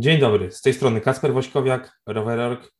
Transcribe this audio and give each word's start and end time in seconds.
Dzień 0.00 0.18
dobry, 0.20 0.50
z 0.50 0.60
tej 0.60 0.74
strony 0.74 1.00
Kasper 1.00 1.32
Wośkowiak, 1.32 2.00
Rowerorg. 2.06 2.72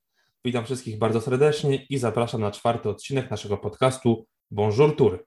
Witam 0.44 0.64
wszystkich 0.64 0.98
bardzo 0.98 1.21
serdecznie 1.21 1.76
i 1.90 1.98
zapraszam 1.98 2.40
na 2.40 2.50
czwarty 2.50 2.88
odcinek 2.88 3.30
naszego 3.30 3.56
podcastu 3.56 4.26
Bonjour 4.51 4.96
Tour. 4.96 5.26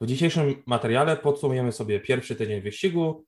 W 0.00 0.06
dzisiejszym 0.06 0.62
materiale 0.66 1.16
podsumujemy 1.16 1.72
sobie 1.72 2.00
pierwszy 2.00 2.36
tydzień 2.36 2.60
wyścigu 2.60 3.24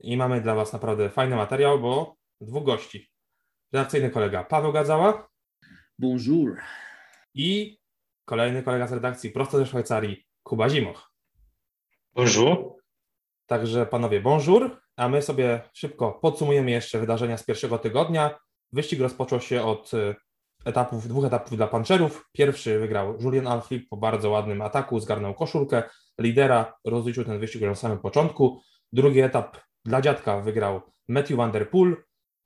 i 0.00 0.16
mamy 0.16 0.40
dla 0.40 0.54
Was 0.54 0.72
naprawdę 0.72 1.10
fajny 1.10 1.36
materiał, 1.36 1.80
bo 1.80 2.16
dwóch 2.40 2.64
gości. 2.64 3.10
Redakcyjny 3.72 4.10
kolega 4.10 4.44
Paweł 4.44 4.72
Gadzała. 4.72 5.28
Bonjour. 5.98 6.60
I 7.34 7.78
kolejny 8.24 8.62
kolega 8.62 8.86
z 8.86 8.92
redakcji 8.92 9.30
prosto 9.30 9.58
ze 9.58 9.66
Szwajcarii, 9.66 10.26
Kuba 10.42 10.68
Zimoch. 10.68 11.12
Bonjour. 12.12 12.74
Także 13.46 13.86
panowie, 13.86 14.20
bonjour, 14.20 14.83
a 14.96 15.08
my 15.08 15.22
sobie 15.22 15.60
szybko 15.72 16.12
podsumujemy 16.22 16.70
jeszcze 16.70 17.00
wydarzenia 17.00 17.36
z 17.38 17.44
pierwszego 17.44 17.78
tygodnia. 17.78 18.38
Wyścig 18.72 19.00
rozpoczął 19.00 19.40
się 19.40 19.62
od 19.62 19.94
y, 19.94 20.14
etapów, 20.64 21.08
dwóch 21.08 21.24
etapów 21.24 21.56
dla 21.56 21.66
panczerów. 21.66 22.28
Pierwszy 22.32 22.78
wygrał 22.78 23.18
Julian 23.20 23.46
Alflip 23.46 23.88
po 23.88 23.96
bardzo 23.96 24.30
ładnym 24.30 24.62
ataku, 24.62 25.00
zgarnął 25.00 25.34
koszulkę 25.34 25.82
lidera, 26.18 26.74
rozliczył 26.84 27.24
ten 27.24 27.38
wyścig 27.38 27.62
już 27.62 27.68
na 27.68 27.74
samym 27.74 27.98
początku. 27.98 28.60
Drugi 28.92 29.20
etap 29.20 29.56
dla 29.84 30.00
dziadka 30.00 30.40
wygrał 30.40 30.80
Matthew 31.08 31.36
Van 31.36 31.52
Der 31.52 31.70
Poel, 31.70 31.96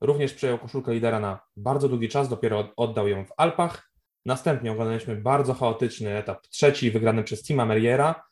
również 0.00 0.34
przejął 0.34 0.58
koszulkę 0.58 0.94
lidera 0.94 1.20
na 1.20 1.40
bardzo 1.56 1.88
długi 1.88 2.08
czas, 2.08 2.28
dopiero 2.28 2.72
oddał 2.76 3.08
ją 3.08 3.24
w 3.24 3.32
Alpach. 3.36 3.90
Następnie 4.26 4.72
oglądaliśmy 4.72 5.16
bardzo 5.16 5.54
chaotyczny 5.54 6.16
etap 6.16 6.46
trzeci, 6.46 6.90
wygrany 6.90 7.24
przez 7.24 7.42
Tima 7.42 7.64
Meriera. 7.64 8.27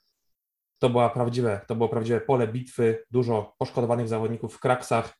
To, 0.78 0.90
była 0.90 1.10
prawdziwe, 1.10 1.60
to 1.66 1.74
było 1.74 1.88
prawdziwe 1.88 2.20
pole 2.20 2.48
bitwy, 2.48 3.04
dużo 3.10 3.54
poszkodowanych 3.59 4.09
zawodników 4.09 4.54
w 4.54 4.60
kraksach, 4.60 5.18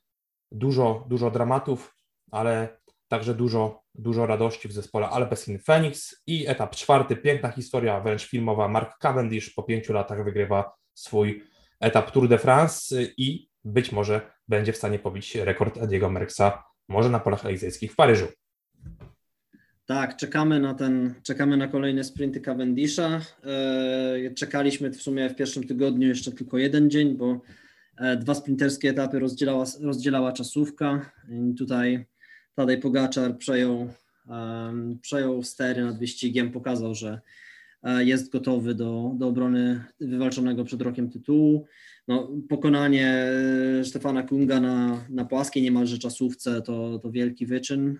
dużo, 0.53 1.05
dużo 1.08 1.31
dramatów, 1.31 1.97
ale 2.31 2.78
także 3.08 3.34
dużo, 3.34 3.83
dużo 3.94 4.27
radości 4.27 4.69
w 4.69 4.72
zespole 4.72 5.08
Alpecin 5.08 5.58
Phoenix 5.58 6.22
i 6.27 6.48
etap 6.48 6.77
czwarty, 6.77 7.16
piękna 7.16 7.50
historia, 7.50 8.00
wręcz 8.00 8.28
filmowa. 8.28 8.69
Mark 8.69 8.98
Cavendish 8.98 9.50
po 9.55 9.62
pięciu 9.62 9.92
latach 9.92 10.25
wygrywa 10.25 10.75
swój 10.94 11.42
etap 11.81 12.11
Tour 12.11 12.28
de 12.28 12.38
France 12.38 12.97
i 13.16 13.48
być 13.64 13.92
może 13.92 14.31
będzie 14.48 14.72
w 14.72 14.77
stanie 14.77 14.98
pobić 14.98 15.34
rekord 15.34 15.78
Ediego 15.78 16.11
Merckxa, 16.11 16.64
może 16.88 17.11
na 17.11 17.20
polach 17.20 17.47
elizejskich 17.47 17.92
w 17.92 17.97
Paryżu. 17.97 18.27
Tak, 19.87 20.17
czekamy 20.17 20.61
na 20.61 20.75
ten, 20.75 21.15
czekamy 21.23 21.56
na 21.56 21.69
kolejne 21.69 22.05
sprinty 22.05 22.41
Cavendisha. 22.41 23.20
E, 23.45 24.31
czekaliśmy 24.34 24.91
w 24.91 25.03
sumie 25.03 25.31
w 25.31 25.37
pierwszym 25.37 25.67
tygodniu 25.67 26.09
jeszcze 26.09 26.33
tylko 26.33 26.59
jeden 26.59 26.91
dzień, 26.91 27.17
bo 27.17 27.41
e, 27.97 28.17
dwa 28.17 28.34
sprinterskie 28.34 28.91
etapy 28.91 29.19
rozdzielała, 29.19 29.65
rozdzielała 29.81 30.33
czasówka. 30.33 31.11
I 31.28 31.55
tutaj 31.55 32.06
Tadej 32.55 32.78
Pogaczar 32.78 33.39
przejął, 33.39 33.89
przejął 35.01 35.43
stery 35.43 35.84
nad 35.84 35.98
wyścigiem, 35.98 36.53
pokazał, 36.53 36.95
że 36.95 37.21
e, 37.83 38.05
jest 38.05 38.33
gotowy 38.33 38.75
do, 38.75 39.12
do 39.19 39.28
obrony 39.28 39.84
wywalczonego 40.00 40.65
przed 40.65 40.83
rokiem 40.83 41.11
tytułu. 41.11 41.67
No, 42.09 42.29
pokonanie 42.49 43.27
Stefana 43.85 44.23
Kunga 44.23 44.61
na, 44.61 45.05
na 45.11 45.25
płaskiej 45.25 45.62
niemalże 45.62 45.99
czasówce 45.99 46.62
to, 46.62 46.99
to 46.99 47.11
wielki 47.11 47.47
wyczyn 47.47 47.99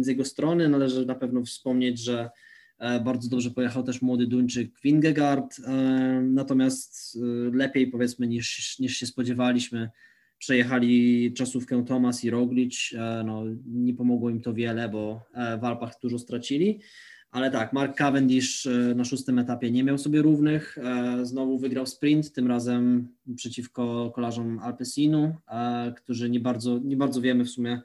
z 0.00 0.06
jego 0.06 0.24
strony. 0.24 0.68
Należy 0.68 1.06
na 1.06 1.14
pewno 1.14 1.44
wspomnieć, 1.44 2.00
że 2.00 2.30
e, 2.78 3.00
bardzo 3.00 3.28
dobrze 3.28 3.50
pojechał 3.50 3.82
też 3.82 4.02
młody 4.02 4.26
Duńczyk 4.26 4.80
Wingegaard, 4.84 5.58
um, 5.58 6.34
natomiast 6.34 7.16
e, 7.16 7.56
lepiej 7.56 7.86
powiedzmy 7.86 8.26
niż, 8.26 8.78
niż 8.78 8.96
się 8.96 9.06
spodziewaliśmy 9.06 9.90
przejechali 10.38 11.32
czasówkę 11.32 11.84
Thomas 11.84 12.24
i 12.24 12.30
Roglic. 12.30 12.90
E, 12.94 13.22
no, 13.26 13.44
nie 13.66 13.94
pomogło 13.94 14.30
im 14.30 14.40
to 14.40 14.54
wiele, 14.54 14.88
bo 14.88 15.22
w 15.60 15.64
Alpach 15.64 15.94
dużo 16.02 16.18
stracili. 16.18 16.80
Ale 17.30 17.50
tak, 17.50 17.72
Mark 17.72 17.96
Cavendish 17.96 18.66
e, 18.66 18.70
na 18.70 19.04
szóstym 19.04 19.38
etapie 19.38 19.70
nie 19.70 19.84
miał 19.84 19.98
sobie 19.98 20.22
równych. 20.22 20.78
E, 20.78 21.26
znowu 21.26 21.58
wygrał 21.58 21.86
sprint, 21.86 22.32
tym 22.32 22.46
razem 22.46 23.08
przeciwko 23.36 24.10
kolarzom 24.14 24.58
Alpesinu, 24.58 25.34
e, 25.48 25.92
którzy 25.96 26.30
nie 26.30 26.40
bardzo, 26.40 26.78
nie 26.78 26.96
bardzo 26.96 27.20
wiemy 27.20 27.44
w 27.44 27.50
sumie, 27.50 27.80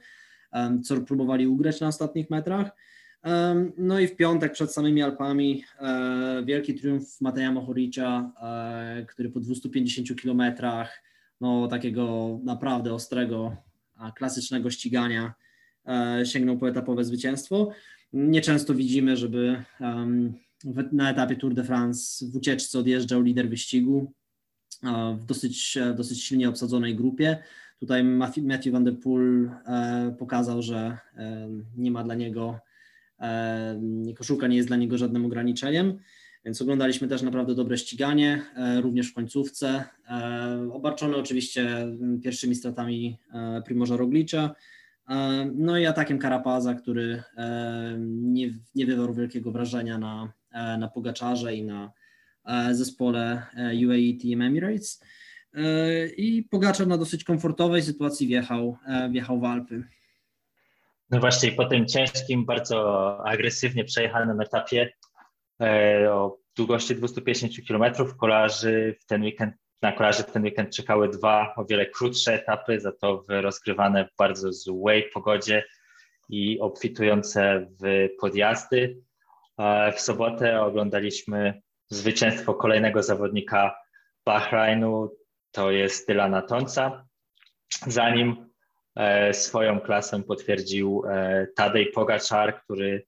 co 0.83 1.01
próbowali 1.01 1.47
ugrać 1.47 1.81
na 1.81 1.87
ostatnich 1.87 2.29
metrach. 2.29 2.71
No 3.77 3.99
i 3.99 4.07
w 4.07 4.15
piątek 4.15 4.53
przed 4.53 4.73
samymi 4.73 5.01
Alpami 5.01 5.63
wielki 6.45 6.75
triumf 6.75 7.21
Mateja 7.21 7.51
Mohoricza, 7.51 8.31
który 9.07 9.29
po 9.29 9.39
250 9.39 10.21
kilometrach 10.21 11.03
no, 11.41 11.67
takiego 11.67 12.39
naprawdę 12.43 12.93
ostrego, 12.93 13.55
klasycznego 14.15 14.69
ścigania 14.69 15.33
sięgnął 16.23 16.57
po 16.57 16.69
etapowe 16.69 17.03
zwycięstwo. 17.03 17.71
Nieczęsto 18.13 18.75
widzimy, 18.75 19.17
żeby 19.17 19.63
na 20.91 21.11
etapie 21.11 21.35
Tour 21.35 21.53
de 21.53 21.63
France 21.63 22.25
w 22.31 22.35
ucieczce 22.35 22.79
odjeżdżał 22.79 23.21
lider 23.21 23.49
wyścigu 23.49 24.13
w 25.17 25.25
dosyć, 25.25 25.77
dosyć 25.95 26.23
silnie 26.23 26.49
obsadzonej 26.49 26.95
grupie. 26.95 27.37
Tutaj 27.79 28.03
Matthew 28.03 28.73
Van 28.73 28.83
Der 28.83 28.99
Poel 28.99 29.51
e, 29.65 30.15
pokazał, 30.19 30.61
że 30.61 30.97
e, 31.17 31.49
nie 31.77 31.91
ma 31.91 32.03
dla 32.03 32.15
niego, 32.15 32.59
e, 33.19 33.79
koszulka 34.17 34.47
nie 34.47 34.57
jest 34.57 34.69
dla 34.69 34.77
niego 34.77 34.97
żadnym 34.97 35.25
ograniczeniem, 35.25 35.99
więc 36.45 36.61
oglądaliśmy 36.61 37.07
też 37.07 37.21
naprawdę 37.21 37.55
dobre 37.55 37.77
ściganie, 37.77 38.41
również 38.81 39.09
w 39.09 39.13
końcówce, 39.13 39.83
obarczone 40.71 41.17
oczywiście 41.17 41.87
pierwszymi 42.23 42.55
stratami 42.55 43.17
Primorza 43.65 43.97
Roglicza, 43.97 44.49
E, 44.49 44.55
no 45.55 45.77
i 45.77 45.85
atakiem 45.85 46.19
Karapaza, 46.19 46.73
który 46.73 47.23
e, 47.37 47.95
nie, 47.99 48.53
nie 48.75 48.85
wywarł 48.85 49.13
wielkiego 49.13 49.51
wrażenia 49.51 49.97
na, 49.97 50.33
e, 50.51 50.77
na 50.77 50.87
Pogaczarze 50.87 51.55
i 51.55 51.63
na 51.63 51.91
zespole 52.71 53.45
UAE 53.87 54.19
Team 54.21 54.41
Emirates. 54.41 55.03
I 56.17 56.47
Pogaczar 56.51 56.87
na 56.87 56.97
dosyć 56.97 57.23
komfortowej 57.23 57.81
sytuacji 57.81 58.27
wjechał, 58.27 58.77
wjechał 59.11 59.39
w 59.39 59.43
Alpy. 59.43 59.83
No 61.09 61.19
właśnie, 61.19 61.51
po 61.51 61.65
tym 61.65 61.87
ciężkim, 61.87 62.45
bardzo 62.45 63.17
agresywnie 63.25 63.83
przejechanym 63.83 64.41
etapie 64.41 64.93
o 66.09 66.37
długości 66.55 66.95
250 66.95 67.53
km 67.67 67.93
kolarzy 68.19 68.95
w 69.01 69.05
ten 69.05 69.21
weekend 69.21 69.55
na 69.83 69.91
kolarzy 69.91 70.23
w 70.23 70.31
ten 70.31 70.43
weekend 70.43 70.75
czekały 70.75 71.09
dwa 71.09 71.53
o 71.55 71.65
wiele 71.65 71.85
krótsze 71.85 72.33
etapy, 72.33 72.79
za 72.79 72.91
to 72.91 73.25
rozgrywane 73.27 74.05
w 74.05 74.15
bardzo 74.17 74.53
złej 74.53 75.09
pogodzie 75.13 75.63
i 76.29 76.59
obfitujące 76.59 77.67
w 77.81 78.09
podjazdy. 78.19 78.97
W 79.95 80.01
sobotę 80.01 80.61
oglądaliśmy 80.61 81.61
zwycięstwo 81.89 82.53
kolejnego 82.53 83.03
zawodnika 83.03 83.75
Bahrainu, 84.25 85.15
to 85.51 85.71
jest 85.71 86.07
Dylana 86.07 86.41
Tonca. 86.41 87.05
Zanim 87.87 88.49
e, 88.95 89.33
swoją 89.33 89.79
klasę 89.79 90.23
potwierdził 90.23 91.03
e, 91.09 91.47
Tadej 91.55 91.91
Pogaczar, 91.91 92.61
który 92.63 93.05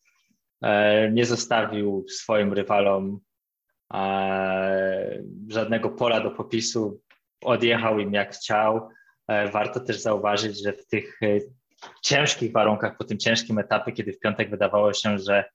e, 0.62 1.12
nie 1.12 1.26
zostawił 1.26 2.06
swoim 2.10 2.54
rywalom 2.54 3.20
żadnego 5.48 5.90
pola 5.90 6.20
do 6.20 6.32
popisu, 6.32 7.02
odjechał 7.44 8.00
im 8.00 8.14
jak 8.14 8.36
chciał. 8.36 8.90
E, 9.28 9.52
warto 9.52 9.80
też 9.80 10.00
zauważyć, 10.00 10.64
że 10.64 10.74
w 10.74 10.88
tych 10.88 11.20
e, 11.24 11.40
ciężkich 12.04 12.52
warunkach, 12.52 12.98
po 12.98 13.04
tym 13.04 13.18
ciężkim 13.18 13.60
etapie, 13.60 13.92
kiedy 13.92 14.14
w 14.14 14.20
piątek 14.20 14.50
wydawało 14.50 14.94
się, 14.94 15.20
że 15.20 15.46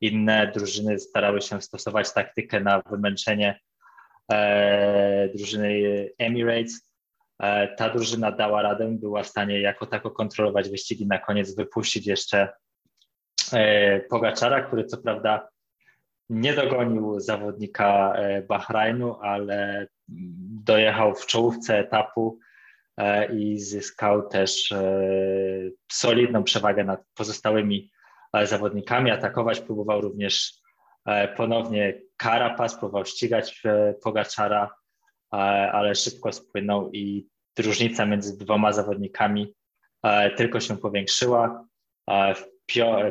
inne 0.00 0.52
drużyny 0.54 0.98
starały 0.98 1.42
się 1.42 1.62
stosować 1.62 2.12
taktykę 2.12 2.60
na 2.60 2.82
wymęczenie 2.90 3.60
e, 4.32 5.28
drużyny 5.28 6.08
Emirates, 6.18 6.90
ta 7.76 7.90
drużyna 7.90 8.32
dała 8.32 8.62
radę, 8.62 8.96
była 9.00 9.22
w 9.22 9.26
stanie 9.26 9.60
jako 9.60 9.86
tako 9.86 10.10
kontrolować 10.10 10.68
wyścigi, 10.68 11.06
na 11.06 11.18
koniec 11.18 11.56
wypuścić 11.56 12.06
jeszcze 12.06 12.48
Pogaczara, 14.10 14.62
który 14.62 14.84
co 14.84 14.98
prawda 14.98 15.48
nie 16.30 16.54
dogonił 16.54 17.20
zawodnika 17.20 18.12
e, 18.14 18.42
Bahrajnu, 18.42 19.16
ale 19.20 19.86
dojechał 20.64 21.14
w 21.14 21.26
czołówce 21.26 21.78
etapu 21.78 22.38
e, 22.96 23.36
i 23.36 23.58
zyskał 23.58 24.28
też 24.28 24.72
e, 24.72 25.02
solidną 25.92 26.44
przewagę 26.44 26.84
nad 26.84 27.00
pozostałymi 27.14 27.90
zawodnikami. 28.44 29.10
Atakować 29.10 29.60
próbował 29.60 30.00
również 30.00 30.60
ponownie 31.36 32.00
Karapaz, 32.16 32.78
próbował 32.78 33.04
ścigać 33.04 33.62
Pogaczara, 34.02 34.74
ale 35.72 35.94
szybko 35.94 36.32
spłynął 36.32 36.90
i 36.92 37.28
różnica 37.58 38.06
między 38.06 38.38
dwoma 38.38 38.72
zawodnikami 38.72 39.54
tylko 40.36 40.60
się 40.60 40.76
powiększyła. 40.76 41.66
W, 42.34 42.44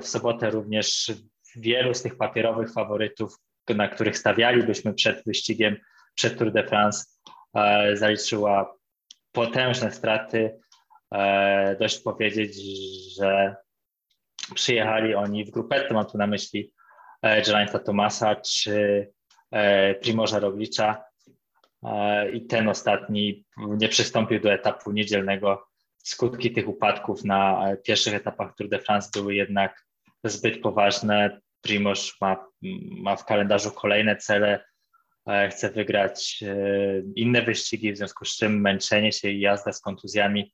sobotę 0.07 0.49
również 0.49 1.11
wielu 1.55 1.93
z 1.93 2.01
tych 2.01 2.17
papierowych 2.17 2.73
faworytów, 2.73 3.35
na 3.69 3.87
których 3.87 4.17
stawialibyśmy 4.17 4.93
przed 4.93 5.23
wyścigiem, 5.25 5.77
przed 6.15 6.37
Tour 6.37 6.51
de 6.51 6.63
France, 6.63 7.05
e, 7.55 7.97
zaliczyła 7.97 8.75
potężne 9.31 9.91
straty. 9.91 10.59
dość 11.79 11.99
powiedzieć, 11.99 12.55
że 13.15 13.55
przyjechali 14.55 15.15
oni 15.15 15.45
w 15.45 15.51
grupetę, 15.51 15.93
mam 15.93 16.05
tu 16.05 16.17
na 16.17 16.27
myśli 16.27 16.73
Geraint'a 17.23 17.79
Tomasa 17.79 18.35
czy 18.35 19.07
Primorza 20.01 20.39
Roglicza 20.39 21.03
i 22.33 22.45
ten 22.45 22.69
ostatni 22.69 23.45
nie 23.57 23.89
przystąpił 23.89 24.39
do 24.39 24.53
etapu 24.53 24.91
niedzielnego. 24.91 25.67
Skutki 25.97 26.51
tych 26.51 26.67
upadków 26.67 27.23
na 27.23 27.67
pierwszych 27.83 28.13
etapach 28.13 28.55
Tour 28.55 28.69
de 28.69 28.79
France 28.79 29.09
były 29.13 29.35
jednak 29.35 29.85
zbyt 30.23 30.61
poważne. 30.61 31.41
Primoz 31.61 32.13
ma, 32.21 32.45
ma 32.91 33.15
w 33.15 33.25
kalendarzu 33.25 33.71
kolejne 33.71 34.15
cele, 34.15 34.63
chce 35.51 35.69
wygrać 35.69 36.43
e, 36.43 36.55
inne 37.15 37.41
wyścigi, 37.41 37.93
w 37.93 37.97
związku 37.97 38.25
z 38.25 38.37
czym 38.37 38.61
męczenie 38.61 39.11
się 39.11 39.29
i 39.29 39.39
jazda 39.39 39.73
z 39.73 39.81
kontuzjami 39.81 40.53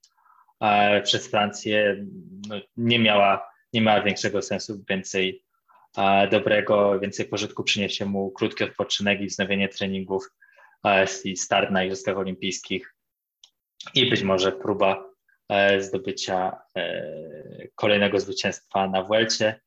przez 1.04 1.28
Francję 1.28 2.06
no, 2.48 2.56
nie, 2.78 3.00
miała, 3.00 3.48
nie 3.74 3.82
miała 3.82 4.02
większego 4.02 4.42
sensu, 4.42 4.84
więcej 4.90 5.44
dobrego, 6.32 7.00
więcej 7.00 7.26
pożytku 7.26 7.64
przyniesie 7.64 8.06
mu 8.06 8.32
krótki 8.32 8.64
odpoczynek 8.64 9.22
i 9.22 9.28
wznowienie 9.28 9.70
treningów 9.70 10.30
i 11.24 11.38
start 11.38 11.72
na 11.72 11.84
Igrzyskach 11.84 12.18
Olimpijskich 12.18 12.96
i 13.94 14.10
być 14.10 14.24
może 14.24 14.52
próba 14.52 14.94
e, 14.94 15.15
zdobycia 15.80 16.58
e, 16.78 17.68
kolejnego 17.76 18.20
zwycięstwa 18.20 18.88
na 18.88 19.04
Vuelcie. 19.04 19.60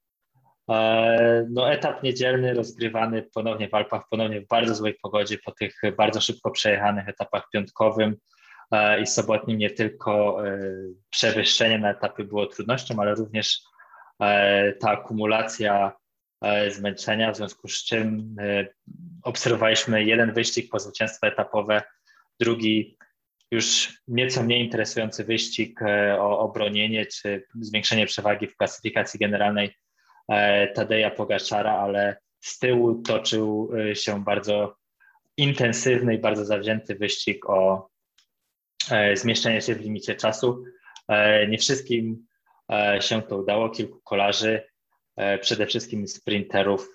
E, 0.71 1.47
no, 1.51 1.73
etap 1.73 2.03
niedzielny 2.03 2.55
rozgrywany 2.55 3.23
ponownie 3.35 3.69
w 3.69 3.75
Alpach, 3.75 4.03
ponownie 4.11 4.41
w 4.41 4.47
bardzo 4.47 4.75
złej 4.75 4.95
pogodzie 5.03 5.39
po 5.45 5.53
tych 5.53 5.81
bardzo 5.97 6.21
szybko 6.21 6.51
przejechanych 6.51 7.09
etapach 7.09 7.45
piątkowym 7.53 8.17
i 9.03 9.07
sobotnim 9.07 9.59
nie 9.59 9.71
tylko 9.71 10.43
przewyższenie 11.11 11.79
na 11.79 11.91
etapy 11.91 12.25
było 12.25 12.47
trudnością, 12.47 12.95
ale 13.01 13.15
również 13.15 13.61
ta 14.81 14.91
akumulacja 14.91 15.93
zmęczenia, 16.71 17.33
w 17.33 17.37
związku 17.37 17.69
z 17.69 17.85
czym 17.85 18.37
obserwowaliśmy 19.23 20.05
jeden 20.05 20.33
wyścig 20.33 20.71
po 20.71 20.79
zwycięstwo 20.79 21.27
etapowe, 21.27 21.83
drugi 22.41 22.98
już 23.51 23.99
nieco 24.09 24.43
mniej 24.43 24.65
interesujący 24.65 25.25
wyścig 25.25 25.83
e, 25.83 26.21
o 26.21 26.39
obronienie 26.39 27.07
czy 27.07 27.47
zwiększenie 27.61 28.07
przewagi 28.07 28.47
w 28.47 28.57
klasyfikacji 28.57 29.21
generalnej 29.21 29.75
e, 30.29 30.69
Tadeja 30.69 31.11
Pogaczara, 31.11 31.73
ale 31.73 32.17
z 32.41 32.59
tyłu 32.59 33.03
toczył 33.03 33.71
e, 33.91 33.95
się 33.95 34.25
bardzo 34.25 34.77
intensywny 35.37 36.15
i 36.15 36.19
bardzo 36.19 36.45
zawzięty 36.45 36.95
wyścig 36.95 37.51
o 37.51 37.89
zmieszczenie 39.15 39.61
się 39.61 39.75
w 39.75 39.81
limicie 39.81 40.15
czasu. 40.15 40.65
Nie 41.49 41.59
wszystkim 41.59 42.27
się 43.01 43.23
to 43.23 43.37
udało, 43.37 43.71
kilku 43.71 44.01
kolarzy 44.05 44.63
przede 45.41 45.67
wszystkim 45.67 46.09
sprinterów 46.09 46.95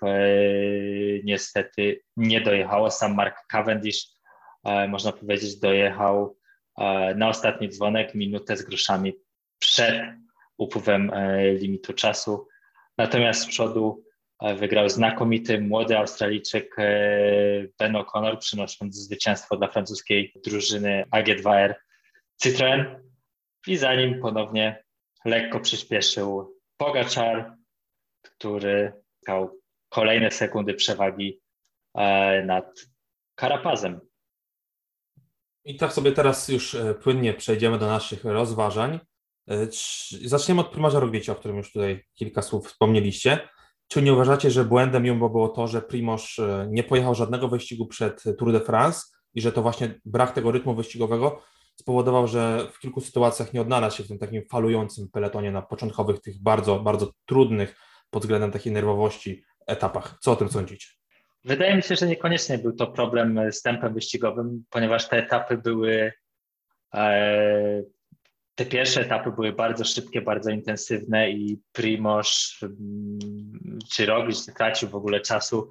niestety 1.24 2.00
nie 2.16 2.40
dojechało. 2.40 2.90
Sam 2.90 3.14
Mark 3.14 3.46
Cavendish, 3.46 4.06
można 4.88 5.12
powiedzieć, 5.12 5.56
dojechał 5.56 6.36
na 7.16 7.28
ostatni 7.28 7.68
dzwonek, 7.68 8.14
minutę 8.14 8.56
z 8.56 8.62
groszami 8.62 9.12
przed 9.58 10.02
upływem 10.56 11.10
limitu 11.58 11.92
czasu. 11.92 12.48
Natomiast 12.98 13.42
z 13.42 13.46
przodu 13.46 14.04
wygrał 14.56 14.88
znakomity 14.88 15.60
młody 15.60 15.98
Australijczyk 15.98 16.76
Ben 17.78 17.92
O'Connor, 17.92 18.38
przynosząc 18.38 18.96
zwycięstwo 18.96 19.56
dla 19.56 19.68
francuskiej 19.68 20.32
drużyny 20.44 21.04
AG2R 21.12 21.74
Citroën. 22.44 23.00
I 23.66 23.76
za 23.76 23.94
nim 23.94 24.20
ponownie 24.20 24.84
lekko 25.24 25.60
przyspieszył 25.60 26.58
Pogaczar, 26.76 27.56
który 28.22 28.92
miał 29.28 29.60
kolejne 29.88 30.30
sekundy 30.30 30.74
przewagi 30.74 31.40
e, 31.94 32.42
nad 32.42 32.74
Karapazem. 33.34 34.00
I 35.64 35.76
tak 35.76 35.92
sobie 35.92 36.12
teraz 36.12 36.48
już 36.48 36.74
e, 36.74 36.94
płynnie 36.94 37.34
przejdziemy 37.34 37.78
do 37.78 37.86
naszych 37.86 38.24
rozważań. 38.24 39.00
E, 39.48 39.66
zaczniemy 40.24 40.60
od 40.60 40.68
prymarza 40.68 41.00
Rogwicia, 41.00 41.32
o 41.32 41.36
którym 41.36 41.56
już 41.56 41.72
tutaj 41.72 42.04
kilka 42.14 42.42
słów 42.42 42.68
wspomnieliście. 42.68 43.48
Czy 43.88 44.02
nie 44.02 44.12
uważacie, 44.12 44.50
że 44.50 44.64
błędem 44.64 45.06
Jumbo 45.06 45.30
było 45.30 45.48
to, 45.48 45.66
że 45.66 45.82
Primoz 45.82 46.36
nie 46.68 46.84
pojechał 46.84 47.14
żadnego 47.14 47.48
wyścigu 47.48 47.86
przed 47.86 48.22
Tour 48.38 48.52
de 48.52 48.60
France 48.60 49.02
i 49.34 49.40
że 49.40 49.52
to 49.52 49.62
właśnie 49.62 50.00
brak 50.04 50.32
tego 50.32 50.52
rytmu 50.52 50.74
wyścigowego 50.74 51.42
spowodował, 51.76 52.28
że 52.28 52.68
w 52.72 52.78
kilku 52.78 53.00
sytuacjach 53.00 53.52
nie 53.52 53.60
odnalazł 53.60 53.96
się 53.96 54.04
w 54.04 54.08
tym 54.08 54.18
takim 54.18 54.42
falującym 54.50 55.08
peletonie 55.08 55.50
na 55.50 55.62
początkowych, 55.62 56.20
tych 56.20 56.42
bardzo, 56.42 56.80
bardzo 56.80 57.12
trudnych 57.26 57.76
pod 58.10 58.22
względem 58.22 58.52
takiej 58.52 58.72
nerwowości 58.72 59.44
etapach. 59.66 60.16
Co 60.20 60.32
o 60.32 60.36
tym 60.36 60.48
sądzicie? 60.48 61.03
Wydaje 61.44 61.76
mi 61.76 61.82
się, 61.82 61.96
że 61.96 62.06
niekoniecznie 62.06 62.58
był 62.58 62.72
to 62.72 62.86
problem 62.86 63.52
z 63.52 63.62
tempem 63.62 63.94
wyścigowym, 63.94 64.64
ponieważ 64.70 65.08
te 65.08 65.16
etapy 65.16 65.58
były, 65.58 66.12
e, 66.94 67.82
te 68.54 68.66
pierwsze 68.66 69.00
etapy 69.00 69.32
były 69.32 69.52
bardzo 69.52 69.84
szybkie, 69.84 70.22
bardzo 70.22 70.50
intensywne 70.50 71.30
i 71.30 71.60
Primoz 71.72 72.58
mm, 72.62 73.78
czy 73.92 74.06
Roglic 74.06 74.48
nie 74.48 74.54
tracił 74.54 74.88
w 74.88 74.94
ogóle 74.94 75.20
czasu 75.20 75.70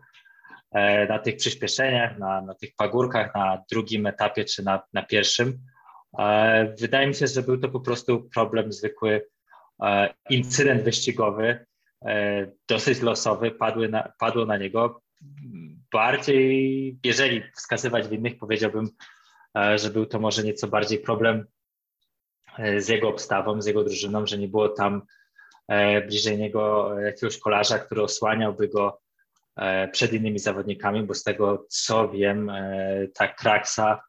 e, 0.72 1.08
na 1.08 1.20
tych 1.20 1.36
przyspieszeniach, 1.36 2.20
na, 2.20 2.42
na 2.42 2.56
tych 2.56 2.76
pagórkach, 2.76 3.36
na 3.36 3.64
drugim 3.72 4.06
etapie 4.06 4.46
czy 4.46 4.64
na, 4.64 4.82
na 4.94 5.04
pierwszym. 5.04 5.60
E, 6.20 6.74
wydaje 6.80 7.08
mi 7.08 7.16
się, 7.16 7.28
że 7.28 7.42
był 7.42 7.58
to 7.58 7.70
po 7.70 7.80
prostu 7.80 8.30
problem 8.34 8.74
zwykły, 8.74 9.28
incydent 10.30 10.84
wyścigowy, 10.84 11.66
dosyć 12.70 13.02
losowy, 13.02 13.52
padły 13.52 13.90
na, 13.90 14.14
padło 14.20 14.46
na 14.46 14.58
niego. 14.58 15.03
Bardziej, 15.92 17.00
jeżeli 17.04 17.44
wskazywać 17.56 18.08
winnych, 18.08 18.38
powiedziałbym, 18.38 18.90
e, 19.58 19.78
że 19.78 19.90
był 19.90 20.06
to 20.06 20.20
może 20.20 20.44
nieco 20.44 20.68
bardziej 20.68 21.00
problem 21.00 21.46
e, 22.58 22.82
z 22.82 22.88
jego 22.88 23.10
obstawą, 23.10 23.62
z 23.62 23.66
jego 23.66 23.84
drużyną, 23.84 24.28
że 24.28 24.38
nie 24.38 24.48
było 24.48 24.70
tam 24.70 25.02
bliżej 26.08 26.38
niego 26.38 26.94
jakiegoś 27.00 27.40
kolarza, 27.40 27.80
który 27.80 28.02
osłaniałby 28.02 28.68
go 28.68 29.02
przed 29.92 30.14
innymi 30.14 30.40
zawodnikami, 30.40 31.04
bo 31.04 31.14
z 31.14 31.24
tego 31.24 31.66
co 31.70 32.10
wiem, 32.10 32.52
ta 33.14 33.28
kraksa 33.28 34.02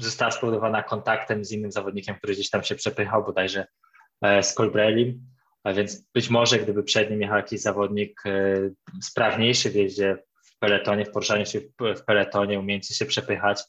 została 0.00 0.30
spowodowana 0.30 0.82
kontaktem 0.82 1.44
z 1.44 1.52
innym 1.52 1.72
zawodnikiem, 1.72 2.16
który 2.16 2.32
gdzieś 2.32 2.50
tam 2.50 2.62
się 2.62 2.74
przepychał, 2.74 3.24
bodajże 3.24 3.66
E, 4.24 4.42
z 4.42 4.54
Colbrellim, 4.54 5.33
a 5.64 5.72
więc 5.72 6.10
być 6.14 6.30
może 6.30 6.58
gdyby 6.58 6.82
przed 6.82 7.10
nim 7.10 7.20
jechał 7.20 7.36
jakiś 7.36 7.60
zawodnik 7.60 8.22
e, 8.26 8.56
sprawniejszy 9.02 9.70
w 9.70 9.74
jeździe 9.74 10.16
w 10.44 10.58
peletonie, 10.58 11.04
w 11.04 11.10
poruszaniu 11.10 11.46
się 11.46 11.60
w 11.80 12.04
peletonie, 12.06 12.60
umiejący 12.60 12.94
się 12.94 13.06
przepychać, 13.06 13.62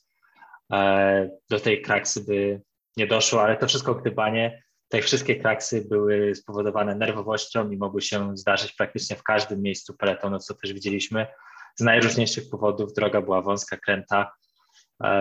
e, 0.73 1.29
do 1.49 1.59
tej 1.59 1.81
kraksy 1.81 2.23
by 2.23 2.61
nie 2.97 3.07
doszło, 3.07 3.41
ale 3.41 3.57
to 3.57 3.67
wszystko 3.67 3.95
gdybanie. 3.95 4.63
Te 4.87 5.01
wszystkie 5.01 5.35
kraksy 5.35 5.85
były 5.89 6.35
spowodowane 6.35 6.95
nerwowością 6.95 7.71
i 7.71 7.77
mogły 7.77 8.01
się 8.01 8.37
zdarzyć 8.37 8.71
praktycznie 8.71 9.15
w 9.15 9.23
każdym 9.23 9.61
miejscu 9.61 9.93
peletonu, 9.93 10.39
co 10.39 10.53
też 10.53 10.73
widzieliśmy. 10.73 11.27
Z 11.75 11.83
najróżniejszych 11.83 12.49
powodów 12.49 12.93
droga 12.93 13.21
była 13.21 13.41
wąska, 13.41 13.77
kręta, 13.77 14.31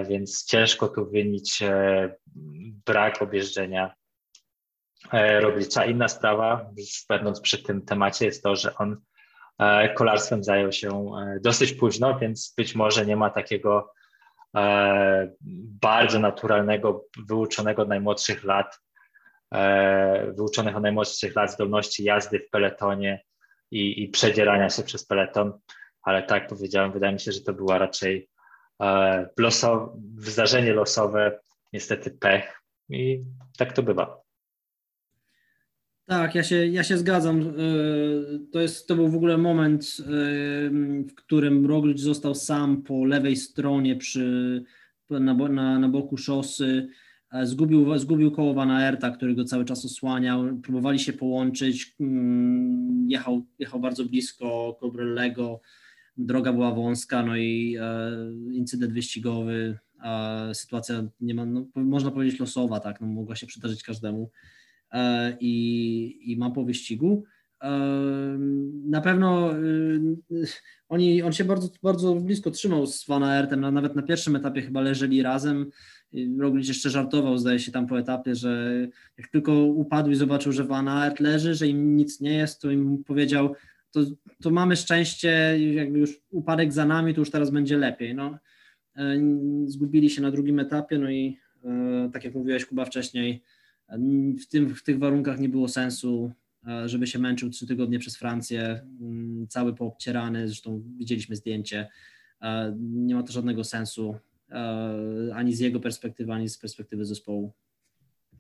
więc 0.09 0.45
ciężko 0.45 0.89
tu 0.89 1.11
wynić 1.11 1.59
brak 2.87 3.23
objeżdżenia 3.23 3.95
E, 5.13 5.41
Roglicza. 5.41 5.85
Inna 5.85 6.09
sprawa, 6.09 6.71
będąc 7.09 7.41
przy 7.41 7.63
tym 7.63 7.83
temacie, 7.83 8.27
jest 8.27 8.43
to, 8.43 8.57
że 8.57 8.75
on 8.75 8.97
e, 9.59 9.95
kolarstwem 9.95 10.45
zajął 10.45 10.73
się 10.73 10.89
e, 10.89 11.41
dosyć 11.41 11.73
późno, 11.73 12.19
więc 12.19 12.55
być 12.57 12.75
może 12.75 13.07
nie 13.07 13.17
ma 13.17 13.31
takiego 13.31 13.93
bardzo 15.83 16.19
naturalnego, 16.19 17.05
wyuczonego 17.29 17.83
od 17.83 17.89
najmłodszych 17.89 18.45
lat, 18.45 18.81
wyuczonych 20.37 20.77
od 20.77 20.83
najmłodszych 20.83 21.37
lat 21.37 21.53
zdolności 21.53 22.05
jazdy 22.05 22.39
w 22.39 22.51
peletonie 22.51 23.23
i, 23.71 24.03
i 24.03 24.09
przedzierania 24.09 24.71
się 24.71 24.83
przez 24.83 25.07
peleton, 25.07 25.53
ale 26.03 26.23
tak 26.23 26.49
powiedziałem, 26.49 26.93
wydaje 26.93 27.13
mi 27.13 27.21
się, 27.21 27.33
że 27.33 27.41
to 27.41 27.53
była 27.53 27.79
raczej 27.79 28.29
losowe, 29.39 30.01
zdarzenie 30.17 30.73
losowe, 30.73 31.39
niestety 31.73 32.11
pech 32.11 32.61
i 32.89 33.25
tak 33.59 33.73
to 33.73 33.83
bywa. 33.83 34.24
Tak, 36.07 36.35
ja 36.35 36.43
się, 36.43 36.67
ja 36.67 36.85
się 36.85 36.99
zgadzam. 36.99 37.41
E, 37.41 37.45
to, 38.53 38.61
jest, 38.61 38.89
to 38.89 38.97
był 38.97 39.09
w 39.09 39.17
ogóle 39.17 39.39
moment, 39.39 39.97
e, 40.01 40.05
w 41.09 41.15
którym 41.17 41.67
Roglic 41.67 42.01
został 42.01 42.35
sam 42.35 42.83
po 42.83 43.05
lewej 43.05 43.37
stronie 43.37 43.97
przy, 43.97 44.65
na, 45.11 45.35
na, 45.35 45.79
na 45.79 45.89
boku 45.89 46.17
szosy. 46.17 46.89
E, 47.33 47.47
zgubił, 47.47 47.99
zgubił 47.99 48.31
koło 48.31 48.55
Van 48.55 48.71
Aerta, 48.71 49.11
który 49.11 49.35
go 49.35 49.45
cały 49.45 49.65
czas 49.65 49.85
osłaniał. 49.85 50.57
Próbowali 50.63 50.99
się 50.99 51.13
połączyć. 51.13 51.97
Mm, 52.01 53.07
jechał, 53.11 53.47
jechał 53.59 53.81
bardzo 53.81 54.05
blisko 54.05 54.77
Cobrellego. 54.81 55.61
Droga 56.17 56.53
była 56.53 56.75
wąska, 56.75 57.23
no 57.23 57.37
i 57.37 57.79
incydent 58.53 58.93
wyścigowy 58.93 59.79
sytuacja 60.53 61.05
nie 61.21 61.35
ma, 61.35 61.47
no, 61.47 61.67
można 61.75 62.11
powiedzieć 62.11 62.41
losowa, 62.41 62.81
tak, 62.81 63.01
no, 63.01 63.07
mogła 63.07 63.37
się 63.37 63.47
przydarzyć 63.47 63.83
każdemu 63.83 64.31
i, 65.41 66.33
i 66.33 66.37
ma 66.37 66.51
po 66.51 66.65
wyścigu. 66.65 67.25
Na 68.87 69.01
pewno 69.01 69.51
oni, 70.89 71.23
on 71.23 71.33
się 71.33 71.45
bardzo, 71.45 71.69
bardzo 71.83 72.15
blisko 72.15 72.51
trzymał 72.51 72.87
z 72.87 73.07
Van 73.07 73.23
Aertem, 73.23 73.61
nawet 73.61 73.97
na 73.97 74.03
pierwszym 74.03 74.37
etapie 74.37 74.63
chyba 74.63 74.81
leżeli 74.81 75.23
razem. 75.23 75.71
Roglic 76.39 76.69
jeszcze 76.69 76.91
żartował, 76.91 77.39
zdaje 77.39 77.59
się 77.59 77.73
tam 77.73 77.87
po 77.87 77.99
etapie, 77.99 78.35
że 78.35 78.75
jak 79.19 79.29
tylko 79.29 79.53
upadł 79.53 80.11
i 80.11 80.15
zobaczył, 80.15 80.53
że 80.53 80.65
Van 80.65 80.89
Aert 80.89 81.21
leży, 81.21 81.55
że 81.55 81.67
im 81.67 81.97
nic 81.97 82.21
nie 82.21 82.35
jest, 82.35 82.61
to 82.61 82.71
im 82.71 83.05
powiedział, 83.05 83.55
to, 83.91 84.01
to 84.43 84.51
mamy 84.51 84.77
szczęście, 84.77 85.59
jakby 85.75 85.99
już 85.99 86.21
upadek 86.31 86.73
za 86.73 86.87
nami, 86.87 87.15
to 87.15 87.21
już 87.21 87.31
teraz 87.31 87.51
będzie 87.51 87.79
lepiej. 87.79 88.15
No, 88.15 88.39
e, 88.97 89.21
zgubili 89.67 90.11
się 90.11 90.23
na 90.23 90.31
drugim 90.31 90.59
etapie, 90.59 90.99
no 90.99 91.11
i 91.11 91.39
e, 91.65 92.11
tak 92.13 92.25
jak 92.25 92.35
mówiłeś 92.35 92.67
Kuba 92.67 92.85
wcześniej, 92.85 93.43
w, 94.41 94.47
tym, 94.47 94.75
w 94.75 94.83
tych 94.83 94.99
warunkach 94.99 95.41
nie 95.41 95.49
było 95.49 95.69
sensu, 95.69 96.33
e, 96.69 96.89
żeby 96.89 97.07
się 97.07 97.19
męczył 97.19 97.51
trzy 97.51 97.67
tygodnie 97.67 97.99
przez 97.99 98.17
Francję, 98.17 98.87
mm, 99.01 99.47
cały 99.49 99.75
poobcierany, 99.75 100.49
zresztą 100.49 100.83
widzieliśmy 100.97 101.37
zdjęcie. 101.37 101.89
Nie 102.81 103.15
ma 103.15 103.23
to 103.23 103.33
żadnego 103.33 103.65
sensu 103.65 104.17
ani 105.35 105.55
z 105.55 105.61
jego 105.61 105.81
perspektywy, 105.81 106.33
ani 106.33 106.49
z 106.49 106.59
perspektywy 106.59 107.05
zespołu. 107.05 107.53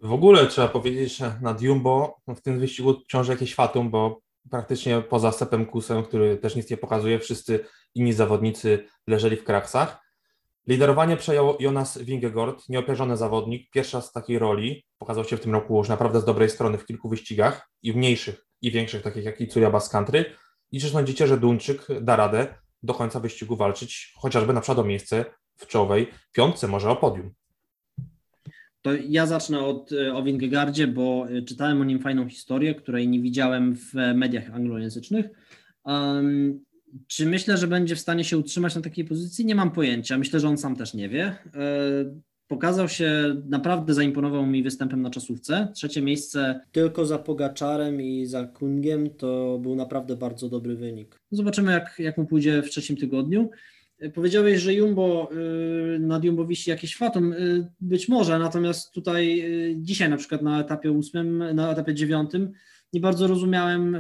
W 0.00 0.12
ogóle 0.12 0.46
trzeba 0.46 0.68
powiedzieć, 0.68 1.16
że 1.16 1.38
nad 1.42 1.62
Jumbo 1.62 2.20
w 2.36 2.40
tym 2.40 2.60
wyścigu 2.60 2.94
ciąży 3.08 3.32
jakieś 3.32 3.54
fatum, 3.54 3.90
bo 3.90 4.20
praktycznie 4.50 5.00
poza 5.00 5.32
Sepem 5.32 5.66
Kusem, 5.66 6.02
który 6.02 6.36
też 6.36 6.56
nic 6.56 6.70
nie 6.70 6.76
pokazuje, 6.76 7.18
wszyscy 7.18 7.60
inni 7.94 8.12
zawodnicy 8.12 8.84
leżeli 9.06 9.36
w 9.36 9.44
kraksach. 9.44 10.03
Liderowanie 10.66 11.16
przejął 11.16 11.56
Jonas 11.60 11.98
Vingegaard, 11.98 12.68
nieopierzony 12.68 13.16
zawodnik, 13.16 13.70
pierwsza 13.70 14.00
z 14.00 14.12
takiej 14.12 14.38
roli. 14.38 14.84
Pokazał 14.98 15.24
się 15.24 15.36
w 15.36 15.40
tym 15.40 15.52
roku 15.52 15.78
już 15.78 15.88
naprawdę 15.88 16.20
z 16.20 16.24
dobrej 16.24 16.50
strony 16.50 16.78
w 16.78 16.86
kilku 16.86 17.08
wyścigach, 17.08 17.68
i 17.82 17.92
w 17.92 17.96
mniejszych, 17.96 18.46
i 18.62 18.70
większych, 18.70 19.02
takich 19.02 19.24
jak 19.24 19.40
Itzuya 19.40 19.70
Bass 19.70 19.88
Country. 19.88 20.24
I 20.72 20.80
czy 20.80 20.88
sądzicie, 20.88 21.26
że 21.26 21.36
Duńczyk 21.40 21.86
da 22.00 22.16
radę 22.16 22.46
do 22.82 22.94
końca 22.94 23.20
wyścigu 23.20 23.56
walczyć, 23.56 24.14
chociażby 24.16 24.52
na 24.52 24.60
przykład 24.60 24.78
o 24.78 24.84
miejsce 24.84 25.24
w 25.56 25.66
czołowej 25.66 26.10
piątce, 26.32 26.68
może 26.68 26.90
o 26.90 26.96
podium? 26.96 27.30
To 28.82 28.90
ja 29.08 29.26
zacznę 29.26 29.60
od, 29.60 29.92
e, 29.92 30.14
o 30.14 30.22
Wingegardzie, 30.22 30.86
bo 30.86 31.26
e, 31.28 31.42
czytałem 31.42 31.80
o 31.80 31.84
nim 31.84 32.00
fajną 32.00 32.28
historię, 32.28 32.74
której 32.74 33.08
nie 33.08 33.20
widziałem 33.20 33.74
w 33.74 33.94
mediach 34.14 34.50
anglojęzycznych. 34.54 35.26
Czy 37.06 37.26
myślę, 37.26 37.56
że 37.56 37.66
będzie 37.66 37.96
w 37.96 38.00
stanie 38.00 38.24
się 38.24 38.38
utrzymać 38.38 38.74
na 38.74 38.80
takiej 38.80 39.04
pozycji? 39.04 39.46
Nie 39.46 39.54
mam 39.54 39.70
pojęcia. 39.70 40.18
Myślę, 40.18 40.40
że 40.40 40.48
on 40.48 40.58
sam 40.58 40.76
też 40.76 40.94
nie 40.94 41.08
wie. 41.08 41.24
E, 41.24 41.36
pokazał 42.48 42.88
się, 42.88 43.36
naprawdę 43.48 43.94
zaimponował 43.94 44.46
mi 44.46 44.62
występem 44.62 45.02
na 45.02 45.10
czasówce. 45.10 45.68
Trzecie 45.74 46.02
miejsce 46.02 46.60
tylko 46.72 47.06
za 47.06 47.18
Pogaczarem 47.18 48.02
i 48.02 48.26
za 48.26 48.46
Kungiem 48.46 49.10
to 49.10 49.58
był 49.62 49.76
naprawdę 49.76 50.16
bardzo 50.16 50.48
dobry 50.48 50.76
wynik. 50.76 51.20
Zobaczymy, 51.30 51.72
jak, 51.72 51.94
jak 51.98 52.18
mu 52.18 52.26
pójdzie 52.26 52.62
w 52.62 52.70
trzecim 52.70 52.96
tygodniu. 52.96 53.50
Powiedziałeś, 54.14 54.60
że 54.60 54.74
Jumbo, 54.74 55.30
y, 55.96 55.98
nad 55.98 56.24
Jumbo 56.24 56.46
wisi 56.46 56.70
jakieś 56.70 56.96
fatum. 56.96 57.34
Być 57.80 58.08
może, 58.08 58.38
natomiast 58.38 58.92
tutaj 58.92 59.44
dzisiaj 59.76 60.10
na 60.10 60.16
przykład 60.16 60.42
na 60.42 60.60
etapie 60.60 60.92
ósmym, 60.92 61.54
na 61.54 61.72
etapie 61.72 61.94
dziewiątym 61.94 62.52
nie 62.94 63.00
bardzo 63.00 63.26
rozumiałem 63.26 63.98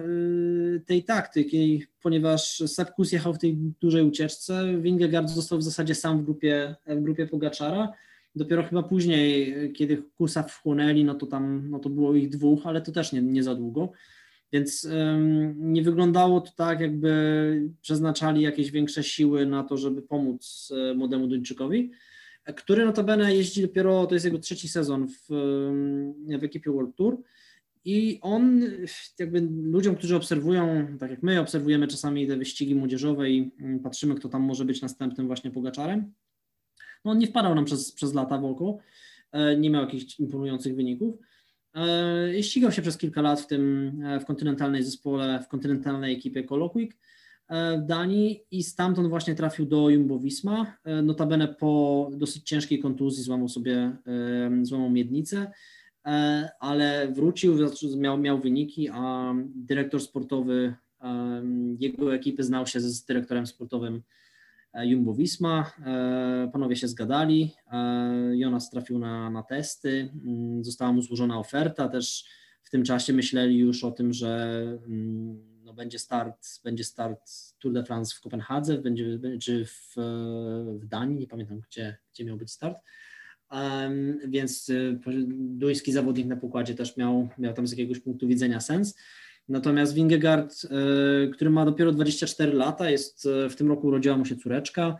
tej 0.86 1.04
taktyki, 1.04 1.86
ponieważ 2.02 2.62
Sepkus 2.66 3.12
jechał 3.12 3.34
w 3.34 3.38
tej 3.38 3.56
dużej 3.56 4.02
ucieczce, 4.02 4.80
Wingegaard 4.80 5.30
został 5.30 5.58
w 5.58 5.62
zasadzie 5.62 5.94
sam 5.94 6.18
w 6.18 6.24
grupie, 6.24 6.74
w 6.86 7.02
grupie 7.02 7.26
Pogaczara. 7.26 7.92
Dopiero 8.36 8.62
chyba 8.62 8.82
później, 8.82 9.54
kiedy 9.72 10.02
Kusa 10.16 10.42
wchłonęli, 10.42 11.04
no 11.04 11.14
to 11.14 11.26
tam 11.26 11.70
no 11.70 11.78
to 11.78 11.90
było 11.90 12.14
ich 12.14 12.28
dwóch, 12.28 12.66
ale 12.66 12.80
to 12.80 12.92
też 12.92 13.12
nie, 13.12 13.22
nie 13.22 13.42
za 13.42 13.54
długo. 13.54 13.92
Więc 14.52 14.88
nie 15.56 15.82
wyglądało 15.82 16.40
to 16.40 16.50
tak, 16.56 16.80
jakby 16.80 17.70
przeznaczali 17.82 18.42
jakieś 18.42 18.70
większe 18.70 19.02
siły 19.02 19.46
na 19.46 19.64
to, 19.64 19.76
żeby 19.76 20.02
pomóc 20.02 20.72
e, 20.90 20.94
młodemu 20.94 21.26
Duńczykowi, 21.26 21.90
który 22.56 22.84
notabene 22.84 23.34
jeździ 23.34 23.62
dopiero, 23.62 24.06
to 24.06 24.14
jest 24.14 24.24
jego 24.24 24.38
trzeci 24.38 24.68
sezon 24.68 25.08
w, 25.08 25.26
w 26.40 26.44
ekipie 26.44 26.70
World 26.70 26.96
Tour. 26.96 27.22
I 27.84 28.18
on 28.22 28.62
jakby 29.18 29.48
ludziom, 29.62 29.96
którzy 29.96 30.16
obserwują, 30.16 30.86
tak 31.00 31.10
jak 31.10 31.22
my 31.22 31.40
obserwujemy 31.40 31.86
czasami 31.86 32.26
te 32.26 32.36
wyścigi 32.36 32.74
młodzieżowe 32.74 33.30
i 33.30 33.50
mm, 33.60 33.80
patrzymy, 33.80 34.14
kto 34.14 34.28
tam 34.28 34.42
może 34.42 34.64
być 34.64 34.82
następnym 34.82 35.26
właśnie 35.26 35.50
pogaczarem, 35.50 36.12
no 37.04 37.10
on 37.10 37.18
nie 37.18 37.26
wpadał 37.26 37.54
nam 37.54 37.64
przez, 37.64 37.92
przez 37.92 38.14
lata 38.14 38.38
w 38.38 38.44
oko, 38.44 38.78
e, 39.32 39.56
nie 39.56 39.70
miał 39.70 39.82
jakichś 39.82 40.20
imponujących 40.20 40.76
wyników, 40.76 41.18
E, 41.74 42.42
ścigał 42.42 42.72
się 42.72 42.82
przez 42.82 42.98
kilka 42.98 43.22
lat 43.22 43.40
w 43.40 43.46
tym, 43.46 43.92
e, 44.04 44.20
w 44.20 44.24
kontynentalnej 44.24 44.82
zespole, 44.82 45.42
w 45.42 45.48
kontynentalnej 45.48 46.14
ekipie 46.14 46.44
e, 47.48 47.78
w 47.78 47.86
Danii 47.86 48.44
i 48.50 48.62
stamtąd 48.62 49.08
właśnie 49.08 49.34
trafił 49.34 49.66
do 49.66 49.76
Jumbo-Visma, 49.76 50.66
notabene 51.02 51.48
po 51.48 52.10
dosyć 52.12 52.42
ciężkiej 52.44 52.78
kontuzji 52.78 53.24
złamał 53.24 53.48
sobie, 53.48 53.96
złamał 54.62 54.90
miednicę, 54.90 55.50
ale 56.60 57.08
wrócił, 57.12 57.56
miał, 57.96 58.18
miał 58.18 58.40
wyniki, 58.40 58.88
a 58.92 59.34
dyrektor 59.54 60.00
sportowy 60.00 60.74
jego 61.78 62.14
ekipy 62.14 62.42
znał 62.42 62.66
się 62.66 62.80
z 62.80 63.04
dyrektorem 63.04 63.46
sportowym 63.46 64.02
E, 64.74 64.86
Jumbo 64.86 65.14
Visma. 65.14 65.72
E, 65.86 66.50
panowie 66.52 66.76
się 66.76 66.88
zgadali. 66.88 67.54
E, 67.72 68.36
Jonas 68.36 68.70
trafił 68.70 68.98
na, 68.98 69.30
na 69.30 69.42
testy. 69.42 70.10
Mm, 70.24 70.64
została 70.64 70.92
mu 70.92 71.02
złożona 71.02 71.38
oferta. 71.38 71.88
Też 71.88 72.24
w 72.62 72.70
tym 72.70 72.84
czasie 72.84 73.12
myśleli 73.12 73.58
już 73.58 73.84
o 73.84 73.90
tym, 73.90 74.12
że 74.12 74.62
mm, 74.86 75.62
no 75.64 75.74
będzie 75.74 75.98
start, 75.98 76.46
będzie 76.64 76.84
start 76.84 77.20
Tour 77.58 77.74
de 77.74 77.84
France 77.84 78.14
w 78.16 78.20
Kopenhadze, 78.20 78.78
będzie, 78.78 79.18
czy 79.42 79.64
w, 79.64 79.94
w 80.80 80.86
Danii, 80.86 81.18
nie 81.18 81.26
pamiętam 81.26 81.60
gdzie, 81.60 81.96
gdzie 82.12 82.24
miał 82.24 82.36
być 82.36 82.50
start. 82.50 82.78
Więc 84.28 84.70
duński 85.38 85.92
zawodnik 85.92 86.26
na 86.26 86.36
pokładzie 86.36 86.74
też 86.74 86.96
miał, 86.96 87.28
miał 87.38 87.54
tam 87.54 87.66
z 87.66 87.70
jakiegoś 87.70 88.00
punktu 88.00 88.28
widzenia 88.28 88.60
sens. 88.60 88.94
Natomiast 89.48 89.94
Wingegaard, 89.94 90.54
e, 90.64 91.28
który 91.28 91.50
ma 91.50 91.64
dopiero 91.64 91.92
24 91.92 92.52
lata, 92.52 92.90
jest 92.90 93.26
e, 93.26 93.48
w 93.48 93.56
tym 93.56 93.68
roku 93.68 93.86
urodziła 93.86 94.16
mu 94.16 94.24
się 94.24 94.36
córeczka, 94.36 94.96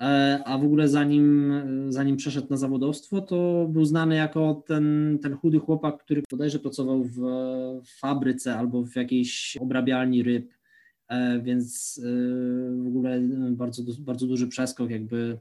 e, 0.00 0.40
a 0.44 0.58
w 0.58 0.64
ogóle 0.64 0.88
zanim, 0.88 1.52
zanim 1.88 2.16
przeszedł 2.16 2.46
na 2.50 2.56
zawodowstwo, 2.56 3.20
to 3.20 3.68
był 3.70 3.84
znany 3.84 4.16
jako 4.16 4.62
ten, 4.66 5.18
ten 5.22 5.36
chudy 5.36 5.58
chłopak, 5.58 5.98
który 5.98 6.22
bodajże 6.30 6.58
pracował 6.58 7.04
w 7.04 7.20
fabryce 8.00 8.54
albo 8.54 8.82
w 8.82 8.96
jakiejś 8.96 9.56
obrabialni 9.60 10.22
ryb, 10.22 10.54
więc 11.42 12.00
w 12.82 12.86
ogóle 12.86 13.20
bardzo, 13.50 13.82
bardzo 13.98 14.26
duży 14.26 14.48
przeskok, 14.48 14.90
jakby 14.90 15.38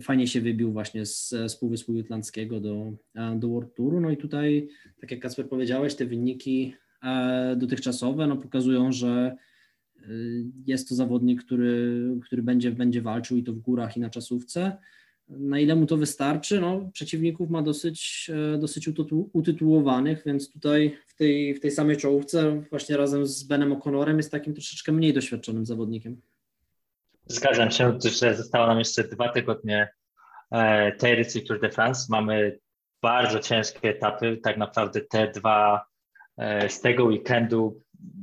fajnie 0.00 0.26
się 0.26 0.40
wybił 0.40 0.72
właśnie 0.72 1.06
z, 1.06 1.56
Półwyspu 1.60 1.92
Jutlandzkiego 1.92 2.60
do, 2.60 2.92
do 3.36 3.48
World 3.48 3.74
Touru. 3.74 4.00
No 4.00 4.10
i 4.10 4.16
tutaj, 4.16 4.68
tak 5.00 5.10
jak 5.10 5.20
Kasper 5.20 5.48
powiedziałeś, 5.48 5.94
te 5.94 6.06
wyniki 6.06 6.74
E, 7.02 7.56
dotychczasowe 7.56 8.26
no, 8.26 8.36
pokazują, 8.36 8.92
że 8.92 9.36
e, 9.96 10.08
jest 10.66 10.88
to 10.88 10.94
zawodnik, 10.94 11.44
który, 11.44 12.02
który 12.24 12.42
będzie, 12.42 12.72
będzie 12.72 13.02
walczył 13.02 13.36
i 13.36 13.42
to 13.42 13.52
w 13.52 13.58
górach 13.58 13.96
i 13.96 14.00
na 14.00 14.10
czasówce. 14.10 14.76
Na 15.28 15.60
ile 15.60 15.76
mu 15.76 15.86
to 15.86 15.96
wystarczy? 15.96 16.60
No, 16.60 16.90
przeciwników 16.92 17.50
ma 17.50 17.62
dosyć, 17.62 18.30
e, 18.54 18.58
dosyć 18.58 18.90
utytułowanych, 19.32 20.22
więc 20.26 20.52
tutaj 20.52 20.96
w 21.06 21.14
tej, 21.14 21.54
w 21.54 21.60
tej 21.60 21.70
samej 21.70 21.96
czołówce 21.96 22.62
właśnie 22.70 22.96
razem 22.96 23.26
z 23.26 23.42
Benem 23.42 23.74
O'Connorem 23.74 24.16
jest 24.16 24.30
takim 24.30 24.54
troszeczkę 24.54 24.92
mniej 24.92 25.12
doświadczonym 25.12 25.66
zawodnikiem. 25.66 26.20
Zgadzam 27.28 27.70
się, 27.70 27.98
że 28.00 28.34
zostało 28.34 28.66
nam 28.66 28.78
jeszcze 28.78 29.04
dwa 29.04 29.28
tygodnie 29.28 29.88
tej 30.98 31.12
edycji 31.12 31.44
Tour 31.44 31.60
de 31.60 31.70
France. 31.70 32.06
Mamy 32.10 32.58
bardzo 33.02 33.38
ciężkie 33.38 33.88
etapy, 33.88 34.36
tak 34.42 34.56
naprawdę 34.56 35.00
te 35.00 35.30
dwa 35.30 35.88
E, 36.38 36.68
z 36.68 36.80
tego 36.80 37.04
weekendu, 37.04 37.82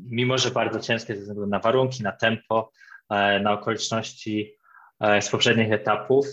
mimo 0.10 0.38
że 0.38 0.52
bardzo 0.52 0.80
ciężkie 0.80 1.16
ze 1.16 1.22
względu 1.22 1.48
na 1.48 1.60
warunki, 1.60 2.04
na 2.04 2.12
tempo, 2.12 2.72
e, 3.10 3.40
na 3.40 3.54
okoliczności 3.54 4.56
e, 5.00 5.22
z 5.22 5.30
poprzednich 5.30 5.72
etapów, 5.72 6.26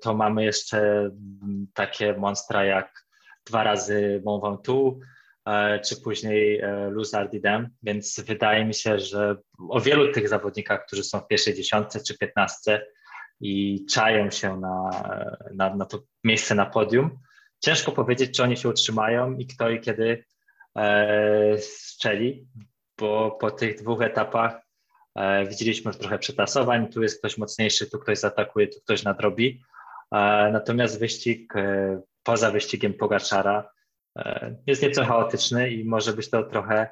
to 0.00 0.14
mamy 0.14 0.44
jeszcze 0.44 1.10
takie 1.74 2.14
monstra 2.14 2.64
jak 2.64 3.04
dwa 3.46 3.62
razy 3.62 4.22
Mont 4.24 4.42
Ventoux, 4.42 5.04
czy 5.84 6.00
później 6.02 6.62
Luz 6.90 7.14
Ardidem, 7.14 7.68
więc 7.82 8.20
wydaje 8.20 8.64
mi 8.64 8.74
się, 8.74 8.98
że 8.98 9.36
o 9.68 9.80
wielu 9.80 10.12
tych 10.12 10.28
zawodnikach, 10.28 10.86
którzy 10.86 11.04
są 11.04 11.20
w 11.20 11.26
pierwszej 11.26 11.54
dziesiątce 11.54 12.00
czy 12.00 12.18
piętnastce 12.18 12.86
i 13.40 13.86
czają 13.90 14.30
się 14.30 14.60
na, 14.60 14.90
na, 15.54 15.76
na 15.76 15.84
to 15.84 15.98
miejsce 16.24 16.54
na 16.54 16.66
podium, 16.66 17.18
ciężko 17.60 17.92
powiedzieć, 17.92 18.36
czy 18.36 18.42
oni 18.42 18.56
się 18.56 18.68
utrzymają 18.68 19.36
i 19.36 19.46
kto 19.46 19.70
i 19.70 19.80
kiedy 19.80 20.24
E, 20.76 21.58
strzeli, 21.58 22.46
bo 22.98 23.30
po 23.30 23.50
tych 23.50 23.82
dwóch 23.82 24.02
etapach 24.02 24.62
e, 25.14 25.46
widzieliśmy 25.46 25.88
już 25.88 25.98
trochę 25.98 26.18
przetasowań, 26.18 26.88
tu 26.88 27.02
jest 27.02 27.18
ktoś 27.18 27.38
mocniejszy, 27.38 27.90
tu 27.90 27.98
ktoś 27.98 28.18
zaatakuje, 28.18 28.68
tu 28.68 28.80
ktoś 28.80 29.02
nadrobi. 29.02 29.62
Natomiast 30.52 31.00
wyścig 31.00 31.54
poza 32.22 32.50
wyścigiem 32.50 32.94
Pogaczara 32.94 33.70
jest 34.66 34.82
nieco 34.82 35.04
chaotyczny 35.04 35.70
i 35.70 35.84
może 35.84 36.12
być 36.12 36.30
to 36.30 36.42
trochę 36.42 36.88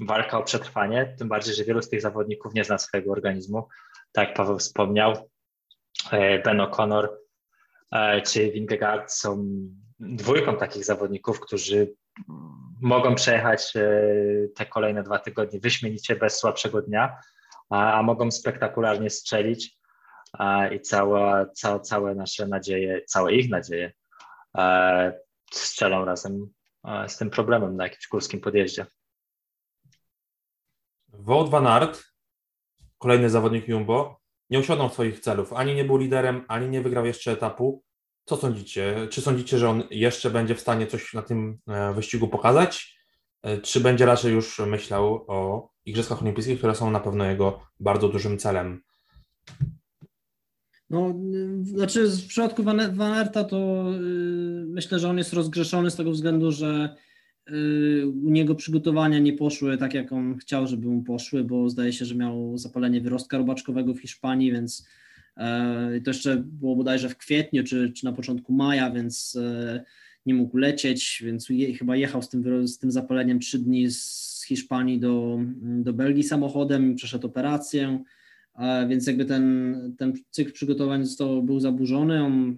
walka 0.00 0.38
o 0.38 0.42
przetrwanie, 0.42 1.14
tym 1.18 1.28
bardziej, 1.28 1.54
że 1.54 1.64
wielu 1.64 1.82
z 1.82 1.88
tych 1.88 2.00
zawodników 2.00 2.54
nie 2.54 2.64
zna 2.64 2.78
swojego 2.78 3.12
organizmu. 3.12 3.68
Tak 4.12 4.28
jak 4.28 4.36
Paweł 4.36 4.58
wspomniał, 4.58 5.30
Ben 6.44 6.58
O'Connor 6.58 7.08
czy 8.26 8.50
Vingegaard 8.50 9.12
są 9.12 9.48
dwójką 10.00 10.56
takich 10.56 10.84
zawodników, 10.84 11.40
którzy 11.40 11.94
mogą 12.80 13.14
przejechać 13.14 13.76
e, 13.76 13.90
te 14.56 14.66
kolejne 14.66 15.02
dwa 15.02 15.18
tygodnie 15.18 15.60
wyśmienicie 15.60 16.16
bez 16.16 16.38
słabszego 16.38 16.82
dnia, 16.82 17.16
a, 17.70 17.92
a 17.92 18.02
mogą 18.02 18.30
spektakularnie 18.30 19.10
strzelić 19.10 19.78
i 20.72 20.80
cała, 20.80 21.46
cała, 21.46 21.80
całe 21.80 22.14
nasze 22.14 22.46
nadzieje, 22.46 23.04
całe 23.04 23.32
ich 23.32 23.50
nadzieje 23.50 23.92
strzelą 25.54 26.04
razem 26.04 26.48
z 27.08 27.16
tym 27.16 27.30
problemem 27.30 27.76
na 27.76 27.84
jakimś 27.84 28.08
górskim 28.08 28.40
podjeździe. 28.40 28.86
Wout 31.08 31.50
van 31.50 31.66
Aert, 31.66 32.04
kolejny 32.98 33.30
zawodnik 33.30 33.68
Jumbo, 33.68 34.20
nie 34.50 34.58
osiągnął 34.58 34.90
swoich 34.90 35.20
celów. 35.20 35.52
Ani 35.52 35.74
nie 35.74 35.84
był 35.84 35.96
liderem, 35.96 36.44
ani 36.48 36.68
nie 36.68 36.80
wygrał 36.80 37.06
jeszcze 37.06 37.32
etapu. 37.32 37.82
Co 38.24 38.36
sądzicie? 38.36 39.08
Czy 39.10 39.20
sądzicie, 39.20 39.58
że 39.58 39.70
on 39.70 39.82
jeszcze 39.90 40.30
będzie 40.30 40.54
w 40.54 40.60
stanie 40.60 40.86
coś 40.86 41.14
na 41.14 41.22
tym 41.22 41.58
e, 41.68 41.94
wyścigu 41.94 42.28
pokazać? 42.28 42.98
E, 43.42 43.58
czy 43.58 43.80
będzie 43.80 44.06
raczej 44.06 44.32
już 44.32 44.58
myślał 44.58 45.24
o 45.28 45.70
Igrzyskach 45.84 46.22
Olimpijskich, 46.22 46.58
które 46.58 46.74
są 46.74 46.90
na 46.90 47.00
pewno 47.00 47.24
jego 47.24 47.60
bardzo 47.80 48.08
dużym 48.08 48.38
celem? 48.38 48.82
No, 50.92 51.14
znaczy 51.62 52.08
w 52.08 52.26
przypadku 52.26 52.62
Van, 52.62 52.96
Van 52.96 53.12
Aerta 53.12 53.44
to 53.44 53.84
yy, 53.92 54.66
myślę, 54.66 54.98
że 54.98 55.08
on 55.08 55.18
jest 55.18 55.32
rozgrzeszony 55.32 55.90
z 55.90 55.96
tego 55.96 56.10
względu, 56.10 56.52
że 56.52 56.96
yy, 57.50 58.08
u 58.24 58.30
niego 58.30 58.54
przygotowania 58.54 59.18
nie 59.18 59.32
poszły 59.32 59.78
tak, 59.78 59.94
jak 59.94 60.12
on 60.12 60.38
chciał, 60.38 60.66
żeby 60.66 60.88
mu 60.88 61.02
poszły, 61.02 61.44
bo 61.44 61.70
zdaje 61.70 61.92
się, 61.92 62.04
że 62.04 62.14
miał 62.14 62.58
zapalenie 62.58 63.00
wyrostka 63.00 63.38
robaczkowego 63.38 63.94
w 63.94 64.00
Hiszpanii, 64.00 64.52
więc 64.52 64.86
E, 65.36 66.00
to 66.04 66.10
jeszcze 66.10 66.36
było 66.36 66.76
bodajże 66.76 67.08
w 67.08 67.16
kwietniu 67.16 67.64
czy, 67.64 67.92
czy 67.92 68.04
na 68.04 68.12
początku 68.12 68.52
maja, 68.52 68.90
więc 68.90 69.36
e, 69.36 69.84
nie 70.26 70.34
mógł 70.34 70.56
lecieć, 70.56 71.22
więc 71.24 71.48
je, 71.48 71.74
chyba 71.74 71.96
jechał 71.96 72.22
z 72.22 72.28
tym, 72.28 72.68
z 72.68 72.78
tym 72.78 72.90
zapaleniem 72.90 73.40
trzy 73.40 73.58
dni 73.58 73.90
z 73.90 74.44
Hiszpanii 74.48 75.00
do, 75.00 75.38
do 75.62 75.92
Belgii 75.92 76.22
samochodem, 76.22 76.94
przeszedł 76.94 77.26
operację, 77.26 77.88
e, 77.88 78.04
więc 78.88 79.06
jakby 79.06 79.24
ten, 79.24 79.76
ten 79.98 80.12
cykl 80.30 80.52
przygotowań 80.52 81.04
został, 81.04 81.42
był 81.42 81.60
zaburzony. 81.60 82.24
On 82.24 82.56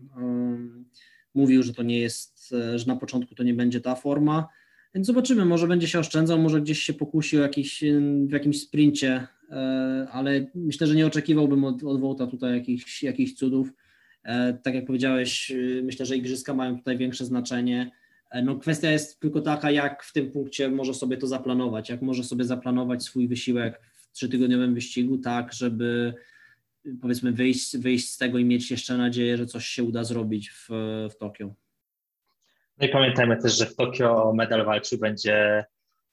mówił, 1.35 1.63
że 1.63 1.75
to 1.75 1.83
nie 1.83 1.99
jest, 1.99 2.55
że 2.75 2.87
na 2.87 2.97
początku 2.97 3.35
to 3.35 3.43
nie 3.43 3.55
będzie 3.55 3.81
ta 3.81 3.95
forma, 3.95 4.49
więc 4.95 5.07
zobaczymy, 5.07 5.45
może 5.45 5.67
będzie 5.67 5.89
się 5.89 5.99
oszczędzał, 5.99 6.39
może 6.39 6.61
gdzieś 6.61 6.79
się 6.83 6.93
pokusi 6.93 7.39
o 7.39 7.43
jakiś, 7.43 7.85
w 8.29 8.33
jakimś 8.33 8.61
sprincie 8.61 9.27
E, 9.51 10.09
ale 10.13 10.47
myślę, 10.55 10.87
że 10.87 10.95
nie 10.95 11.07
oczekiwałbym 11.07 11.65
od, 11.65 11.85
od 11.85 12.01
Wołta 12.01 12.27
tutaj 12.27 12.55
jakichś, 12.55 13.03
jakichś 13.03 13.33
cudów. 13.33 13.73
E, 14.23 14.55
tak 14.55 14.75
jak 14.75 14.87
powiedziałeś, 14.87 15.51
y, 15.51 15.83
myślę, 15.85 16.07
że 16.07 16.17
igrzyska 16.17 16.55
mają 16.55 16.79
tutaj 16.79 16.99
większe 16.99 17.25
znaczenie. 17.25 17.91
E, 18.31 18.43
no, 18.43 18.59
kwestia 18.59 18.91
jest 18.91 19.21
tylko 19.21 19.41
taka, 19.41 19.71
jak 19.71 20.03
w 20.03 20.13
tym 20.13 20.31
punkcie 20.31 20.71
może 20.71 20.95
sobie 20.95 21.17
to 21.17 21.27
zaplanować, 21.27 21.91
jak 21.91 22.03
może 22.03 22.25
sobie 22.25 22.45
zaplanować 22.45 23.03
swój 23.03 23.29
wysiłek 23.29 23.81
trzytygodniowym 24.15 24.75
wyścigu, 24.75 25.19
tak, 25.19 25.53
żeby 25.53 26.15
powiedzmy 27.03 27.33
wyjść, 27.33 27.77
wyjść 27.77 28.11
z 28.11 28.19
tego 28.19 28.39
i 28.39 28.45
mieć 28.45 28.71
jeszcze 28.71 28.97
nadzieję, 28.97 29.37
że 29.37 29.47
coś 29.47 29.67
się 29.67 29.83
uda 29.83 30.05
zrobić 30.05 30.51
w, 30.51 30.69
w 31.11 31.17
Tokio. 31.17 31.55
No 32.79 32.87
i 32.87 32.89
pamiętajmy 32.89 33.37
też, 33.37 33.59
że 33.59 33.67
w 33.67 33.77
Tokio 33.77 34.25
o 34.25 34.35
medal 34.35 34.65
walczył 34.65 34.99
będzie 34.99 35.65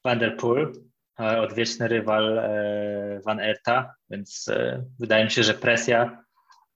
Van 0.03 0.19
der 0.19 0.37
Poel, 0.37 0.73
odwieczny 1.17 1.87
rywal 1.87 2.39
e, 2.39 3.21
Van 3.25 3.39
Erta, 3.39 3.95
więc 4.09 4.47
e, 4.47 4.85
wydaje 4.99 5.25
mi 5.25 5.31
się, 5.31 5.43
że 5.43 5.53
presja 5.53 6.23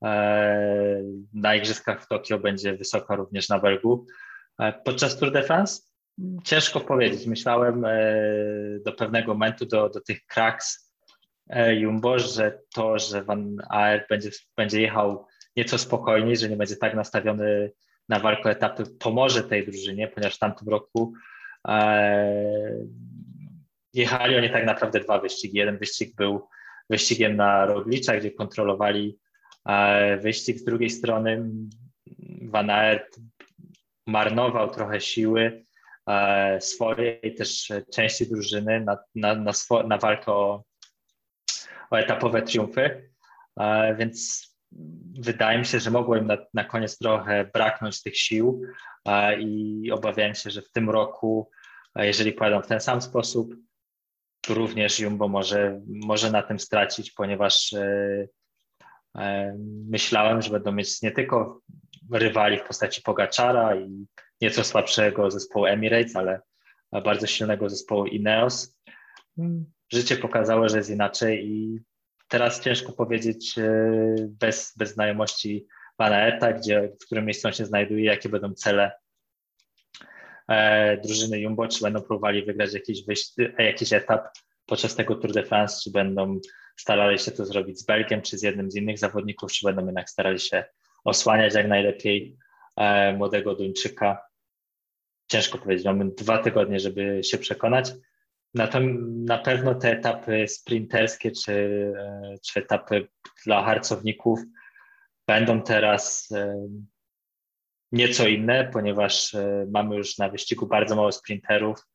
e, 0.04 1.02
na 1.34 1.56
Igrzyskach 1.56 2.04
w 2.04 2.08
Tokio 2.08 2.40
będzie 2.40 2.78
wysoka 2.78 3.16
również 3.16 3.50
na 3.50 3.60
Belgu. 3.60 4.06
Podczas 4.86 5.20
Tour 5.20 5.32
de 5.32 5.44
France 5.44 5.82
ciężko 6.44 6.80
powiedzieć. 6.80 7.26
Myślałem 7.28 7.86
do 8.86 8.92
pewnego 8.92 9.34
momentu, 9.34 9.66
do, 9.66 9.90
do 9.90 10.02
tych 10.02 10.26
kraks 10.26 10.85
Jumbo, 11.50 12.20
że 12.20 12.60
to, 12.74 13.00
że 13.00 13.24
Van 13.24 13.58
Aert 13.70 14.10
będzie, 14.10 14.30
będzie 14.58 14.82
jechał 14.82 15.26
nieco 15.56 15.78
spokojniej, 15.78 16.38
że 16.38 16.50
nie 16.50 16.58
będzie 16.58 16.76
tak 16.76 16.96
nastawiony 16.96 17.72
na 18.10 18.20
walkę 18.20 18.50
etapy, 18.50 18.84
pomoże 19.00 19.44
tej 19.44 19.66
drużynie, 19.66 20.08
ponieważ 20.08 20.36
w 20.36 20.40
tamtym 20.40 20.70
roku 20.70 21.14
jechali 23.94 24.38
oni 24.38 24.50
tak 24.50 24.66
naprawdę 24.66 25.00
dwa 25.00 25.20
wyścigi. 25.20 25.58
Jeden 25.58 25.78
wyścig 25.78 26.16
był 26.16 26.48
wyścigiem 26.90 27.36
na 27.36 27.66
Roglicza, 27.66 28.18
gdzie 28.18 28.32
kontrolowali 28.32 29.18
e, 29.66 30.18
wyścig. 30.18 30.60
Z 30.60 30.64
drugiej 30.64 30.90
strony 30.90 31.50
Van 32.42 32.70
Aert 32.70 33.20
marnował 34.08 34.70
trochę 34.70 35.02
siły 35.02 35.64
e, 36.08 36.62
swojej 36.62 37.36
też 37.38 37.72
części 37.94 38.30
drużyny 38.30 38.82
na, 38.82 38.98
na, 39.16 39.36
na, 39.36 39.54
swo, 39.54 39.84
na 39.84 39.98
walkę 39.98 40.32
o, 40.32 40.64
etapowe 42.00 42.42
triumfy, 42.42 43.12
e, 43.60 43.96
więc 43.96 44.46
wydaje 45.20 45.60
mi 45.60 45.66
się, 45.66 45.80
że 45.80 45.92
mogło 45.92 46.18
im 46.18 46.28
na, 46.28 46.38
na 46.54 46.64
koniec 46.64 46.98
trochę 46.98 47.50
braknąć 47.54 48.02
tych 48.02 48.18
sił 48.18 48.62
i 49.40 49.92
obawiałem 49.92 50.36
się, 50.36 50.50
że 50.50 50.62
w 50.62 50.72
tym 50.72 50.90
roku, 50.90 51.50
jeżeli 51.96 52.34
pojadą 52.34 52.62
w 52.62 52.68
ten 52.68 52.80
sam 52.80 53.02
sposób, 53.02 53.56
również 54.50 55.00
Jumbo 55.00 55.28
może, 55.28 55.82
może 55.88 56.32
na 56.32 56.44
tym 56.44 56.60
stracić, 56.60 57.12
ponieważ 57.12 57.74
e, 57.74 58.28
e, 59.18 59.56
myślałem, 59.90 60.42
że 60.42 60.50
będą 60.50 60.72
mieć 60.72 61.02
nie 61.02 61.12
tylko 61.12 61.62
rywali 62.12 62.58
w 62.58 62.64
postaci 62.64 63.02
Pogaczara 63.02 63.76
i 63.76 64.08
nieco 64.42 64.64
słabszego 64.64 65.32
zespołu 65.32 65.66
Emirates, 65.66 66.16
ale 66.16 66.42
bardzo 66.92 67.28
silnego 67.28 67.70
zespołu 67.70 68.06
Ineos. 68.06 68.75
Życie 69.94 70.18
pokazało, 70.18 70.70
że 70.70 70.78
jest 70.78 70.90
inaczej 70.90 71.48
i 71.48 71.80
teraz 72.28 72.62
ciężko 72.62 72.92
powiedzieć 72.92 73.58
e, 73.58 73.92
bez, 74.30 74.74
bez 74.78 74.94
znajomości 74.94 75.68
pana 75.98 76.28
Eta, 76.28 76.54
gdzie, 76.54 76.92
w 77.02 77.06
którym 77.06 77.26
miejscu 77.26 77.48
on 77.48 77.54
się 77.54 77.66
znajduje, 77.66 78.06
jakie 78.06 78.30
będą 78.30 78.54
cele 78.54 78.92
e, 80.48 80.98
drużyny 80.98 81.40
Jumbo, 81.40 81.68
czy 81.68 81.82
będą 81.82 82.02
próbowali 82.02 82.46
wygrać 82.46 82.74
jakiś, 82.74 83.04
jakiś 83.60 83.94
etap 83.94 84.28
podczas 84.66 84.96
tego 84.96 85.16
Tour 85.16 85.34
de 85.34 85.44
France, 85.44 85.82
czy 85.84 85.92
będą 85.92 86.40
starali 86.78 87.20
się 87.20 87.32
to 87.32 87.46
zrobić 87.46 87.80
z 87.80 87.86
Belgiem, 87.86 88.22
czy 88.22 88.38
z 88.38 88.44
jednym 88.44 88.72
z 88.72 88.76
innych 88.76 89.00
zawodników, 89.00 89.52
czy 89.52 89.66
będą 89.66 89.86
jednak 89.86 90.10
starali 90.10 90.40
się 90.40 90.64
osłaniać 91.04 91.54
jak 91.54 91.68
najlepiej 91.68 92.38
e, 92.78 93.14
młodego 93.14 93.56
Duńczyka. 93.56 94.22
Ciężko 95.28 95.58
powiedzieć, 95.58 95.86
mamy 95.86 96.06
dwa 96.06 96.38
tygodnie, 96.38 96.80
żeby 96.80 97.24
się 97.24 97.38
przekonać. 97.38 97.92
Natomiast 98.56 99.00
na 99.06 99.38
pewno 99.38 99.76
te 99.76 99.92
etapy 99.92 100.48
sprinterskie 100.48 101.32
czy, 101.32 101.54
e, 101.98 102.36
czy 102.46 102.60
etapy 102.60 103.08
dla 103.46 103.64
harcowników 103.64 104.40
będą 105.28 105.62
teraz 105.62 106.32
e, 106.32 106.68
nieco 107.92 108.28
inne, 108.28 108.70
ponieważ 108.74 109.34
e, 109.34 109.68
mamy 109.72 109.96
już 109.96 110.18
na 110.18 110.30
wyścigu 110.30 110.68
bardzo 110.68 110.96
mało 110.96 111.12
sprinterów. 111.12 111.88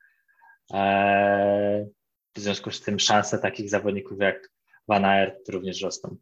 W 2.34 2.40
związku 2.40 2.70
z 2.70 2.80
tym 2.80 2.98
szanse 2.98 3.38
takich 3.38 3.70
zawodników 3.70 4.20
jak 4.20 4.52
Van 4.88 5.04
Aert 5.04 5.48
również 5.48 5.82
rosną. 5.82 6.16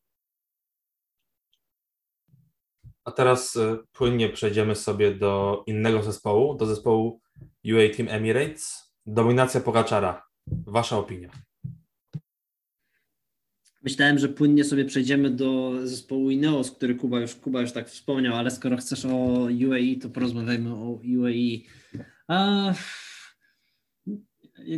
A 3.04 3.12
teraz 3.12 3.58
płynnie 3.92 4.28
przejdziemy 4.28 4.74
sobie 4.74 5.14
do 5.14 5.62
innego 5.66 6.02
zespołu, 6.02 6.54
do 6.54 6.66
zespołu 6.66 7.20
UA 7.64 7.96
Team 7.96 8.08
Emirates. 8.08 8.92
Dominacja 9.06 9.60
Pogaczara. 9.60 10.27
Wasza 10.66 10.98
opinia? 10.98 11.30
Myślałem, 13.82 14.18
że 14.18 14.28
płynnie 14.28 14.64
sobie 14.64 14.84
przejdziemy 14.84 15.30
do 15.30 15.74
zespołu 15.84 16.30
Ineos, 16.30 16.70
który 16.70 16.94
Kuba 16.94 17.20
już, 17.20 17.34
Kuba 17.34 17.60
już 17.60 17.72
tak 17.72 17.88
wspomniał, 17.88 18.34
ale 18.34 18.50
skoro 18.50 18.76
chcesz 18.76 19.04
o 19.04 19.48
UAE, 19.68 19.96
to 20.02 20.08
porozmawiajmy 20.08 20.74
o 20.74 21.00
UAE. 21.18 21.58
A, 22.28 22.72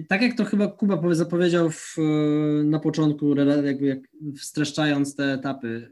tak 0.09 0.22
jak 0.22 0.37
to 0.37 0.44
chyba 0.44 0.68
Kuba 0.68 1.14
zapowiedział 1.14 1.70
w, 1.70 1.96
na 2.64 2.78
początku, 2.78 3.35
jakby 3.64 3.87
jak 3.87 3.98
streszczając 4.37 5.16
te 5.16 5.33
etapy, 5.33 5.68
y, 5.68 5.90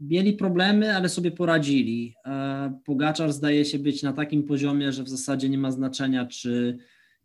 mieli 0.00 0.32
problemy, 0.32 0.96
ale 0.96 1.08
sobie 1.08 1.30
poradzili. 1.30 2.14
Pogaczar 2.84 3.32
zdaje 3.32 3.64
się 3.64 3.78
być 3.78 4.02
na 4.02 4.12
takim 4.12 4.42
poziomie, 4.42 4.92
że 4.92 5.02
w 5.02 5.08
zasadzie 5.08 5.48
nie 5.48 5.58
ma 5.58 5.70
znaczenia, 5.70 6.26
czy 6.26 6.78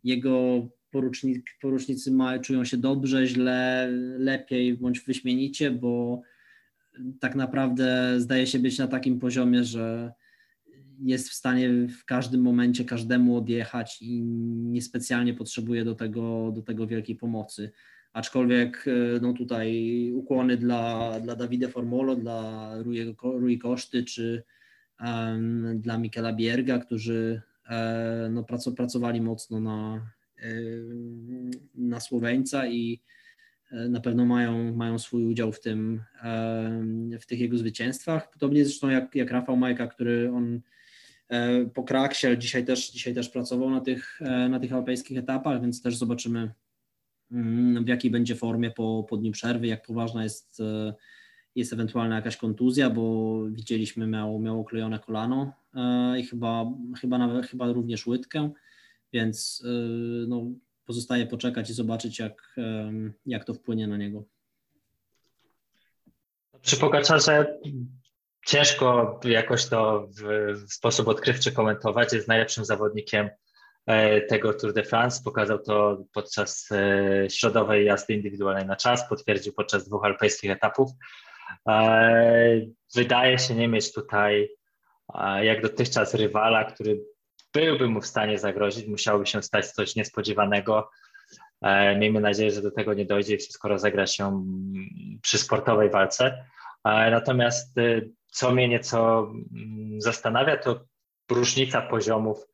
jego 0.04 0.68
porucznik, 0.92 1.46
porucznicy 1.60 2.12
ma, 2.12 2.38
czują 2.38 2.64
się 2.64 2.76
dobrze, 2.76 3.26
źle, 3.26 3.88
lepiej 4.18 4.74
bądź 4.74 5.00
wyśmienicie, 5.00 5.70
bo 5.70 6.22
tak 7.20 7.34
naprawdę 7.34 8.14
zdaje 8.20 8.46
się 8.46 8.58
być 8.58 8.78
na 8.78 8.86
takim 8.86 9.18
poziomie, 9.20 9.64
że 9.64 10.12
jest 11.02 11.28
w 11.28 11.34
stanie 11.34 11.70
w 11.88 12.04
każdym 12.04 12.40
momencie 12.40 12.84
każdemu 12.84 13.36
odjechać 13.36 14.02
i 14.02 14.22
niespecjalnie 14.72 15.34
potrzebuje 15.34 15.84
do 15.84 15.94
tego, 15.94 16.52
do 16.54 16.62
tego 16.62 16.86
wielkiej 16.86 17.16
pomocy. 17.16 17.70
Aczkolwiek 18.12 18.84
no 19.22 19.32
tutaj 19.32 20.10
ukłony 20.14 20.56
dla, 20.56 21.20
dla 21.20 21.36
Davide 21.36 21.68
Formolo, 21.68 22.16
dla 22.16 22.70
Rui, 22.82 23.14
Rui 23.22 23.58
Koszty 23.58 24.04
czy 24.04 24.42
um, 25.00 25.80
dla 25.80 25.98
Michela 25.98 26.32
Bierga, 26.32 26.78
którzy 26.78 27.42
e, 27.68 28.28
no, 28.32 28.44
pracowali 28.76 29.20
mocno 29.20 29.60
na, 29.60 30.06
na 31.74 32.00
Słoweńca 32.00 32.66
i 32.66 33.00
e, 33.70 33.88
na 33.88 34.00
pewno 34.00 34.24
mają, 34.24 34.76
mają 34.76 34.98
swój 34.98 35.24
udział 35.24 35.52
w 35.52 35.60
tym, 35.60 36.02
w 37.20 37.26
tych 37.26 37.40
jego 37.40 37.58
zwycięstwach. 37.58 38.30
Podobnie 38.30 38.64
zresztą 38.64 38.88
jak, 38.88 39.14
jak 39.14 39.30
Rafał 39.30 39.56
Majka, 39.56 39.86
który 39.86 40.32
on 40.32 40.60
e, 41.28 41.64
po 41.64 41.82
kraksie, 41.82 42.26
ale 42.26 42.38
dzisiaj 42.38 42.64
też, 42.64 42.90
dzisiaj 42.90 43.14
też 43.14 43.28
pracował 43.28 43.70
na 43.70 43.80
tych, 43.80 44.20
e, 44.22 44.48
na 44.48 44.60
tych 44.60 44.72
europejskich 44.72 45.18
etapach, 45.18 45.62
więc 45.62 45.82
też 45.82 45.96
zobaczymy 45.96 46.50
w 47.84 47.88
jakiej 47.88 48.10
będzie 48.10 48.34
formie 48.34 48.70
po, 48.70 49.06
po 49.08 49.16
dniu 49.16 49.32
przerwy, 49.32 49.66
jak 49.66 49.86
poważna 49.86 50.22
jest, 50.22 50.62
jest 51.54 51.72
ewentualna 51.72 52.16
jakaś 52.16 52.36
kontuzja, 52.36 52.90
bo 52.90 53.38
widzieliśmy 53.50 54.06
miał, 54.06 54.38
miał 54.38 54.60
oklejone 54.60 54.98
kolano 54.98 55.52
i 56.18 56.22
chyba, 56.22 56.72
chyba, 57.00 57.18
nawet, 57.18 57.46
chyba 57.46 57.72
również 57.72 58.06
łydkę 58.06 58.50
więc 59.12 59.62
y, 59.64 60.26
no, 60.28 60.42
pozostaje 60.86 61.26
poczekać 61.26 61.70
i 61.70 61.74
zobaczyć, 61.74 62.18
jak, 62.18 62.56
jak 63.26 63.44
to 63.44 63.54
wpłynie 63.54 63.86
na 63.86 63.96
niego. 63.96 64.24
Przy 66.62 66.76
Pogaczarze 66.76 67.58
ciężko 68.46 69.20
jakoś 69.24 69.66
to 69.66 70.08
w, 70.20 70.56
sposób 70.72 71.08
odkrywczy 71.08 71.52
komentować. 71.52 72.12
Jest 72.12 72.28
najlepszym 72.28 72.64
zawodnikiem 72.64 73.30
e, 73.86 74.20
tego 74.20 74.54
Tour 74.54 74.72
de 74.72 74.82
France. 74.82 75.22
Pokazał 75.24 75.58
to 75.58 76.04
podczas 76.12 76.68
e, 76.72 77.30
środowej 77.30 77.86
jazdy 77.86 78.14
indywidualnej 78.14 78.66
na 78.66 78.76
czas, 78.76 79.08
potwierdził 79.08 79.52
podczas 79.52 79.88
dwóch 79.88 80.04
alpejskich 80.04 80.50
etapów. 80.50 80.90
E, 81.68 82.60
wydaje 82.94 83.38
się 83.38 83.54
nie 83.54 83.68
mieć 83.68 83.92
tutaj 83.92 84.48
jak 85.42 85.62
dotychczas 85.62 86.14
rywala, 86.14 86.64
który 86.64 87.04
byłby 87.54 87.88
mu 87.88 88.00
w 88.00 88.06
stanie 88.06 88.38
zagrozić, 88.38 88.86
musiałoby 88.86 89.26
się 89.26 89.42
stać 89.42 89.66
coś 89.66 89.96
niespodziewanego. 89.96 90.90
E, 91.62 91.96
miejmy 91.96 92.20
nadzieję, 92.20 92.50
że 92.50 92.62
do 92.62 92.70
tego 92.70 92.94
nie 92.94 93.04
dojdzie 93.04 93.34
i 93.34 93.38
wszystko 93.38 93.68
rozegra 93.68 94.06
się 94.06 94.44
przy 95.22 95.38
sportowej 95.38 95.90
walce. 95.90 96.44
E, 96.84 97.10
natomiast 97.10 97.78
e, 97.78 98.00
co 98.26 98.52
mnie 98.52 98.68
nieco 98.68 99.30
mm, 99.32 100.00
zastanawia, 100.00 100.56
to 100.56 100.84
różnica 101.30 101.82
poziomów 101.82 102.46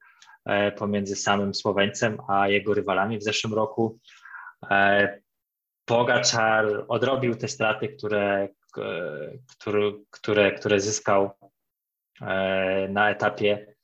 pomiędzy 0.77 1.17
samym 1.17 1.55
Słoweńcem 1.55 2.19
a 2.29 2.49
jego 2.49 2.75
rywalami 2.75 3.19
w 3.19 3.23
zeszłym 3.23 3.55
roku. 3.55 3.99
Pogaczar 5.85 6.85
odrobił 6.89 7.35
te 7.35 7.49
straty, 7.49 7.89
które, 7.89 8.49
które, 9.51 9.93
które, 10.11 10.53
które 10.53 10.81
zyskał 10.81 11.31
na 12.89 13.11
etapie 13.11 13.67
E, 13.67 13.78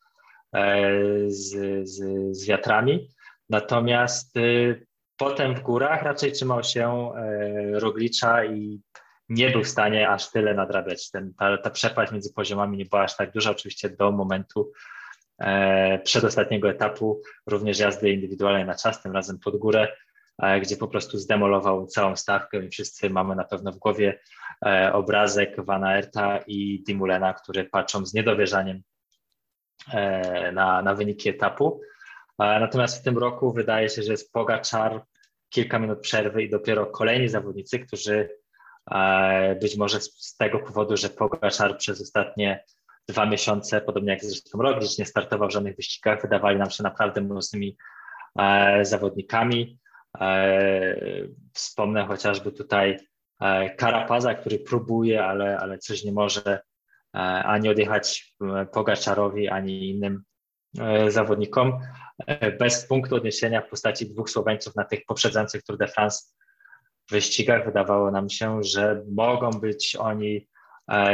z, 1.29 1.51
z, 1.89 2.03
z 2.37 2.47
wiatrami. 2.47 3.09
Natomiast 3.51 4.37
y, 4.37 4.87
potem 5.17 5.55
w 5.55 5.61
górach 5.61 6.03
raczej 6.03 6.33
trzymał 6.33 6.63
się 6.63 7.13
e, 7.15 7.81
Roglicza 7.81 8.45
i 8.45 8.81
nie 9.29 9.51
był 9.51 9.63
w 9.63 9.69
stanie 9.69 10.09
aż 10.09 10.31
tyle 10.31 10.55
nadrabiać. 10.55 11.11
Ten, 11.11 11.35
ta, 11.35 11.59
ta 11.59 11.71
przepaść 11.71 12.13
między 12.13 12.33
poziomami 12.33 12.79
nie 12.79 12.85
była 12.85 13.03
aż 13.03 13.17
tak 13.17 13.33
duża, 13.33 13.51
oczywiście 13.51 13.91
do 13.91 14.13
momentu 14.13 14.73
e, 15.39 15.99
przedostatniego 15.99 16.71
etapu, 16.71 17.23
również 17.47 17.79
jazdy 17.79 18.11
indywidualnej 18.11 18.65
na 18.65 18.75
czas, 18.75 19.03
tym 19.03 19.13
razem 19.13 19.39
pod 19.39 19.57
górę, 19.57 19.89
e, 20.43 20.61
gdzie 20.61 20.77
po 20.77 20.89
prostu 20.89 21.19
zdemolował 21.19 21.87
całą 21.87 22.17
stawkę 22.17 22.65
i 22.65 22.69
wszyscy 22.69 23.11
mamy 23.11 23.37
na 23.37 23.45
pewno 23.45 23.73
w 23.73 23.79
głowie 23.79 24.19
e, 24.67 24.93
obrazek 24.93 25.65
Van 25.65 25.85
Aerta 25.85 26.39
i 26.47 26.83
Dimulena, 26.87 27.35
który 27.35 27.65
patrzą 27.65 28.07
z 28.07 28.15
niedowierzaniem 28.15 28.83
E, 28.83 28.94
na, 30.53 30.83
na 30.83 30.95
wyniki 30.95 31.29
etapu. 31.29 31.81
E, 32.39 32.61
natomiast 32.61 33.01
w 33.01 33.05
tym 33.05 33.19
roku 33.19 33.53
wydaje 33.53 33.89
się, 33.89 34.03
że 34.03 34.13
jest 34.13 34.33
Pogaczar, 34.33 35.03
kilka 35.49 35.79
minut 35.79 36.01
przerwy 36.01 36.43
i 36.43 36.51
dopiero 36.51 36.87
kolejni 36.87 37.29
zawodnicy, 37.29 37.79
którzy 37.79 38.29
e, 38.91 39.57
być 39.61 39.77
może 39.77 40.01
z 40.01 40.37
tego 40.37 40.59
powodu, 40.59 40.97
że 40.97 41.09
Pogaczar 41.09 41.79
przez 41.79 42.03
ostatnie 42.03 42.65
dwa 43.09 43.27
miesiące, 43.27 43.81
podobnie 43.81 44.13
jak 44.13 44.25
zresztą 44.25 44.63
Roglic, 44.63 44.99
nie 44.99 45.07
startował 45.07 45.49
w 45.49 45.53
żadnych 45.53 45.77
wyścigach, 45.77 46.23
wydawali 46.23 46.59
nam 46.59 46.71
się 46.71 46.83
naprawdę 46.83 47.21
mocnymi 47.21 47.77
zawodnikami. 48.83 49.79
Wspomnę 51.53 52.07
chociażby 52.07 52.53
tutaj 52.53 52.99
Karapaza, 53.77 54.35
który 54.35 54.59
próbuje, 54.59 55.25
ale, 55.25 55.59
ale 55.59 55.79
coś 55.79 56.05
nie 56.05 56.13
może 56.13 56.43
E, 56.43 56.74
ani 57.23 57.69
odjechać 57.69 58.35
e, 58.41 58.67
Pogaczarowi, 58.67 59.49
ani 59.49 59.91
innym 59.91 60.23
e, 60.81 61.11
zawodnikom. 61.11 61.81
Bez 62.59 62.87
punktu 62.87 63.17
odniesienia 63.17 63.61
w 63.61 63.69
postaci 63.69 64.11
dwóch 64.11 64.31
Słoweńców 64.31 64.77
na 64.77 64.85
tych 64.85 65.05
poprzedzających 65.07 65.63
Tour 65.63 65.79
de 65.79 65.89
France 65.89 66.23
wyścigach 67.11 67.65
wydawało 67.65 68.11
nam 68.11 68.31
się, 68.31 68.63
że 68.63 69.03
mogą 69.13 69.51
być 69.51 69.97
oni 69.97 70.49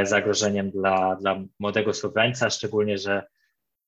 zagrożeniem 0.02 0.70
dla, 0.70 1.16
dla 1.16 1.40
młodego 1.58 1.94
Słoweńca, 1.94 2.50
szczególnie, 2.50 2.98
że 2.98 3.22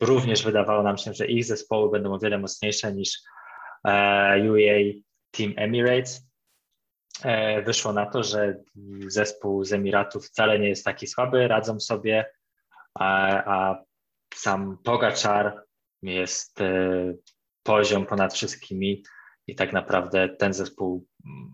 również 0.00 0.44
wydawało 0.44 0.82
nam 0.82 0.98
się, 0.98 1.14
że 1.14 1.26
ich 1.26 1.44
zespoły 1.44 1.90
będą 1.90 2.14
o 2.14 2.18
wiele 2.18 2.38
mocniejsze 2.38 2.92
niż 2.92 3.18
UAE 4.50 5.02
Team 5.30 5.52
Emirates. 5.56 6.31
E, 7.24 7.62
wyszło 7.62 7.92
na 7.92 8.06
to, 8.06 8.22
że 8.22 8.56
zespół 9.06 9.64
z 9.64 9.72
Emiratów 9.72 10.26
wcale 10.26 10.58
nie 10.58 10.68
jest 10.68 10.84
taki 10.84 11.06
słaby, 11.06 11.48
radzą 11.48 11.80
sobie, 11.80 12.30
a, 12.94 13.08
a 13.46 13.84
sam 14.34 14.78
Pogaczar 14.84 15.62
jest 16.02 16.60
e, 16.60 17.14
poziom 17.62 18.06
ponad 18.06 18.34
wszystkimi 18.34 19.02
i 19.46 19.54
tak 19.54 19.72
naprawdę 19.72 20.28
ten 20.28 20.52
zespół 20.52 21.06
mm, 21.26 21.52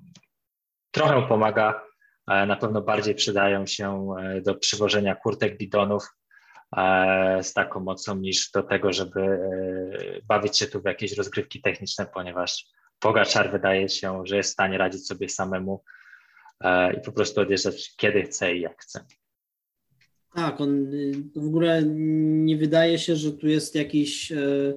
trochę 0.91 1.29
pomaga. 1.29 1.89
Na 2.27 2.57
pewno 2.57 2.83
bardziej 2.83 3.15
przydają 3.15 3.67
się 3.67 4.09
e, 4.21 4.41
do 4.41 4.55
przywożenia 4.55 5.15
kurtek 5.15 5.59
bidonów 5.59 6.09
z 7.43 7.53
taką 7.53 7.81
mocą 7.81 8.17
niż 8.17 8.51
do 8.51 8.63
tego, 8.63 8.93
żeby 8.93 9.39
bawić 10.25 10.59
się 10.59 10.67
tu 10.67 10.81
w 10.81 10.85
jakieś 10.85 11.17
rozgrywki 11.17 11.63
techniczne, 11.63 12.07
ponieważ 12.07 12.67
Pogaczar 13.01 13.53
wydaje 13.53 13.89
się, 13.89 14.23
że 14.25 14.37
jest 14.37 14.51
w 14.51 14.53
stanie 14.53 14.79
radzić 14.79 15.07
sobie 15.07 15.29
samemu 15.29 15.83
e, 16.61 16.95
i 16.95 17.01
po 17.01 17.13
prostu 17.13 17.41
odjeżdżać 17.41 17.97
kiedy 17.97 18.23
chce 18.23 18.57
i 18.57 18.61
jak 18.61 18.83
chce. 18.83 19.05
Tak, 20.35 20.61
on 20.61 20.95
y, 20.95 21.13
w 21.37 21.47
ogóle 21.47 21.83
nie 22.45 22.57
wydaje 22.57 22.99
się, 22.99 23.17
że 23.17 23.33
tu 23.33 23.49
jest 23.49 23.75
jakiś, 23.75 24.33
e, 24.33 24.75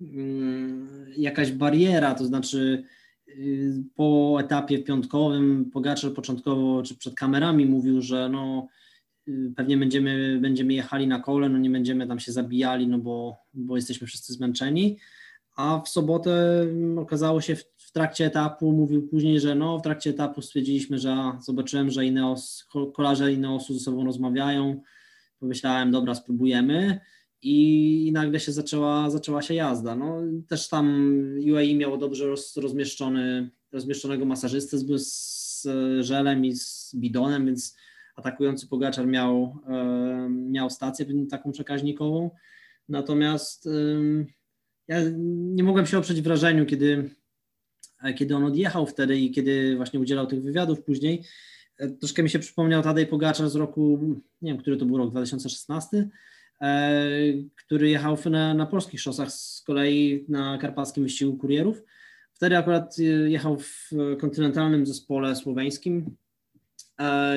mm, 0.00 1.06
jakaś 1.16 1.52
bariera, 1.52 2.14
to 2.14 2.24
znaczy 2.24 2.84
y, 3.28 3.74
po 3.94 4.38
etapie 4.40 4.78
piątkowym 4.78 5.70
Pogaczar 5.72 6.12
początkowo 6.12 6.82
czy 6.82 6.96
przed 6.96 7.14
kamerami 7.14 7.66
mówił, 7.66 8.02
że 8.02 8.28
no 8.28 8.68
y, 9.28 9.52
pewnie 9.56 9.76
będziemy, 9.76 10.38
będziemy 10.40 10.72
jechali 10.72 11.06
na 11.06 11.20
kole, 11.20 11.48
no 11.48 11.58
nie 11.58 11.70
będziemy 11.70 12.06
tam 12.06 12.20
się 12.20 12.32
zabijali, 12.32 12.88
no 12.88 12.98
bo, 12.98 13.36
bo 13.54 13.76
jesteśmy 13.76 14.06
wszyscy 14.06 14.32
zmęczeni 14.32 14.98
a 15.54 15.80
w 15.80 15.88
sobotę 15.88 16.60
mm, 16.62 16.98
okazało 16.98 17.40
się 17.40 17.56
w, 17.56 17.64
w, 17.76 17.92
trakcie 17.92 18.26
etapu, 18.26 18.72
mówił 18.72 19.08
później, 19.08 19.40
że 19.40 19.54
no 19.54 19.78
w 19.78 19.82
trakcie 19.82 20.10
etapu 20.10 20.42
stwierdziliśmy, 20.42 20.98
że 20.98 21.16
zobaczyłem, 21.40 21.90
że 21.90 22.06
Ineos, 22.06 22.66
kolarze 22.94 23.32
Ineosu 23.32 23.74
ze 23.74 23.80
sobą 23.80 24.04
rozmawiają, 24.04 24.80
pomyślałem, 25.38 25.90
dobra, 25.90 26.14
spróbujemy. 26.14 27.00
I, 27.42 28.10
nagle 28.14 28.40
się 28.40 28.52
zaczęła, 28.52 29.10
zaczęła 29.10 29.42
się 29.42 29.54
jazda. 29.54 29.96
No, 29.96 30.20
też 30.48 30.68
tam 30.68 31.16
UAE 31.52 31.74
miało 31.76 31.96
dobrze 31.96 32.26
roz, 32.26 32.56
rozmieszczony, 32.56 33.50
rozmieszczonego 33.72 34.24
masażystę 34.24 34.78
z, 34.78 34.86
z 34.98 35.66
żelem 36.00 36.44
i 36.44 36.56
z 36.56 36.94
bidonem, 36.94 37.46
więc 37.46 37.76
atakujący 38.16 38.68
Pogaczar 38.68 39.06
miał, 39.06 39.58
e, 39.68 40.28
miał 40.30 40.70
stację 40.70 41.06
taką 41.30 41.52
przekaźnikową, 41.52 42.30
natomiast 42.88 43.68
ja 44.88 44.98
nie 45.54 45.62
mogłem 45.62 45.86
się 45.86 45.98
oprzeć 45.98 46.22
wrażeniu, 46.22 46.66
kiedy, 46.66 47.10
kiedy 48.16 48.36
on 48.36 48.44
odjechał 48.44 48.86
wtedy 48.86 49.18
i 49.18 49.30
kiedy 49.30 49.76
właśnie 49.76 50.00
udzielał 50.00 50.26
tych 50.26 50.42
wywiadów 50.42 50.82
później. 50.82 51.22
E, 51.78 51.88
troszkę 51.88 52.22
mi 52.22 52.30
się 52.30 52.38
przypomniał 52.38 52.82
Tadej 52.82 53.06
Pogaczar 53.06 53.48
z 53.48 53.54
roku, 53.54 54.00
nie 54.42 54.52
wiem, 54.52 54.60
który 54.60 54.76
to 54.76 54.86
był 54.86 54.98
rok, 54.98 55.10
2016, 55.10 56.08
e, 56.60 57.08
który 57.56 57.90
jechał 57.90 58.18
na, 58.30 58.54
na 58.54 58.66
polskich 58.66 59.00
szosach 59.00 59.32
z 59.32 59.62
kolei 59.66 60.24
na 60.28 60.58
karpackim 60.58 61.04
wyścigu 61.04 61.36
kurierów. 61.36 61.82
Wtedy 62.32 62.58
akurat 62.58 62.96
e, 62.98 63.02
jechał 63.02 63.58
w 63.58 63.90
kontynentalnym 64.20 64.86
zespole 64.86 65.36
słoweńskim 65.36 66.16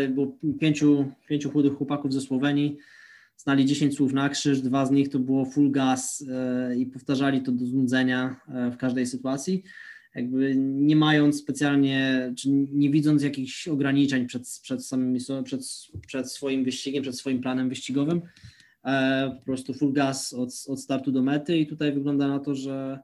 Było 0.10 0.38
pięciu, 0.60 1.12
pięciu 1.27 1.51
chudych 1.51 1.73
chłopaków 1.73 2.13
ze 2.13 2.21
Słowenii, 2.21 2.77
znali 3.38 3.65
10 3.65 3.95
słów 3.95 4.13
na 4.13 4.30
krzyż, 4.30 4.62
dwa 4.62 4.86
z 4.86 4.91
nich 4.91 5.10
to 5.10 5.19
było 5.19 5.45
full 5.45 5.71
gas 5.71 6.26
i 6.78 6.86
powtarzali 6.86 7.41
to 7.41 7.52
do 7.52 7.65
znudzenia 7.65 8.36
w 8.71 8.78
każdej 8.78 9.06
sytuacji. 9.06 9.63
Jakby 10.17 10.56
nie 10.58 10.95
mając 10.95 11.39
specjalnie, 11.39 12.34
czy 12.38 12.50
nie 12.52 12.89
widząc 12.89 13.23
jakichś 13.23 13.67
ograniczeń 13.67 14.26
przed, 14.26 14.60
przed, 14.62 14.86
samym, 14.86 15.17
przed, 15.43 15.62
przed 16.08 16.32
swoim 16.32 16.63
wyścigiem, 16.63 17.04
przed 17.04 17.17
swoim 17.17 17.41
planem 17.41 17.69
wyścigowym, 17.69 18.21
e, 18.86 19.32
po 19.39 19.45
prostu 19.45 19.73
full 19.73 19.93
gas 19.93 20.34
od, 20.34 20.50
od 20.67 20.80
startu 20.80 21.12
do 21.12 21.21
mety. 21.21 21.58
I 21.58 21.67
tutaj 21.67 21.91
wygląda 21.91 22.28
na 22.28 22.39
to, 22.39 22.56
że 22.56 23.00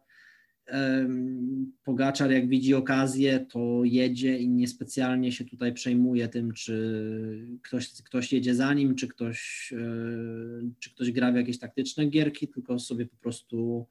Pogaczar 1.83 2.31
jak 2.31 2.47
widzi 2.47 2.73
okazję, 2.73 3.45
to 3.51 3.81
jedzie 3.83 4.39
i 4.39 4.49
niespecjalnie 4.49 5.31
się 5.31 5.45
tutaj 5.45 5.73
przejmuje 5.73 6.27
tym, 6.27 6.53
czy 6.53 7.59
ktoś, 7.63 8.01
ktoś 8.01 8.33
jedzie 8.33 8.55
za 8.55 8.73
nim, 8.73 8.95
czy 8.95 9.07
ktoś, 9.07 9.73
e, 9.77 10.71
czy 10.79 10.89
ktoś 10.89 11.11
gra 11.11 11.31
w 11.31 11.35
jakieś 11.35 11.59
taktyczne 11.59 12.05
gierki, 12.05 12.47
tylko 12.47 12.79
sobie 12.79 13.05
po 13.05 13.17
prostu 13.17 13.87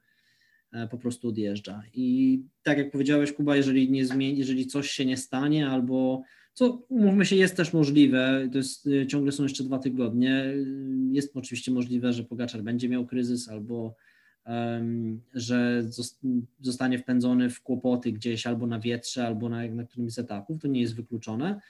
E, 0.72 0.88
po 0.88 0.98
prostu 0.98 1.28
odjeżdża. 1.28 1.82
I 1.94 2.40
tak 2.62 2.78
jak 2.78 2.90
powiedziałeś, 2.90 3.32
Kuba, 3.32 3.56
jeżeli, 3.56 3.90
nie 3.90 4.06
zmieni, 4.06 4.38
jeżeli 4.38 4.66
coś 4.66 4.90
się 4.90 5.06
nie 5.06 5.16
stanie, 5.16 5.68
albo 5.68 6.22
co 6.54 6.86
mówmy 6.90 7.26
się, 7.26 7.36
jest 7.36 7.56
też 7.56 7.72
możliwe, 7.72 8.48
to 8.52 8.58
jest, 8.58 8.86
e, 8.86 9.06
ciągle 9.06 9.32
są 9.32 9.42
jeszcze 9.42 9.64
dwa 9.64 9.78
tygodnie, 9.78 10.54
jest 11.10 11.36
oczywiście 11.36 11.72
możliwe, 11.72 12.12
że 12.12 12.24
Pogaczar 12.24 12.62
będzie 12.62 12.88
miał 12.88 13.06
kryzys 13.06 13.48
albo 13.48 13.94
że 15.34 15.84
zostanie 16.60 16.98
wpędzony 16.98 17.50
w 17.50 17.62
kłopoty 17.62 18.12
gdzieś 18.12 18.46
albo 18.46 18.66
na 18.66 18.80
wietrze, 18.80 19.26
albo 19.26 19.48
na, 19.48 19.66
na 19.66 19.84
którymś 19.84 20.12
z 20.12 20.18
etapów, 20.18 20.60
to 20.60 20.68
nie 20.68 20.80
jest 20.80 20.96
wykluczone. 20.96 21.60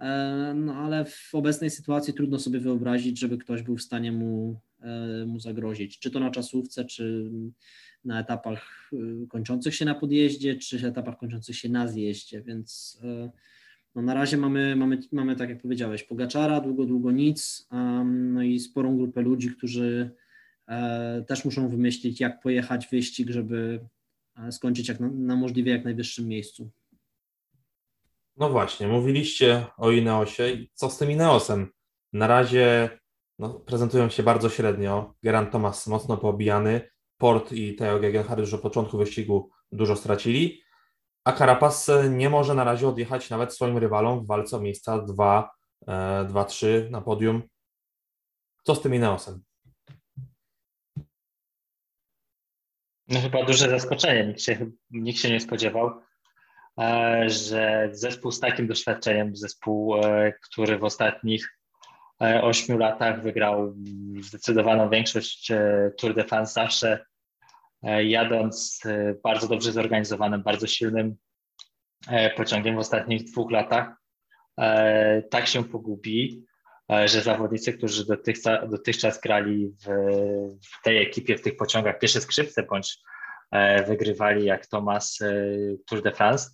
E, 0.00 0.52
no 0.56 0.74
ale 0.74 1.04
w 1.04 1.34
obecnej 1.34 1.70
sytuacji 1.70 2.14
trudno 2.14 2.38
sobie 2.38 2.60
wyobrazić, 2.60 3.18
żeby 3.18 3.38
ktoś 3.38 3.62
był 3.62 3.76
w 3.76 3.82
stanie 3.82 4.12
mu, 4.12 4.60
mu 5.26 5.40
zagrozić, 5.40 5.98
czy 5.98 6.10
to 6.10 6.20
na 6.20 6.30
czasówce, 6.30 6.84
czy 6.84 7.30
na 8.04 8.20
etapach 8.20 8.90
y, 8.92 9.26
kończących 9.28 9.74
się 9.74 9.84
na 9.84 9.94
podjeździe, 9.94 10.56
czy 10.56 10.86
etapach 10.86 11.18
kończących 11.18 11.56
się 11.56 11.68
na 11.68 11.88
zjeździe, 11.88 12.42
więc 12.42 13.00
y, 13.04 13.30
no 13.94 14.02
na 14.02 14.14
razie 14.14 14.36
mamy, 14.36 14.76
mamy, 14.76 14.98
mamy, 15.12 15.36
tak 15.36 15.50
jak 15.50 15.62
powiedziałeś, 15.62 16.02
Pogaczara, 16.02 16.60
długo, 16.60 16.84
długo 16.84 17.10
nic, 17.10 17.68
no 18.06 18.42
i 18.42 18.60
sporą 18.60 18.96
grupę 18.96 19.22
ludzi, 19.22 19.50
którzy 19.50 20.10
e, 20.10 20.27
też 21.26 21.44
muszą 21.44 21.68
wymyślić, 21.68 22.20
jak 22.20 22.40
pojechać 22.40 22.88
wyścig, 22.88 23.30
żeby 23.30 23.80
e, 24.36 24.52
skończyć 24.52 24.88
jak 24.88 25.00
na, 25.00 25.08
na 25.08 25.36
możliwie 25.36 25.72
jak 25.72 25.84
najwyższym 25.84 26.28
miejscu. 26.28 26.70
No 28.36 28.50
właśnie, 28.50 28.88
mówiliście 28.88 29.66
o 29.76 29.90
Ineosie. 29.90 30.66
Co 30.72 30.90
z 30.90 30.98
tym 30.98 31.10
Ineosem? 31.10 31.68
Na 32.12 32.26
razie 32.26 32.90
no, 33.38 33.50
prezentują 33.50 34.08
się 34.08 34.22
bardzo 34.22 34.50
średnio. 34.50 35.14
Geran 35.22 35.50
Thomas 35.50 35.86
mocno 35.86 36.16
poobijany. 36.16 36.80
Port 37.18 37.52
i 37.52 37.74
Theo 37.74 37.98
Gegenhardt 37.98 38.40
już 38.40 38.54
od 38.54 38.60
początku 38.60 38.98
wyścigu 38.98 39.50
dużo 39.72 39.96
stracili, 39.96 40.62
a 41.24 41.32
Carapaz 41.32 41.90
nie 42.10 42.30
może 42.30 42.54
na 42.54 42.64
razie 42.64 42.88
odjechać 42.88 43.30
nawet 43.30 43.54
swoim 43.54 43.78
rywalom 43.78 44.24
w 44.24 44.26
walce 44.26 44.56
o 44.56 44.60
miejsca 44.60 44.98
2-3 44.98 46.66
e, 46.66 46.90
na 46.90 47.00
podium. 47.00 47.42
Co 48.62 48.74
z 48.74 48.80
tym 48.80 48.94
Ineosem? 48.94 49.42
No 53.08 53.20
chyba 53.20 53.44
duże 53.44 53.70
zaskoczenie. 53.70 54.26
Nikt 54.26 54.42
się, 54.42 54.70
nikt 54.90 55.18
się 55.18 55.30
nie 55.30 55.40
spodziewał, 55.40 55.90
e, 56.80 57.30
że 57.30 57.88
zespół 57.92 58.32
z 58.32 58.40
takim 58.40 58.66
doświadczeniem, 58.66 59.36
zespół, 59.36 59.96
e, 59.96 60.32
który 60.42 60.78
w 60.78 60.84
ostatnich 60.84 61.54
ośmiu 62.42 62.78
latach 62.78 63.22
wygrał 63.22 63.74
zdecydowaną 64.20 64.90
większość 64.90 65.52
Tour 65.98 66.14
de 66.14 66.24
France 66.24 66.52
zawsze 66.52 67.04
E, 67.82 68.04
jadąc 68.04 68.80
e, 68.86 69.14
bardzo 69.24 69.48
dobrze 69.48 69.72
zorganizowanym, 69.72 70.42
bardzo 70.42 70.66
silnym 70.66 71.16
e, 72.08 72.30
pociągiem 72.30 72.76
w 72.76 72.78
ostatnich 72.78 73.24
dwóch 73.24 73.50
latach, 73.50 73.88
tak 75.30 75.46
się 75.46 75.64
pogubi, 75.64 76.44
że 77.04 77.22
zawodnicy, 77.22 77.72
którzy 77.72 78.06
dotychczas, 78.06 78.70
dotychczas 78.70 79.20
grali 79.20 79.68
w, 79.68 79.84
w 80.62 80.82
tej 80.82 81.02
ekipie, 81.02 81.38
w 81.38 81.42
tych 81.42 81.56
pociągach 81.56 81.98
pierwsze 81.98 82.20
skrzypce 82.20 82.62
bądź 82.62 82.98
wygrywali 83.86 84.44
jak 84.44 84.66
Thomas 84.66 85.18
Tour 85.86 86.02
de 86.02 86.12
France, 86.12 86.50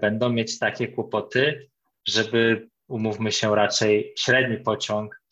będą 0.00 0.30
mieć 0.30 0.58
takie 0.58 0.88
kłopoty, 0.88 1.70
żeby 2.08 2.68
umówmy 2.88 3.32
się 3.32 3.54
raczej 3.54 4.14
średni 4.18 4.58
pociąg 4.58 5.22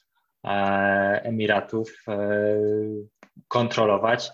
Emiratów 1.22 2.04
kontrolować 3.48 4.30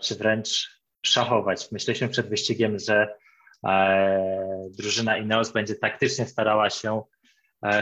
czy 0.00 0.14
wręcz 0.14 0.80
szachować. 1.06 1.72
Myśleliśmy 1.72 2.08
przed 2.08 2.28
wyścigiem, 2.28 2.78
że 2.78 3.14
e, 3.66 4.68
drużyna 4.78 5.16
Ineos 5.16 5.52
będzie 5.52 5.74
taktycznie 5.74 6.26
starała 6.26 6.70
się 6.70 6.92
e, 6.98 7.02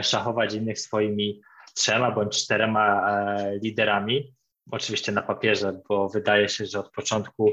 szachować 0.03 0.53
innych 0.53 0.79
swoimi 0.79 1.41
trzema 1.73 2.11
bądź 2.11 2.43
czterema 2.43 3.09
e, 3.09 3.57
liderami. 3.63 4.33
Oczywiście 4.71 5.11
na 5.11 5.21
papierze, 5.21 5.81
bo 5.89 6.09
wydaje 6.09 6.49
się, 6.49 6.65
że 6.65 6.79
od 6.79 6.91
początku 6.91 7.51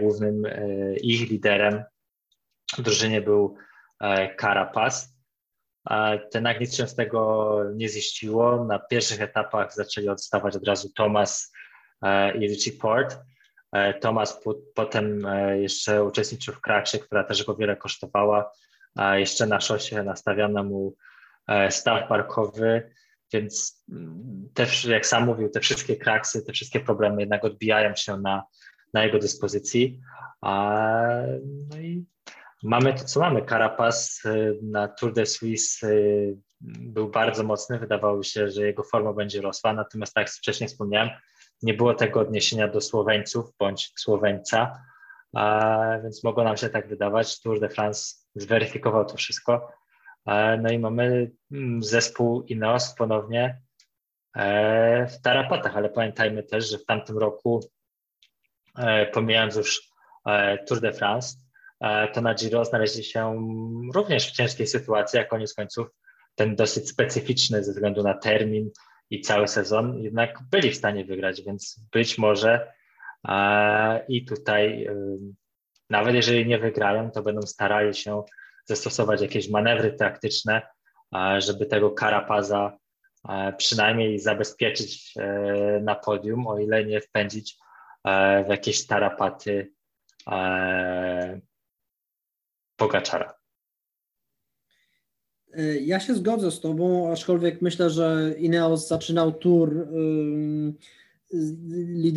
głównym 0.00 0.42
ich 1.02 1.30
liderem 1.30 1.84
w 2.78 2.82
drużynie 2.82 3.20
był 3.20 3.56
Carapaz. 4.40 5.16
Ten 6.30 6.48
nic 6.60 6.74
się 6.74 6.86
z 6.86 6.94
tego 6.94 7.56
nie 7.74 7.88
ziściło. 7.88 8.64
Na 8.64 8.78
pierwszych 8.78 9.20
etapach 9.20 9.74
zaczęli 9.74 10.08
odstawać 10.08 10.56
od 10.56 10.66
razu 10.68 10.92
Thomas 10.96 11.52
i 12.34 12.46
Richie 12.48 12.72
Port. 12.72 13.18
E, 13.72 13.94
Tomasz 13.94 14.30
potem 14.74 15.26
e, 15.26 15.58
jeszcze 15.58 16.04
uczestniczył 16.04 16.54
w 16.54 16.60
kraksie, 16.60 16.98
która 16.98 17.24
też 17.24 17.44
go 17.44 17.56
wiele 17.56 17.76
kosztowała. 17.76 18.52
Jeszcze 19.12 19.46
na 19.46 19.60
szosie 19.60 20.02
nastawiono 20.02 20.64
mu 20.64 20.94
e, 20.96 21.11
staw 21.70 22.08
parkowy, 22.08 22.92
więc 23.32 23.84
mm, 23.92 24.48
też, 24.54 24.84
jak 24.84 25.06
sam 25.06 25.26
mówił, 25.26 25.48
te 25.48 25.60
wszystkie 25.60 25.96
kraksy, 25.96 26.42
te 26.42 26.52
wszystkie 26.52 26.80
problemy 26.80 27.20
jednak 27.20 27.44
odbijają 27.44 27.96
się 27.96 28.16
na, 28.16 28.44
na 28.94 29.04
jego 29.04 29.18
dyspozycji. 29.18 30.00
No 31.70 31.76
i 31.80 32.06
mamy 32.62 32.94
to, 32.94 33.04
co 33.04 33.20
mamy. 33.20 33.46
Carapaz 33.46 34.22
na 34.62 34.88
Tour 34.88 35.12
de 35.12 35.26
Suisse 35.26 35.86
był 36.60 37.08
bardzo 37.08 37.42
mocny. 37.42 37.78
Wydawało 37.78 38.22
się, 38.22 38.50
że 38.50 38.66
jego 38.66 38.82
forma 38.82 39.12
będzie 39.12 39.40
rosła, 39.40 39.72
natomiast 39.72 40.14
tak 40.14 40.26
jak 40.26 40.34
wcześniej 40.34 40.68
wspomniałem, 40.68 41.10
nie 41.62 41.74
było 41.74 41.94
tego 41.94 42.20
odniesienia 42.20 42.68
do 42.68 42.80
Słoweńców 42.80 43.50
bądź 43.58 43.92
Słoweńca, 43.98 44.82
więc 46.02 46.24
mogło 46.24 46.44
nam 46.44 46.56
się 46.56 46.68
tak 46.68 46.88
wydawać. 46.88 47.40
Tour 47.40 47.60
de 47.60 47.68
France 47.68 48.14
zweryfikował 48.34 49.04
to 49.04 49.16
wszystko. 49.16 49.68
No 50.62 50.70
i 50.70 50.78
mamy 50.78 51.30
mm, 51.52 51.82
zespół 51.82 52.42
Ineos 52.42 52.94
ponownie 52.94 53.60
e, 54.36 55.06
w 55.06 55.20
tarapatach, 55.20 55.76
ale 55.76 55.88
pamiętajmy 55.88 56.42
też, 56.42 56.70
że 56.70 56.78
w 56.78 56.84
tamtym 56.84 57.18
roku, 57.18 57.60
e, 58.78 59.06
pomijając 59.06 59.56
już 59.56 59.90
e, 60.26 60.58
Tour 60.58 60.80
de 60.80 60.92
France, 60.92 61.36
to 62.12 62.20
na 62.20 62.34
Giro 62.34 62.64
znaleźli 62.64 63.04
się 63.04 63.48
również 63.94 64.28
w 64.28 64.32
ciężkiej 64.32 64.66
sytuacji, 64.66 65.18
a 65.18 65.24
koniec 65.24 65.54
końców 65.54 65.86
ten 66.34 66.56
dosyć 66.56 66.88
specyficzny 66.88 67.64
ze 67.64 67.72
względu 67.72 68.02
na 68.02 68.14
termin, 68.14 68.70
i 69.12 69.20
cały 69.20 69.48
sezon, 69.48 70.02
jednak 70.02 70.38
byli 70.50 70.70
w 70.70 70.76
stanie 70.76 71.04
wygrać, 71.04 71.42
więc 71.42 71.80
być 71.92 72.18
może 72.18 72.72
e, 73.28 74.06
i 74.08 74.24
tutaj 74.24 74.84
e, 74.84 74.94
nawet 75.90 76.14
jeżeli 76.14 76.46
nie 76.46 76.58
wygrają, 76.58 77.10
to 77.10 77.22
będą 77.22 77.42
starali 77.42 77.94
się 77.94 78.22
zastosować 78.64 79.20
jakieś 79.20 79.50
manewry 79.50 79.92
taktyczne, 79.92 80.62
e, 81.14 81.40
żeby 81.40 81.66
tego 81.66 81.90
Karapaza 81.90 82.78
e, 83.28 83.52
przynajmniej 83.52 84.18
zabezpieczyć 84.18 85.14
e, 85.16 85.80
na 85.82 85.94
podium, 85.94 86.46
o 86.46 86.58
ile 86.58 86.84
nie 86.84 87.00
wpędzić 87.00 87.58
e, 88.04 88.44
w 88.44 88.48
jakieś 88.48 88.86
tarapaty 88.86 89.72
Pogaczara. 92.76 93.34
Y, 95.58 95.80
ja 95.84 96.00
się 96.00 96.14
zgodzę 96.14 96.50
z 96.50 96.60
Tobą, 96.60 97.12
aczkolwiek 97.12 97.62
myślę, 97.62 97.90
że 97.90 98.34
Ineos 98.38 98.88
zaczynał 98.88 99.32
tour 99.32 99.88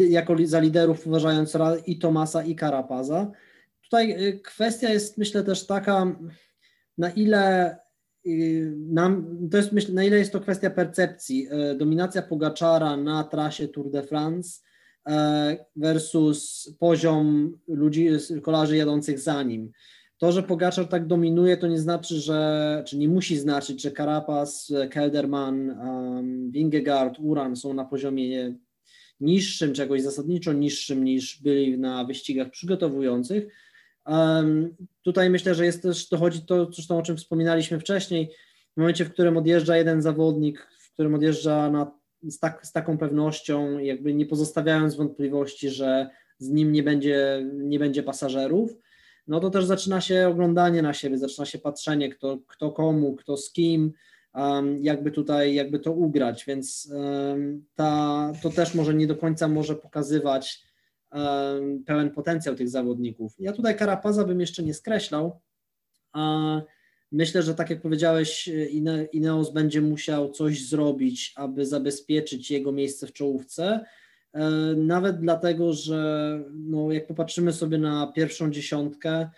jako 0.09 0.35
za 0.43 0.59
liderów, 0.59 1.07
uważając 1.07 1.57
i 1.85 1.99
Tomasa, 1.99 2.43
i 2.43 2.55
Karapaza. 2.55 3.31
Tutaj 3.89 4.27
y, 4.27 4.39
kwestia 4.39 4.89
jest, 4.89 5.17
myślę, 5.17 5.43
też 5.43 5.65
taka, 5.65 6.15
na 6.97 7.09
ile 7.09 7.75
y, 8.25 8.73
nam, 8.77 9.37
to 9.51 9.57
jest, 9.57 9.71
myślę, 9.71 9.93
na 9.93 10.03
ile 10.03 10.17
jest 10.17 10.31
to 10.31 10.39
kwestia 10.39 10.69
percepcji. 10.69 11.47
Dominacja 11.77 12.21
Pogaczara 12.21 12.97
na 12.97 13.23
trasie 13.23 13.67
Tour 13.67 13.91
de 13.91 14.03
France 14.03 14.61
versus 15.75 16.69
poziom 16.79 17.57
ludzi, 17.67 18.09
kolarzy 18.41 18.77
jadących 18.77 19.19
za 19.19 19.43
nim. 19.43 19.71
to, 20.17 20.31
że 20.31 20.43
Pogaczar 20.43 20.87
tak 20.87 21.07
dominuje, 21.07 21.57
to 21.57 21.67
nie 21.67 21.79
znaczy, 21.79 22.15
że, 22.15 22.83
czy 22.87 22.97
nie 22.97 23.07
musi 23.07 23.37
znaczyć, 23.37 23.81
że 23.81 23.91
Carapaz, 23.91 24.73
Kelderman, 24.89 25.69
um, 25.69 26.51
Uran 27.19 27.55
są 27.55 27.73
na 27.73 27.85
poziomie 27.85 28.55
niższym, 29.19 29.73
czegoś 29.73 30.01
zasadniczo 30.01 30.53
niższym 30.53 31.03
niż 31.03 31.41
byli 31.41 31.77
na 31.77 32.03
wyścigach 32.03 32.49
przygotowujących. 32.49 33.47
Tutaj 35.01 35.29
myślę, 35.29 35.55
że 35.55 35.65
jest 35.65 35.81
też, 35.81 36.09
dochodzi 36.09 36.41
to, 36.41 36.71
zresztą 36.71 36.97
o 36.97 37.01
czym 37.01 37.17
wspominaliśmy 37.17 37.79
wcześniej, 37.79 38.31
w 38.73 38.77
momencie, 38.77 39.05
w 39.05 39.13
którym 39.13 39.37
odjeżdża 39.37 39.77
jeden 39.77 40.01
zawodnik, 40.01 40.67
w 40.79 40.93
którym 40.93 41.15
odjeżdża 41.15 41.69
na, 41.69 41.91
z, 42.23 42.39
tak, 42.39 42.65
z 42.67 42.71
taką 42.71 42.97
pewnością, 42.97 43.79
jakby 43.79 44.13
nie 44.13 44.25
pozostawiając 44.25 44.95
wątpliwości, 44.95 45.69
że 45.69 46.09
z 46.37 46.49
nim 46.49 46.71
nie 46.71 46.83
będzie, 46.83 47.45
nie 47.53 47.79
będzie 47.79 48.03
pasażerów, 48.03 48.77
no 49.27 49.39
to 49.39 49.49
też 49.49 49.65
zaczyna 49.65 50.01
się 50.01 50.27
oglądanie 50.27 50.81
na 50.81 50.93
siebie, 50.93 51.17
zaczyna 51.17 51.45
się 51.45 51.57
patrzenie, 51.57 52.09
kto, 52.09 52.37
kto 52.47 52.71
komu, 52.71 53.15
kto 53.15 53.37
z 53.37 53.51
kim, 53.51 53.93
um, 54.35 54.83
jakby 54.83 55.11
tutaj, 55.11 55.53
jakby 55.53 55.79
to 55.79 55.91
ugrać, 55.91 56.45
więc 56.45 56.91
um, 56.93 57.65
ta, 57.75 58.31
to 58.43 58.49
też 58.49 58.75
może 58.75 58.93
nie 58.93 59.07
do 59.07 59.15
końca 59.15 59.47
może 59.47 59.75
pokazywać 59.75 60.63
pełen 61.85 62.11
potencjał 62.11 62.55
tych 62.55 62.69
zawodników. 62.69 63.33
Ja 63.39 63.51
tutaj 63.51 63.77
Karapaza 63.77 64.23
bym 64.23 64.39
jeszcze 64.39 64.63
nie 64.63 64.73
skreślał, 64.73 65.41
a 66.13 66.61
myślę, 67.11 67.43
że 67.43 67.55
tak 67.55 67.69
jak 67.69 67.81
powiedziałeś, 67.81 68.49
Ineos 69.11 69.53
będzie 69.53 69.81
musiał 69.81 70.29
coś 70.29 70.67
zrobić, 70.67 71.33
aby 71.35 71.65
zabezpieczyć 71.65 72.51
jego 72.51 72.71
miejsce 72.71 73.07
w 73.07 73.13
czołówce, 73.13 73.85
E, 74.35 74.49
nawet 74.77 75.19
dlatego, 75.19 75.73
że 75.73 76.39
no, 76.53 76.91
jak 76.91 77.07
popatrzymy 77.07 77.53
sobie 77.53 77.77
na 77.77 78.07
pierwszą 78.07 78.51
dziesiątkę, 78.51 79.29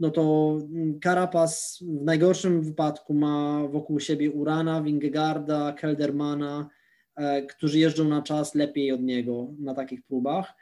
no 0.00 0.10
to 0.10 0.56
Carapaz 1.02 1.78
w 1.82 2.04
najgorszym 2.04 2.62
wypadku 2.62 3.14
ma 3.14 3.68
wokół 3.68 4.00
siebie 4.00 4.30
Urana, 4.30 4.82
Wingegarda, 4.82 5.72
Keldermana, 5.72 6.68
e, 7.16 7.42
którzy 7.42 7.78
jeżdżą 7.78 8.08
na 8.08 8.22
czas 8.22 8.54
lepiej 8.54 8.92
od 8.92 9.02
niego 9.02 9.48
na 9.58 9.74
takich 9.74 10.02
próbach, 10.02 10.46
e, 10.46 10.54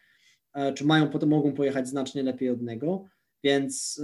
czy 0.75 0.85
mają, 0.85 1.09
potem 1.09 1.29
mogą 1.29 1.53
pojechać 1.53 1.89
znacznie 1.89 2.23
lepiej 2.23 2.51
od 2.51 2.63
niego, 2.63 3.05
więc 3.45 4.03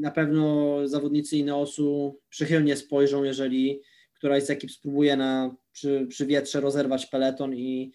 na 0.00 0.10
pewno 0.10 0.76
zawodnicy 0.88 1.36
Ineosu 1.36 2.18
przychylnie 2.28 2.76
spojrzą, 2.76 3.24
jeżeli 3.24 3.80
któraś 4.14 4.42
z 4.42 4.50
ekip 4.50 4.70
spróbuje 4.70 5.16
na, 5.16 5.56
przy, 5.72 6.06
przy 6.08 6.26
wietrze 6.26 6.60
rozerwać 6.60 7.06
peleton 7.06 7.54
i 7.54 7.92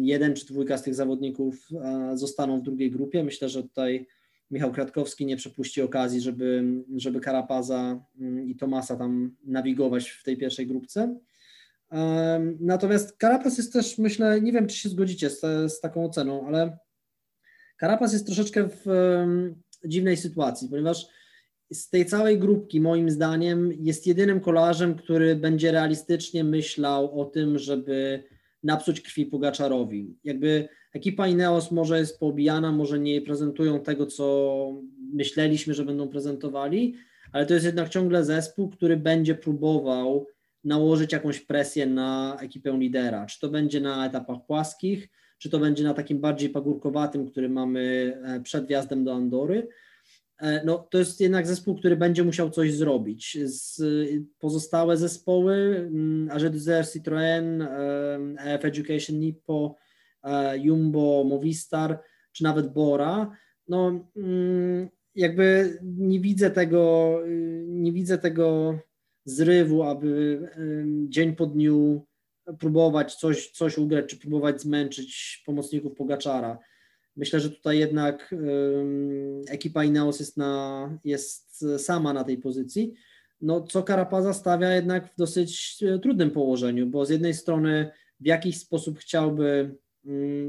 jeden 0.00 0.34
czy 0.34 0.46
dwójka 0.46 0.78
z 0.78 0.82
tych 0.82 0.94
zawodników 0.94 1.68
e, 1.84 2.16
zostaną 2.16 2.58
w 2.58 2.62
drugiej 2.62 2.90
grupie. 2.90 3.24
Myślę, 3.24 3.48
że 3.48 3.62
tutaj 3.62 4.06
Michał 4.50 4.72
Kratkowski 4.72 5.26
nie 5.26 5.36
przepuści 5.36 5.82
okazji, 5.82 6.20
żeby, 6.20 6.64
żeby 6.96 7.20
Karapaza 7.20 8.04
mm, 8.20 8.48
i 8.48 8.56
Tomasa 8.56 8.96
tam 8.96 9.36
nawigować 9.44 10.10
w 10.10 10.24
tej 10.24 10.36
pierwszej 10.36 10.66
grupce. 10.66 11.18
Natomiast 12.60 13.16
Karapaz 13.16 13.58
jest 13.58 13.72
też, 13.72 13.98
myślę, 13.98 14.40
nie 14.40 14.52
wiem, 14.52 14.66
czy 14.66 14.76
się 14.76 14.88
zgodzicie 14.88 15.30
z, 15.30 15.40
z 15.72 15.80
taką 15.80 16.04
oceną, 16.04 16.46
ale 16.46 16.78
Karapaz 17.76 18.12
jest 18.12 18.26
troszeczkę 18.26 18.68
w 18.68 18.86
dziwnej 19.84 20.16
sytuacji, 20.16 20.68
ponieważ 20.68 21.06
z 21.72 21.90
tej 21.90 22.06
całej 22.06 22.38
grupki, 22.38 22.80
moim 22.80 23.10
zdaniem, 23.10 23.72
jest 23.80 24.06
jedynym 24.06 24.40
kolarzem, 24.40 24.94
który 24.94 25.36
będzie 25.36 25.72
realistycznie 25.72 26.44
myślał 26.44 27.20
o 27.20 27.24
tym, 27.24 27.58
żeby 27.58 28.24
napsuć 28.62 29.00
krwi 29.00 29.26
Pogaczarowi. 29.26 30.16
Jakby 30.24 30.68
ekipa 30.94 31.28
Ineos 31.28 31.70
może 31.70 31.98
jest 31.98 32.18
poobijana, 32.18 32.72
może 32.72 32.98
nie 32.98 33.22
prezentują 33.22 33.80
tego, 33.80 34.06
co 34.06 34.82
myśleliśmy, 35.14 35.74
że 35.74 35.84
będą 35.84 36.08
prezentowali, 36.08 36.94
ale 37.32 37.46
to 37.46 37.54
jest 37.54 37.66
jednak 37.66 37.88
ciągle 37.88 38.24
zespół, 38.24 38.68
który 38.68 38.96
będzie 38.96 39.34
próbował 39.34 40.26
nałożyć 40.64 41.12
jakąś 41.12 41.40
presję 41.40 41.86
na 41.86 42.36
ekipę 42.40 42.78
lidera. 42.78 43.26
Czy 43.26 43.40
to 43.40 43.48
będzie 43.48 43.80
na 43.80 44.06
etapach 44.06 44.38
płaskich, 44.46 45.08
czy 45.38 45.50
to 45.50 45.58
będzie 45.58 45.84
na 45.84 45.94
takim 45.94 46.20
bardziej 46.20 46.50
pagórkowatym, 46.50 47.26
który 47.26 47.48
mamy 47.48 48.14
e, 48.24 48.40
przed 48.40 48.66
wjazdem 48.66 49.04
do 49.04 49.14
Andory 49.14 49.68
E, 50.42 50.64
no, 50.64 50.78
to 50.78 50.98
jest 50.98 51.20
jednak 51.20 51.46
zespół, 51.46 51.74
który 51.74 51.96
będzie 51.96 52.24
musiał 52.24 52.50
coś 52.50 52.74
zrobić. 52.74 53.38
Z, 53.44 53.82
pozostałe 54.38 54.96
zespoły, 54.96 55.54
mm, 55.54 56.28
AG2R, 56.28 56.82
Citroën, 56.82 57.66
EF 58.38 58.64
Education 58.64 59.20
Nippo, 59.20 59.76
e, 60.22 60.58
Jumbo, 60.58 61.24
Movistar, 61.24 61.98
czy 62.32 62.44
nawet 62.44 62.72
Bora, 62.72 63.30
no 63.68 64.08
mm, 64.16 64.88
jakby 65.14 65.78
nie 65.82 66.20
widzę 66.20 66.50
tego, 66.50 67.18
nie 67.66 67.92
widzę 67.92 68.18
tego 68.18 68.78
zrywu, 69.24 69.82
aby 69.82 70.40
dzień 71.08 71.36
po 71.36 71.46
dniu 71.46 72.06
próbować 72.58 73.14
coś, 73.14 73.50
coś 73.50 73.78
ugrać, 73.78 74.06
czy 74.06 74.16
próbować 74.16 74.60
zmęczyć 74.60 75.42
pomocników 75.46 75.94
Pogaczara. 75.94 76.58
Myślę, 77.16 77.40
że 77.40 77.50
tutaj 77.50 77.78
jednak 77.78 78.34
ekipa 79.48 79.84
Ineos 79.84 80.20
jest, 80.20 80.36
na, 80.36 80.98
jest 81.04 81.64
sama 81.78 82.12
na 82.12 82.24
tej 82.24 82.38
pozycji, 82.38 82.94
no 83.40 83.60
co 83.60 83.82
Karapaza 83.82 84.32
stawia 84.32 84.74
jednak 84.74 85.12
w 85.12 85.16
dosyć 85.16 85.76
e, 85.82 85.98
trudnym 85.98 86.30
położeniu, 86.30 86.86
bo 86.86 87.06
z 87.06 87.10
jednej 87.10 87.34
strony 87.34 87.90
w 88.20 88.26
jakiś 88.26 88.60
sposób 88.60 88.98
chciałby 88.98 89.76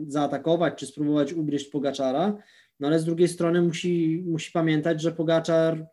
zaatakować 0.08 0.74
czy 0.76 0.86
spróbować 0.86 1.34
ugryźć 1.34 1.68
Pogaczara, 1.68 2.38
no 2.84 2.88
ale 2.88 3.00
z 3.00 3.06
drugiej 3.06 3.28
strony 3.28 3.62
musi, 3.62 4.24
musi 4.28 4.52
pamiętać, 4.52 5.02
że 5.02 5.12
Pogaczar 5.12 5.88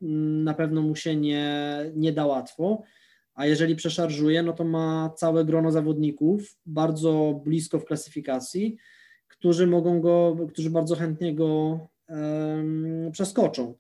na 0.44 0.54
pewno 0.54 0.82
mu 0.82 0.96
się 0.96 1.16
nie, 1.16 1.76
nie 1.94 2.12
da 2.12 2.26
łatwo, 2.26 2.82
a 3.34 3.46
jeżeli 3.46 3.76
przeszarżuje, 3.76 4.42
no 4.42 4.52
to 4.52 4.64
ma 4.64 5.10
całe 5.16 5.44
grono 5.44 5.72
zawodników 5.72 6.56
bardzo 6.66 7.40
blisko 7.44 7.78
w 7.78 7.84
klasyfikacji, 7.84 8.76
którzy 9.28 9.66
mogą 9.66 10.00
go, 10.00 10.36
którzy 10.48 10.70
bardzo 10.70 10.96
chętnie 10.96 11.34
go 11.34 11.80
przeskoczą. 13.12 13.74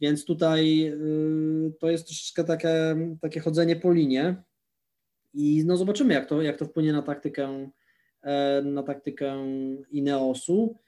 Więc 0.00 0.24
tutaj 0.24 0.86
y, 0.86 1.72
to 1.80 1.90
jest 1.90 2.06
troszeczkę 2.06 2.44
takie, 2.44 2.96
takie 3.20 3.40
chodzenie 3.40 3.76
po 3.76 3.92
linie. 3.92 4.42
I 5.34 5.64
no 5.66 5.76
zobaczymy, 5.76 6.14
jak 6.14 6.28
to, 6.28 6.42
jak 6.42 6.58
to 6.58 6.64
wpłynie 6.64 6.92
na 6.92 7.02
taktykę, 7.02 7.70
e, 8.22 8.62
na 8.62 8.82
taktykę 8.82 9.36
Ineosu, 9.90 10.78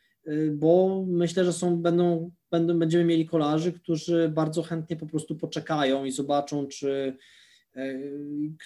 bo 0.52 1.04
myślę, 1.08 1.44
że 1.44 1.52
są, 1.52 1.76
będą, 1.76 2.30
będą, 2.50 2.78
będziemy 2.78 3.04
mieli 3.04 3.26
kolarzy, 3.26 3.72
którzy 3.72 4.28
bardzo 4.28 4.62
chętnie 4.62 4.96
po 4.96 5.06
prostu 5.06 5.36
poczekają 5.36 6.04
i 6.04 6.12
zobaczą, 6.12 6.66
czy 6.66 7.16
e, 7.76 7.98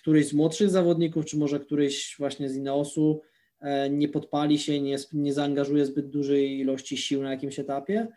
któryś 0.00 0.28
z 0.28 0.32
młodszych 0.32 0.70
zawodników, 0.70 1.24
czy 1.24 1.36
może 1.36 1.60
któryś 1.60 2.16
właśnie 2.18 2.50
z 2.50 2.56
Ineosu 2.56 3.20
E, 3.64 3.90
nie 3.90 4.08
podpali 4.08 4.58
się, 4.58 4.80
nie, 4.80 4.96
nie 5.12 5.32
zaangażuje 5.32 5.86
zbyt 5.86 6.10
dużej 6.10 6.58
ilości 6.58 6.96
sił 6.96 7.22
na 7.22 7.30
jakimś 7.30 7.58
etapie. 7.58 8.08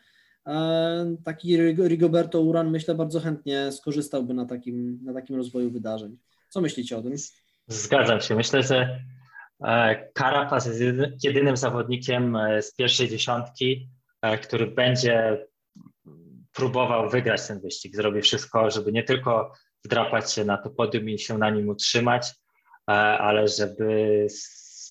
E, 0.48 1.16
taki 1.24 1.58
Rigoberto 1.88 2.42
Uran 2.42 2.72
myślę 2.72 2.96
bardzo 2.96 3.20
chętnie 3.20 3.72
skorzystałby 3.72 4.34
na 4.34 4.46
takim, 4.46 5.00
na 5.04 5.14
takim 5.14 5.36
rozwoju 5.36 5.72
wydarzeń. 5.72 6.18
Co 6.50 6.62
myślicie 6.62 6.98
o 6.98 7.02
tym? 7.02 7.14
Zgadzam 7.68 8.22
się. 8.22 8.36
Myślę, 8.36 8.64
że 8.64 9.00
e, 9.64 10.10
Carapaz 10.18 10.66
jest 10.66 10.82
jedynym 11.24 11.58
zawodnikiem 11.58 12.38
z 12.62 12.76
pierwszej 12.76 13.10
dziesiątki, 13.10 13.90
który 14.42 14.68
będzie 14.68 15.46
próbował 16.54 17.10
wygrać 17.10 17.48
ten 17.48 17.60
wyścig. 17.60 17.96
Zrobi 17.96 18.22
wszystko, 18.22 18.72
żeby 18.72 18.92
nie 18.92 19.04
tylko 19.04 19.54
wdrapać 19.86 20.34
się 20.34 20.46
na 20.46 20.58
to 20.58 20.70
podium 20.70 21.10
i 21.10 21.20
się 21.20 21.38
na 21.38 21.50
nim 21.50 21.70
utrzymać, 21.70 22.28
ale 23.20 23.48
żeby 23.48 24.28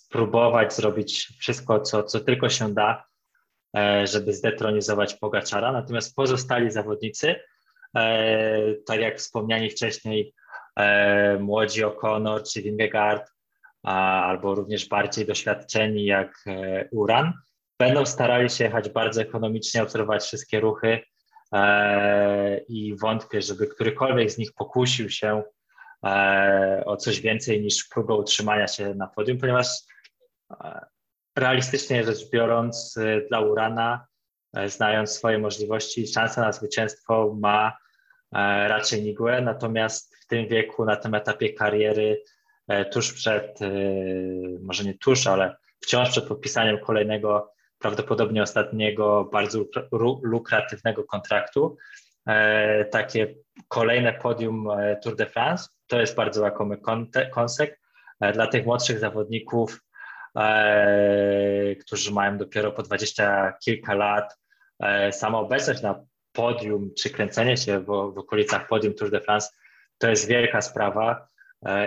spróbować 0.07 0.75
zrobić 0.75 1.29
wszystko, 1.41 1.81
co, 1.81 2.03
co 2.03 2.21
tylko 2.21 2.49
się 2.49 2.75
da, 2.75 3.05
e, 3.77 4.07
żeby 4.07 4.33
zdetronizować 4.33 5.15
Pogaczara. 5.15 5.73
Natomiast 5.73 6.15
pozostali 6.15 6.71
zawodnicy, 6.71 7.35
e, 7.97 8.75
tak 8.87 9.01
jak 9.01 9.19
wspomniani 9.19 9.71
wcześniej, 9.71 10.35
e, 10.77 11.39
młodzi 11.39 11.85
O'Connor 11.85 12.53
czy 12.53 12.63
Vingegaard, 12.63 13.31
albo 13.87 14.55
również 14.55 14.89
bardziej 14.89 15.27
doświadczeni 15.27 16.05
jak 16.05 16.45
Uran, 16.91 17.33
będą 17.79 18.07
starali 18.07 18.51
się 18.51 18.65
jechać 18.65 18.89
bardzo 18.89 19.23
ekonomicznie, 19.23 19.83
obserwować 19.83 20.23
wszystkie 20.23 20.61
ruchy 20.61 21.01
i 22.69 22.97
wątpię, 23.01 23.43
żeby 23.43 23.67
którykolwiek 23.67 24.31
z 24.31 24.39
nich 24.39 24.53
pokusił 24.53 25.11
się 25.11 25.43
o 26.87 26.97
coś 26.97 27.21
więcej 27.21 27.63
niż 27.63 27.89
próbę 27.89 28.15
utrzymania 28.15 28.69
się 28.69 28.95
na 28.95 29.07
podium, 29.07 29.39
ponieważ 29.39 29.67
Realistycznie 31.37 32.05
rzecz 32.05 32.31
biorąc, 32.31 32.99
dla 33.29 33.41
Urana, 33.41 34.07
e, 34.57 34.69
znając 34.69 35.11
swoje 35.11 35.39
możliwości, 35.39 36.07
szansa 36.07 36.41
na 36.41 36.53
zwycięstwo 36.53 37.37
ma 37.41 37.69
e, 37.69 38.69
raczej 38.69 39.03
nigłe, 39.03 39.41
natomiast 39.41 40.17
w 40.17 40.27
tym 40.27 40.49
wieku, 40.49 40.85
na 40.85 40.97
tym 40.97 41.15
etapie 41.15 41.53
kariery, 41.53 42.23
e, 42.23 42.36
tuż 42.93 43.13
przed, 43.13 43.59
może 44.61 44.85
nie 44.85 44.95
tuż, 44.99 45.27
ale 45.27 45.57
wciąż 45.81 46.11
przed 46.11 46.25
podpisaniem 46.25 46.79
kolejnego 46.79 47.53
prawdopodobnie 47.79 48.43
ostatniego 48.43 49.29
bardzo 49.33 49.65
lukratywnego 50.23 51.05
kontraktu. 51.05 51.77
Takie 52.91 53.35
kolejne 53.69 54.13
podium 54.13 54.69
Tour 55.03 55.17
de 55.17 55.27
France 55.27 55.69
to 55.87 56.01
jest 56.01 56.17
bardzo 56.17 56.43
łakomy 56.43 56.79
kąsek. 57.33 57.81
Dla 58.33 58.47
tych 58.47 58.67
młodszych 58.67 58.99
zawodników, 58.99 59.85
którzy 61.81 62.13
mają 62.13 62.39
dopiero 62.39 62.73
po 62.73 62.83
dwadzieścia 62.83 63.53
kilka 63.65 63.95
lat, 63.95 64.39
sama 65.11 65.39
obecność 65.39 65.83
na 65.83 66.05
podium, 66.33 66.91
czy 66.99 67.11
kręcenie 67.11 67.57
się 67.57 67.81
w, 67.81 67.87
w 67.87 68.19
okolicach 68.19 68.69
podium 68.69 68.95
Tour 68.95 69.11
de 69.11 69.21
France, 69.21 69.49
to 69.99 70.11
jest 70.11 70.29
wielka 70.29 70.61
sprawa 70.61 71.13
e, 71.13 71.27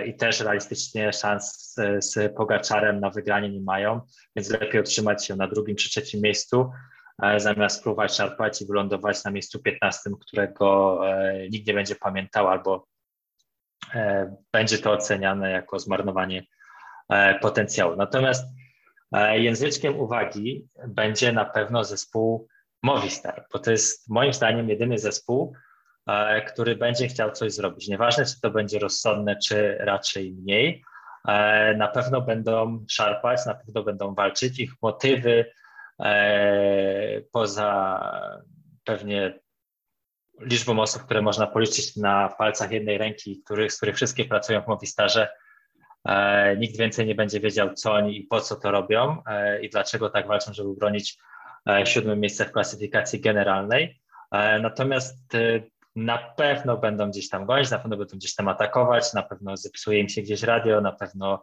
i 0.06 0.16
też 0.16 0.40
realistycznie 0.40 1.12
szans 1.12 1.74
z 1.98 2.34
Pogaczarem 2.36 3.00
na 3.00 3.10
wygranie 3.10 3.50
nie 3.50 3.60
mają, 3.60 4.00
więc 4.36 4.50
lepiej 4.50 4.80
otrzymać 4.80 5.26
się 5.26 5.36
na 5.36 5.48
drugim 5.48 5.76
czy 5.76 5.90
trzecim 5.90 6.20
miejscu, 6.22 6.70
e, 7.22 7.40
zamiast 7.40 7.82
próbować 7.82 8.14
szarpać 8.14 8.62
i 8.62 8.66
wylądować 8.66 9.24
na 9.24 9.30
miejscu 9.30 9.62
15, 9.62 10.10
którego 10.20 11.00
e, 11.08 11.48
nikt 11.48 11.66
nie 11.66 11.74
będzie 11.74 11.94
pamiętał 11.94 12.48
albo 12.48 12.86
będzie 14.52 14.78
to 14.78 14.92
oceniane 14.92 15.50
jako 15.50 15.78
zmarnowanie 15.78 16.42
potencjału. 17.40 17.96
Natomiast 17.96 18.44
języczkiem 19.32 20.00
uwagi 20.00 20.68
będzie 20.88 21.32
na 21.32 21.44
pewno 21.44 21.84
zespół 21.84 22.48
Movistar, 22.82 23.46
bo 23.52 23.58
to 23.58 23.70
jest 23.70 24.10
moim 24.10 24.32
zdaniem 24.32 24.68
jedyny 24.68 24.98
zespół, 24.98 25.52
e, 25.54 25.69
który 26.46 26.76
będzie 26.76 27.08
chciał 27.08 27.30
coś 27.30 27.52
zrobić. 27.52 27.88
Nieważne, 27.88 28.24
czy 28.24 28.40
to 28.40 28.50
będzie 28.50 28.78
rozsądne, 28.78 29.36
czy 29.36 29.76
raczej 29.80 30.32
mniej. 30.32 30.84
E, 31.28 31.74
na 31.74 31.88
pewno 31.88 32.20
będą 32.20 32.84
szarpać, 32.88 33.46
na 33.46 33.54
pewno 33.54 33.82
będą 33.82 34.14
walczyć. 34.14 34.58
Ich 34.58 34.72
motywy 34.82 35.52
e, 36.00 37.20
poza 37.32 38.00
pewnie 38.84 39.38
liczbą 40.40 40.80
osób, 40.80 41.02
które 41.02 41.22
można 41.22 41.46
policzyć 41.46 41.96
na 41.96 42.28
palcach 42.28 42.70
jednej 42.70 42.98
ręki, 42.98 43.42
których, 43.44 43.72
z 43.72 43.76
których 43.76 43.96
wszystkie 43.96 44.24
pracują 44.24 44.62
w 44.62 44.66
Movistarze, 44.66 45.28
nikt 46.58 46.76
więcej 46.78 47.06
nie 47.06 47.14
będzie 47.14 47.40
wiedział, 47.40 47.74
co 47.74 47.92
oni 47.92 48.18
i 48.18 48.22
po 48.22 48.40
co 48.40 48.56
to 48.56 48.70
robią 48.70 49.22
i 49.62 49.70
dlaczego 49.70 50.10
tak 50.10 50.26
walczą, 50.26 50.52
żeby 50.52 50.74
bronić 50.74 51.18
E, 51.68 51.86
siódme 51.86 52.16
miejsce 52.16 52.44
w 52.44 52.52
klasyfikacji 52.52 53.20
generalnej. 53.20 54.00
E, 54.32 54.58
natomiast 54.58 55.34
e, 55.34 55.60
na 55.96 56.18
pewno 56.18 56.76
będą 56.76 57.10
gdzieś 57.10 57.28
tam 57.28 57.46
gonić, 57.46 57.70
na 57.70 57.78
pewno 57.78 57.96
będą 57.96 58.16
gdzieś 58.16 58.34
tam 58.34 58.48
atakować, 58.48 59.12
na 59.12 59.22
pewno 59.22 59.56
zepsuje 59.56 60.00
im 60.00 60.08
się 60.08 60.22
gdzieś 60.22 60.42
radio, 60.42 60.80
na 60.80 60.92
pewno 60.92 61.42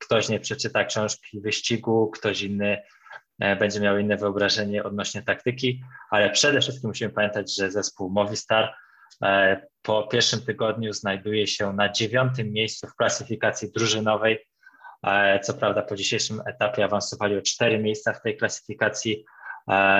ktoś 0.00 0.28
nie 0.28 0.40
przeczyta 0.40 0.84
książki 0.84 1.40
wyścigu, 1.40 2.10
ktoś 2.10 2.42
inny 2.42 2.82
będzie 3.38 3.80
miał 3.80 3.98
inne 3.98 4.16
wyobrażenie 4.16 4.84
odnośnie 4.84 5.22
taktyki, 5.22 5.82
ale 6.10 6.30
przede 6.30 6.60
wszystkim 6.60 6.90
musimy 6.90 7.10
pamiętać, 7.10 7.56
że 7.56 7.70
zespół 7.70 8.10
Movistar 8.10 8.74
po 9.82 10.02
pierwszym 10.02 10.40
tygodniu 10.40 10.92
znajduje 10.92 11.46
się 11.46 11.72
na 11.72 11.88
dziewiątym 11.88 12.52
miejscu 12.52 12.86
w 12.86 12.94
klasyfikacji 12.94 13.72
drużynowej. 13.72 14.46
Co 15.42 15.54
prawda 15.54 15.82
po 15.82 15.96
dzisiejszym 15.96 16.42
etapie 16.46 16.84
awansowali 16.84 17.36
o 17.36 17.42
cztery 17.42 17.78
miejsca 17.78 18.12
w 18.12 18.22
tej 18.22 18.36
klasyfikacji, 18.36 19.24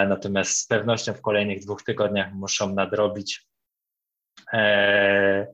natomiast 0.09 0.59
z 0.59 0.67
pewnością 0.67 1.15
w 1.15 1.21
kolejnych 1.21 1.61
dwóch 1.61 1.83
tygodniach 1.83 2.33
muszą 2.33 2.75
nadrobić 2.75 3.47
e, 4.53 5.47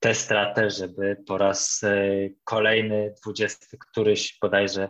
tę 0.00 0.14
stratę, 0.14 0.70
żeby 0.70 1.16
po 1.26 1.38
raz 1.38 1.80
e, 1.84 1.96
kolejny, 2.44 3.14
dwudziesty 3.20 3.78
któryś 3.78 4.38
bodajże 4.40 4.88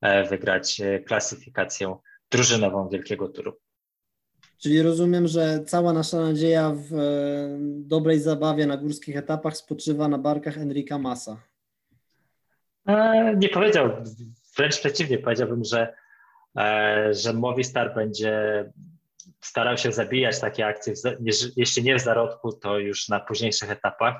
e, 0.00 0.24
wygrać 0.24 0.80
klasyfikację 1.06 1.96
drużynową 2.30 2.88
Wielkiego 2.88 3.28
Turu. 3.28 3.52
Czyli 4.58 4.82
rozumiem, 4.82 5.28
że 5.28 5.64
cała 5.64 5.92
nasza 5.92 6.20
nadzieja 6.20 6.72
w 6.76 6.90
dobrej 7.60 8.20
zabawie 8.20 8.66
na 8.66 8.76
górskich 8.76 9.16
etapach 9.16 9.56
spoczywa 9.56 10.08
na 10.08 10.18
barkach 10.18 10.58
Enrika 10.58 10.98
Massa. 10.98 11.42
E, 12.86 13.36
nie 13.36 13.48
powiedział, 13.48 13.90
wręcz 14.56 14.78
przeciwnie, 14.78 15.18
powiedziałbym, 15.18 15.64
że, 15.64 15.80
e, 15.80 15.94
że 17.10 17.32
Movistar 17.34 17.94
będzie 17.94 18.64
starał 19.40 19.76
się 19.76 19.92
zabijać 19.92 20.40
takie 20.40 20.66
akcje, 20.66 20.94
jeśli 21.56 21.82
nie 21.82 21.96
w 21.96 22.00
zarodku, 22.00 22.52
to 22.52 22.78
już 22.78 23.08
na 23.08 23.20
późniejszych 23.20 23.70
etapach 23.70 24.14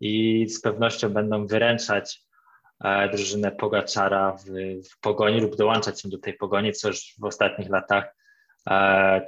i 0.00 0.46
z 0.48 0.60
pewnością 0.60 1.08
będą 1.08 1.46
wyręczać 1.46 2.22
e, 2.84 3.08
drużynę 3.08 3.52
Pogaczara 3.52 4.32
w, 4.32 4.44
w 4.90 5.00
pogoni 5.00 5.40
lub 5.40 5.56
dołączać 5.56 6.00
się 6.00 6.08
do 6.08 6.18
tej 6.18 6.34
pogoni, 6.34 6.72
co 6.72 6.88
już 6.88 7.14
w 7.18 7.24
ostatnich 7.24 7.70
latach 7.70 8.14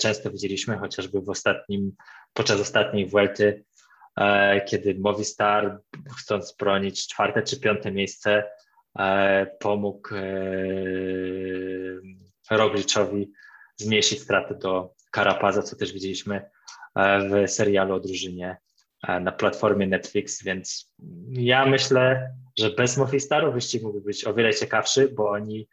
często 0.01 0.30
widzieliśmy, 0.30 0.78
chociażby 0.78 1.20
w 1.20 1.30
ostatnim, 1.30 1.92
podczas 2.32 2.61
ostatniej 2.61 3.07
Vuelty, 3.07 3.64
kiedy 4.66 4.94
Movistar 4.99 5.78
chcąc 6.18 6.57
bronić 6.59 7.09
czwarte 7.09 7.42
czy 7.42 7.61
piąte 7.61 7.92
miejsce, 7.92 8.44
E, 8.99 9.47
pomógł 9.59 10.14
e, 10.14 10.20
Rogliczowi 12.51 13.32
zmniejszyć 13.76 14.20
straty 14.20 14.55
do 14.55 14.94
Karapaza, 15.11 15.62
co 15.62 15.76
też 15.76 15.92
widzieliśmy 15.92 16.51
e, 16.94 17.28
w 17.28 17.51
serialu 17.51 17.94
o 17.94 18.01
drużynie 18.01 18.57
na 19.20 19.32
platformie 19.32 19.86
Netflix, 19.86 20.42
więc 20.42 20.94
ja 21.28 21.66
myślę, 21.66 22.30
że 22.59 22.70
bez 22.70 22.97
Mofistaru 22.97 23.53
wyścig 23.53 23.82
mógłby 23.82 24.01
być 24.01 24.24
o 24.24 24.34
wiele 24.34 24.55
ciekawszy, 24.55 25.09
bo 25.09 25.30
oni 25.30 25.68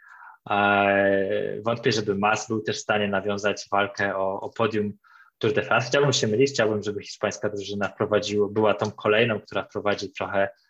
wątpię, 1.66 1.92
żeby 1.92 2.16
Mas 2.16 2.48
był 2.48 2.62
też 2.62 2.78
w 2.78 2.82
stanie 2.82 3.08
nawiązać 3.08 3.68
walkę 3.72 4.16
o, 4.16 4.42
o 4.42 4.50
podium 4.50 4.94
Tour 5.38 5.54
de 5.54 5.62
France. 5.62 5.88
Chciałbym 5.88 6.14
się 6.14 6.28
mylić, 6.28 6.52
chciałbym, 6.52 6.84
żeby 6.84 7.02
hiszpańska 7.02 7.50
drużyna 7.50 7.90
prowadziła, 7.90 8.48
była 8.50 8.74
tą 8.74 8.92
kolejną, 8.92 9.40
która 9.40 9.64
prowadzi 9.64 10.12
trochę 10.12 10.42
E, 10.42 10.63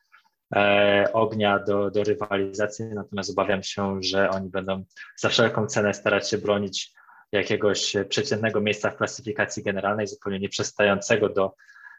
ognia 1.14 1.60
do, 1.60 1.92
do 1.92 2.04
rywalizacji, 2.04 2.86
natomiast 2.86 3.30
obawiam 3.30 3.64
się, 3.64 3.98
że 4.04 4.30
oni 4.30 4.50
będą 4.50 4.84
za 5.18 5.30
wszelką 5.30 5.68
cenę 5.68 5.94
starać 5.94 6.30
się 6.30 6.38
bronić 6.38 6.94
jakiegoś 7.32 7.96
przeciętnego 8.10 8.62
miejsca 8.62 8.90
w 8.90 8.98
klasyfikacji 8.98 9.64
generalnej, 9.64 10.08
zupełnie 10.08 10.40
nieprzystającego 10.40 11.30
do 11.30 11.56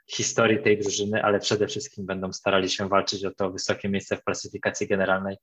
historii 0.07 0.63
tej 0.63 0.79
drużyny, 0.79 1.25
ale 1.25 1.41
przede 1.41 1.67
wszystkim 1.67 2.07
będą 2.07 2.33
starali 2.33 2.71
się 2.71 2.89
walczyć 2.89 3.25
o 3.25 3.31
to 3.31 3.51
wysokie 3.51 3.89
miejsce 3.89 4.17
w 4.17 4.25
klasyfikacji 4.25 4.89
generalnej, 4.89 5.37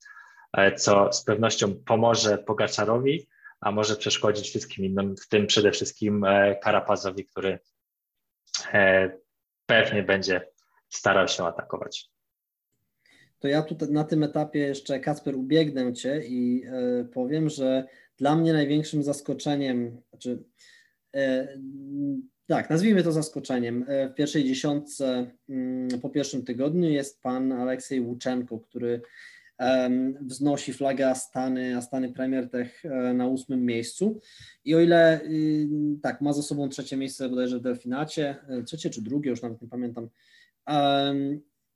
e, 0.57 0.76
co 0.76 1.14
z 1.14 1.24
pewnością 1.24 1.76
pomoże 1.86 2.38
Pogaczarowi, 2.38 3.28
a 3.62 3.72
może 3.72 3.95
przeszkodzić 3.95 4.49
wszystkim 4.49 4.86
innym, 4.86 5.16
w 5.18 5.28
tym 5.28 5.47
przede 5.47 5.72
wszystkim 5.72 6.24
e, 6.24 6.55
Karapazowi, 6.55 7.26
który 7.26 7.59
pewnie 9.66 10.03
będzie 10.03 10.47
starał 10.89 11.28
się 11.28 11.45
atakować 11.45 12.12
to 13.42 13.48
ja 13.48 13.62
tutaj 13.62 13.92
na 13.92 14.04
tym 14.04 14.24
etapie 14.24 14.60
jeszcze, 14.60 15.00
Kacper, 15.00 15.36
ubiegnę 15.36 15.94
Cię 15.94 16.22
i 16.26 16.64
e, 16.66 17.04
powiem, 17.04 17.50
że 17.50 17.88
dla 18.18 18.36
mnie 18.36 18.54
największym 18.54 19.04
zaskoczeniem, 19.04 20.02
znaczy, 20.10 20.44
e, 21.16 21.58
tak, 22.48 22.70
nazwijmy 22.70 23.04
to 23.04 23.12
zaskoczeniem, 23.12 23.86
e, 23.88 24.10
w 24.10 24.14
pierwszej 24.14 24.44
dziesiątce 24.44 25.32
mm, 25.50 26.00
po 26.02 26.10
pierwszym 26.10 26.46
tygodniu 26.46 26.89
jest 26.89 27.22
pan 27.22 27.52
Aleksiej 27.52 28.02
Łuczenko, 28.02 28.60
który 28.60 29.02
wznosi 30.22 30.74
flagę 30.74 31.10
Astany, 31.10 31.78
Astany 31.78 32.14
Premier 32.14 32.50
Tech 32.50 32.84
na 33.14 33.28
ósmym 33.28 33.66
miejscu. 33.66 34.20
I 34.66 34.76
o 34.76 34.80
ile 34.80 35.22
y, 35.24 35.68
tak, 36.02 36.22
ma 36.22 36.34
za 36.34 36.42
sobą 36.42 36.70
trzecie 36.70 36.98
miejsce 36.98 37.30
bodajże 37.30 37.60
w 37.60 37.62
Delfinacie, 37.62 38.36
trzecie 38.66 38.89
czy 38.89 39.02
drugie, 39.02 39.30
już 39.30 39.42
nawet 39.42 39.62
nie 39.62 39.68
pamiętam, 39.68 40.10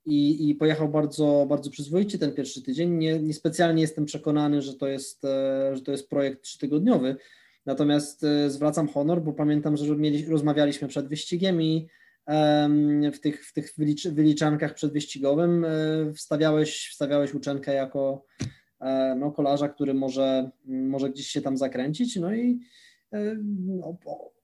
i, 0.06 0.48
i 0.50 0.54
pojechał 0.54 0.88
bardzo, 0.88 1.46
bardzo 1.48 1.70
przyzwoicie 1.70 2.18
ten 2.18 2.32
pierwszy 2.32 2.62
tydzień. 2.62 2.90
Nie, 2.90 3.18
niespecjalnie 3.18 3.82
jestem 3.82 4.04
przekonany, 4.04 4.62
że 4.62 4.74
to 4.74 4.88
jest, 4.88 5.24
e, 5.24 5.76
że 5.76 5.82
to 5.82 5.92
jest 5.92 6.10
projekt 6.10 6.42
trzytygodniowy, 6.42 7.16
natomiast 7.66 8.24
e, 8.24 8.50
zwracam 8.50 8.88
honor, 8.88 9.22
bo 9.22 9.32
pamiętam, 9.32 9.76
że 9.76 9.96
mieli, 9.96 10.26
rozmawialiśmy 10.26 10.88
przed 10.88 11.08
wyścigiem 11.08 11.62
i 11.62 11.88
w 13.12 13.18
tych, 13.20 13.46
w 13.46 13.52
tych 13.52 13.74
wylicz, 13.78 14.08
wyliczankach 14.08 14.74
przedwyścigowym. 14.74 15.64
E, 15.64 15.68
wstawiałeś, 16.12 16.88
wstawiałeś 16.90 17.34
uczenkę 17.34 17.74
jako 17.74 18.24
no, 19.16 19.30
kolarza, 19.30 19.68
który 19.68 19.94
może, 19.94 20.50
może 20.64 21.10
gdzieś 21.10 21.26
się 21.26 21.40
tam 21.40 21.56
zakręcić, 21.56 22.16
no 22.16 22.34
i 22.34 22.58
no, 23.52 23.96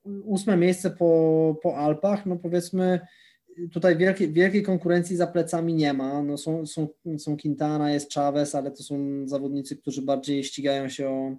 ósme 0.05 0.57
miejsce 0.57 0.91
po, 0.91 1.57
po 1.63 1.77
Alpach, 1.77 2.27
no 2.27 2.37
powiedzmy 2.37 3.01
tutaj 3.73 3.97
wielkiej, 3.97 4.33
wielkiej 4.33 4.63
konkurencji 4.63 5.17
za 5.17 5.27
plecami 5.27 5.75
nie 5.75 5.93
ma. 5.93 6.23
No 6.23 6.39
są, 6.39 6.67
są, 6.67 6.89
są 7.19 7.37
Quintana, 7.37 7.93
jest 7.93 8.13
Chavez, 8.13 8.55
ale 8.55 8.71
to 8.71 8.83
są 8.83 9.25
zawodnicy, 9.29 9.77
którzy 9.77 10.03
bardziej 10.03 10.45
ścigają 10.45 10.89
się 10.89 11.09
o 11.09 11.37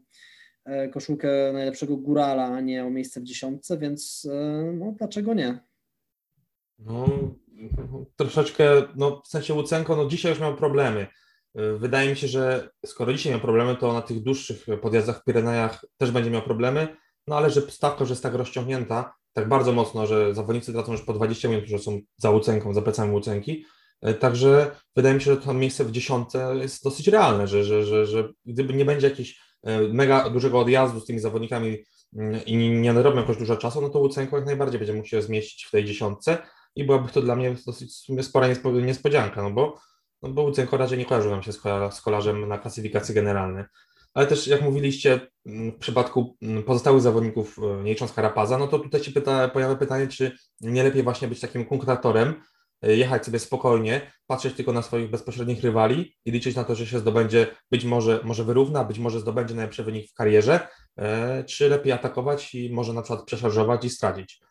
e, 0.65 0.89
koszulkę 0.89 1.27
najlepszego 1.53 1.97
górala, 1.97 2.45
a 2.45 2.61
nie 2.61 2.85
o 2.85 2.89
miejsce 2.89 3.21
w 3.21 3.23
dziesiątce, 3.23 3.77
więc 3.77 4.27
e, 4.31 4.71
no 4.73 4.95
dlaczego 4.97 5.33
nie? 5.33 5.59
No 6.79 7.07
troszeczkę, 8.15 8.63
no 8.95 9.21
w 9.25 9.27
sensie 9.27 9.53
Łucenko, 9.53 9.95
no 9.95 10.07
dzisiaj 10.07 10.31
już 10.31 10.41
miał 10.41 10.55
problemy. 10.55 11.07
Wydaje 11.77 12.09
mi 12.09 12.15
się, 12.15 12.27
że 12.27 12.69
skoro 12.85 13.13
dzisiaj 13.13 13.31
miał 13.31 13.41
problemy, 13.41 13.75
to 13.75 13.93
na 13.93 14.01
tych 14.01 14.23
dłuższych 14.23 14.65
podjazdach 14.81 15.21
w 15.21 15.23
Pirenejach 15.23 15.85
też 15.97 16.11
będzie 16.11 16.31
miał 16.31 16.41
problemy, 16.41 16.87
no 17.27 17.37
ale 17.37 17.49
że 17.49 17.61
stawka, 17.61 18.05
że 18.05 18.11
jest 18.11 18.23
tak 18.23 18.33
rozciągnięta, 18.33 19.13
tak 19.33 19.49
bardzo 19.49 19.71
mocno, 19.71 20.07
że 20.07 20.35
zawodnicy 20.35 20.73
tracą 20.73 20.91
już 20.91 21.01
po 21.01 21.13
20 21.13 21.49
minut, 21.49 21.65
że 21.65 21.79
są 21.79 21.99
za 22.17 22.29
łucenką, 22.29 22.73
za 22.73 22.81
plecami 22.81 23.13
łucenki, 23.13 23.65
Także 24.19 24.71
wydaje 24.95 25.15
mi 25.15 25.21
się, 25.21 25.35
że 25.35 25.41
to 25.41 25.53
miejsce 25.53 25.85
w 25.85 25.91
dziesiątce 25.91 26.55
jest 26.61 26.83
dosyć 26.83 27.07
realne, 27.07 27.47
że, 27.47 27.63
że, 27.63 27.85
że, 27.85 28.05
że 28.05 28.29
gdyby 28.45 28.73
nie 28.73 28.85
będzie 28.85 29.09
jakiegoś 29.09 29.39
mega 29.89 30.29
dużego 30.29 30.59
odjazdu 30.59 30.99
z 30.99 31.05
tymi 31.05 31.19
zawodnikami 31.19 31.77
mm, 32.15 32.45
i 32.45 32.55
nie 32.55 32.93
narobią 32.93 33.17
jakoś 33.17 33.37
dużo 33.37 33.57
czasu, 33.57 33.81
no 33.81 33.89
to 33.89 33.99
Łucenko 33.99 34.37
jak 34.37 34.45
najbardziej 34.45 34.79
będzie 34.79 34.93
mógł 34.93 35.07
się 35.07 35.21
zmieścić 35.21 35.65
w 35.65 35.71
tej 35.71 35.85
dziesiątce 35.85 36.37
i 36.75 36.83
byłaby 36.83 37.09
to 37.09 37.21
dla 37.21 37.35
mnie 37.35 37.55
dosyć 37.65 38.07
spora 38.21 38.47
niespodzianka, 38.81 39.43
no 39.43 39.51
bo, 39.51 39.79
no 40.21 40.29
bo 40.29 40.41
Łucenko 40.41 40.77
raczej 40.77 40.97
nie 40.97 41.05
kojarzył 41.05 41.31
nam 41.31 41.43
się 41.43 41.51
z 41.91 42.01
kolarzem 42.01 42.47
na 42.47 42.57
klasyfikacji 42.57 43.15
generalnej. 43.15 43.63
Ale 44.13 44.27
też 44.27 44.47
jak 44.47 44.61
mówiliście 44.61 45.19
mm, 45.45 45.71
w 45.71 45.77
przypadku 45.77 46.37
mm, 46.41 46.63
pozostałych 46.63 47.01
zawodników, 47.01 47.59
e, 47.59 47.83
nie 47.83 47.91
licząc 47.91 48.13
Karapaza, 48.13 48.57
no 48.57 48.67
to 48.67 48.79
tutaj 48.79 49.03
się 49.03 49.11
pyta, 49.11 49.47
pojawia 49.47 49.75
pytanie, 49.75 50.07
czy 50.07 50.31
nie 50.61 50.83
lepiej 50.83 51.03
właśnie 51.03 51.27
być 51.27 51.39
takim 51.39 51.65
konkurentatorem, 51.65 52.33
e, 52.81 52.95
jechać 52.95 53.25
sobie 53.25 53.39
spokojnie, 53.39 54.11
patrzeć 54.27 54.53
tylko 54.53 54.73
na 54.73 54.81
swoich 54.81 55.09
bezpośrednich 55.09 55.63
rywali 55.63 56.15
i 56.25 56.31
liczyć 56.31 56.55
na 56.55 56.63
to, 56.63 56.75
że 56.75 56.87
się 56.87 56.99
zdobędzie, 56.99 57.47
być 57.71 57.85
może, 57.85 58.19
może 58.23 58.43
wyrówna, 58.43 58.83
być 58.83 58.99
może 58.99 59.19
zdobędzie 59.19 59.55
najlepszy 59.55 59.83
wynik 59.83 60.11
w 60.11 60.13
karierze, 60.13 60.67
e, 60.97 61.43
czy 61.43 61.69
lepiej 61.69 61.91
atakować 61.91 62.55
i 62.55 62.73
może 62.73 62.93
na 62.93 63.01
przykład 63.01 63.25
przeszarżować 63.25 63.85
i 63.85 63.89
stracić. 63.89 64.41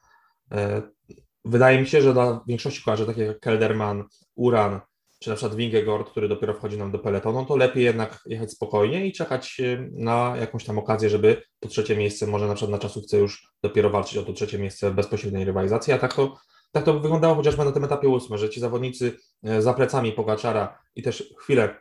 Wydaje 1.44 1.80
mi 1.80 1.86
się, 1.86 2.02
że 2.02 2.12
dla 2.12 2.40
większości 2.46 2.82
kolarzy, 2.82 3.06
takich 3.06 3.26
jak 3.26 3.40
Kelderman, 3.40 4.04
Uran, 4.34 4.80
czy 5.22 5.30
na 5.30 5.36
przykład 5.36 5.56
Wingegord, 5.56 6.10
który 6.10 6.28
dopiero 6.28 6.54
wchodzi 6.54 6.78
nam 6.78 6.90
do 6.90 6.98
peletonu, 6.98 7.44
to 7.44 7.56
lepiej 7.56 7.84
jednak 7.84 8.22
jechać 8.26 8.50
spokojnie 8.50 9.06
i 9.06 9.12
czekać 9.12 9.60
na 9.92 10.34
jakąś 10.40 10.64
tam 10.64 10.78
okazję, 10.78 11.10
żeby 11.10 11.42
to 11.60 11.68
trzecie 11.68 11.96
miejsce, 11.96 12.26
może 12.26 12.46
na 12.46 12.54
przykład 12.54 12.70
na 12.70 12.88
czasówce 12.88 13.18
już 13.18 13.52
dopiero 13.62 13.90
walczyć 13.90 14.18
o 14.18 14.22
to 14.22 14.32
trzecie 14.32 14.58
miejsce 14.58 14.90
w 14.90 14.94
bezpośredniej 14.94 15.44
rywalizacji, 15.44 15.92
a 15.92 15.98
tak 15.98 16.14
to, 16.14 16.36
tak 16.72 16.84
to 16.84 17.00
wyglądało 17.00 17.34
chociażby 17.34 17.64
na 17.64 17.72
tym 17.72 17.84
etapie 17.84 18.08
ósmym, 18.08 18.38
że 18.38 18.50
ci 18.50 18.60
zawodnicy 18.60 19.16
e, 19.44 19.62
za 19.62 19.74
plecami 19.74 20.12
Pogaczara 20.12 20.78
i 20.96 21.02
też 21.02 21.34
chwilę 21.38 21.80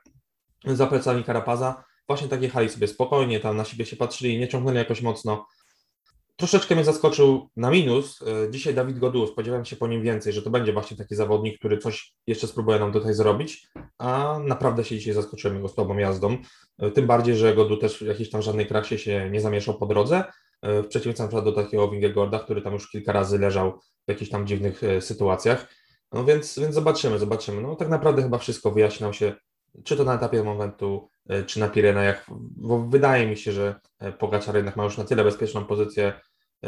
za 0.66 0.88
plecami 0.88 1.24
Karapaza 1.24 1.84
właśnie 2.08 2.28
tak 2.28 2.42
jechali 2.42 2.70
sobie 2.70 2.88
spokojnie, 2.88 3.40
tam 3.40 3.58
na 3.58 3.66
siebie 3.66 3.86
się 3.86 3.96
patrzyli, 3.96 4.40
nie 4.40 4.48
ciągnęli 4.48 4.78
jakoś 4.78 5.02
mocno, 5.02 5.46
Troszeczkę 6.36 6.76
mnie 6.76 6.84
zaskoczył 6.84 7.50
na 7.56 7.72
minus. 7.72 8.22
E, 8.22 8.52
dzisiaj 8.52 8.74
Dawid 8.74 9.00
Godu, 9.00 9.28
spodziewałem 9.28 9.66
się 9.66 9.76
po 9.76 9.88
nim 9.88 10.02
więcej, 10.02 10.34
że 10.34 10.42
to 10.42 10.50
będzie 10.50 10.74
właśnie 10.74 10.98
taki 10.98 11.16
zawodnik, 11.16 11.60
który 11.60 11.78
coś 11.78 12.14
jeszcze 12.28 12.48
spróbuje 12.48 12.80
nam 12.80 12.92
tutaj 12.92 13.14
zrobić, 13.14 13.68
a 13.98 14.40
naprawdę 14.46 14.84
się 14.84 14.98
dzisiaj 14.98 15.14
zaskoczyłem 15.14 15.56
jego 15.58 15.70
słabą 15.70 15.98
jazdą. 15.98 16.38
E, 16.80 16.92
tym 16.92 17.08
bardziej, 17.08 17.36
że 17.36 17.56
Godu 17.56 17.78
też 17.78 17.98
w 17.98 18.02
jakiejś 18.02 18.30
tam 18.30 18.42
żadnej 18.42 18.68
kraksie 18.68 18.98
się 18.98 19.30
nie 19.30 19.42
zamieszał 19.42 19.78
po 19.78 19.86
drodze, 19.86 20.24
e, 20.62 20.84
w 20.84 20.88
przeciwieństwie 20.88 21.42
do 21.42 21.52
takiego 21.52 21.90
Wingegorda, 21.90 22.40
który 22.40 22.62
tam 22.62 22.74
już 22.74 22.90
kilka 22.90 23.12
razy 23.12 23.40
leżał 23.40 23.80
w 24.08 24.12
jakichś 24.12 24.32
tam 24.32 24.48
dziwnych 24.48 24.82
sytuacjach. 25.00 25.68
No 26.12 26.26
więc, 26.26 26.60
więc 26.60 26.76
zobaczymy, 26.76 27.20
zobaczymy. 27.20 27.62
No 27.62 27.76
tak 27.76 27.90
naprawdę 27.90 28.22
chyba 28.22 28.38
wszystko 28.38 28.72
wyjaśniał 28.72 29.14
się, 29.14 29.36
czy 29.84 29.98
to 29.98 30.04
na 30.04 30.16
etapie 30.16 30.44
momentu, 30.44 31.10
czy 31.48 31.60
na 31.60 31.68
Pirenejach, 31.68 32.26
bo 32.58 32.80
wydaje 32.80 33.28
mi 33.28 33.38
się, 33.38 33.52
że 33.52 33.76
Pogaczar 34.20 34.56
jednak 34.56 34.76
ma 34.76 34.84
już 34.84 34.98
na 34.98 35.04
tyle 35.04 35.24
bezpieczną 35.24 35.66
pozycję 35.66 36.14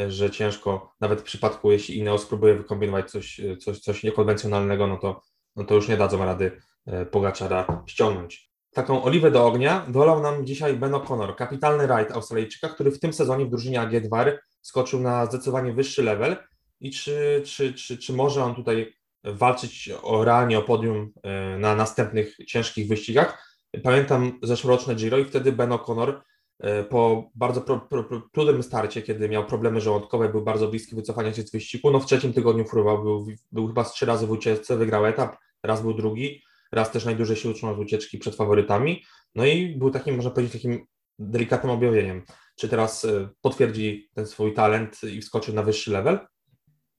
że 0.08 0.30
ciężko, 0.30 0.94
nawet 1.00 1.20
w 1.20 1.24
przypadku, 1.24 1.72
jeśli 1.72 1.98
Ineo 1.98 2.18
spróbuje 2.18 2.54
wykombinować 2.54 3.10
coś, 3.10 3.40
coś, 3.60 3.78
coś 3.78 4.02
niekonwencjonalnego, 4.02 4.86
no 4.86 4.96
to, 4.96 5.22
no 5.56 5.64
to 5.64 5.74
już 5.74 5.88
nie 5.88 5.96
dadzą 5.96 6.24
rady 6.24 6.60
e, 6.86 7.06
Pogaczara 7.06 7.82
ściągnąć. 7.86 8.50
Taką 8.72 9.02
oliwę 9.02 9.30
do 9.30 9.46
ognia 9.46 9.86
dolał 9.88 10.22
nam 10.22 10.46
dzisiaj 10.46 10.76
Ben 10.76 10.92
O'Connor, 10.92 11.34
kapitalny 11.34 11.86
rajd 11.86 12.12
Australijczyka, 12.12 12.68
który 12.68 12.90
w 12.90 13.00
tym 13.00 13.12
sezonie 13.12 13.46
w 13.46 13.50
drużynie 13.50 13.80
AG2 13.80 14.32
skoczył 14.60 15.00
na 15.00 15.26
zdecydowanie 15.26 15.72
wyższy 15.72 16.02
level 16.02 16.36
i 16.80 16.90
czy, 16.90 17.42
czy, 17.46 17.74
czy, 17.74 17.98
czy 17.98 18.12
może 18.12 18.44
on 18.44 18.54
tutaj 18.54 18.94
walczyć 19.24 19.90
o 20.02 20.24
realnie 20.24 20.58
o 20.58 20.62
podium 20.62 21.12
e, 21.22 21.58
na 21.58 21.74
następnych 21.74 22.36
ciężkich 22.46 22.88
wyścigach. 22.88 23.58
Pamiętam 23.82 24.38
zeszłoroczne 24.42 24.94
Giro 24.94 25.18
i 25.18 25.24
wtedy 25.24 25.52
Ben 25.52 25.70
O'Connor 25.70 26.14
E, 26.58 26.84
po 26.84 27.30
bardzo 27.34 27.60
pro, 27.60 27.80
pro, 27.80 28.04
pro, 28.04 28.22
trudnym 28.32 28.62
starcie, 28.62 29.02
kiedy 29.02 29.28
miał 29.28 29.46
problemy 29.46 29.80
żołądkowe, 29.80 30.28
był 30.28 30.42
bardzo 30.42 30.68
bliski 30.68 30.96
wycofania 30.96 31.32
się 31.32 31.42
z 31.42 31.50
wyścigu. 31.52 31.90
No 31.90 32.00
w 32.00 32.06
trzecim 32.06 32.32
tygodniu 32.32 32.64
fruwał, 32.64 33.02
był, 33.02 33.26
był 33.52 33.66
chyba 33.66 33.84
z 33.84 33.92
trzy 33.92 34.06
razy 34.06 34.26
w 34.26 34.30
ucieczce, 34.30 34.76
wygrał 34.76 35.06
etap, 35.06 35.36
raz 35.62 35.82
był 35.82 35.94
drugi, 35.94 36.42
raz 36.72 36.90
też 36.90 37.04
najdłużej 37.04 37.36
się 37.36 37.48
utrzymał 37.48 37.74
z 37.74 37.78
ucieczki 37.78 38.18
przed 38.18 38.36
faworytami. 38.36 39.02
No 39.34 39.46
i 39.46 39.76
był 39.76 39.90
takim, 39.90 40.16
można 40.16 40.30
powiedzieć, 40.30 40.52
takim 40.52 40.86
delikatnym 41.18 41.72
objawieniem. 41.72 42.22
Czy 42.56 42.68
teraz 42.68 43.04
e, 43.04 43.28
potwierdzi 43.40 44.10
ten 44.14 44.26
swój 44.26 44.54
talent 44.54 45.02
i 45.02 45.20
wskoczy 45.20 45.52
na 45.52 45.62
wyższy 45.62 45.90
level? 45.90 46.18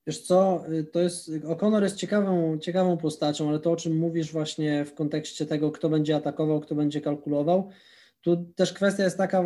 Wiesz 0.07 0.21
co, 0.21 0.63
y, 0.71 0.83
to 0.83 0.99
jest, 0.99 1.29
O'Connor 1.29 1.83
jest 1.83 1.95
ciekawą, 1.95 2.57
ciekawą 2.59 2.97
postacią, 2.97 3.49
ale 3.49 3.59
to 3.59 3.71
o 3.71 3.75
czym 3.75 3.97
mówisz 3.97 4.31
właśnie 4.31 4.85
w 4.85 4.93
kontekście 4.93 5.45
tego, 5.45 5.71
kto 5.71 5.89
będzie 5.89 6.15
atakował, 6.15 6.59
kto 6.59 6.75
będzie 6.75 7.01
kalkulował, 7.01 7.69
tu 8.25 8.45
też 8.55 8.73
kwestia 8.73 9.03
jest 9.03 9.17
taka, 9.17 9.43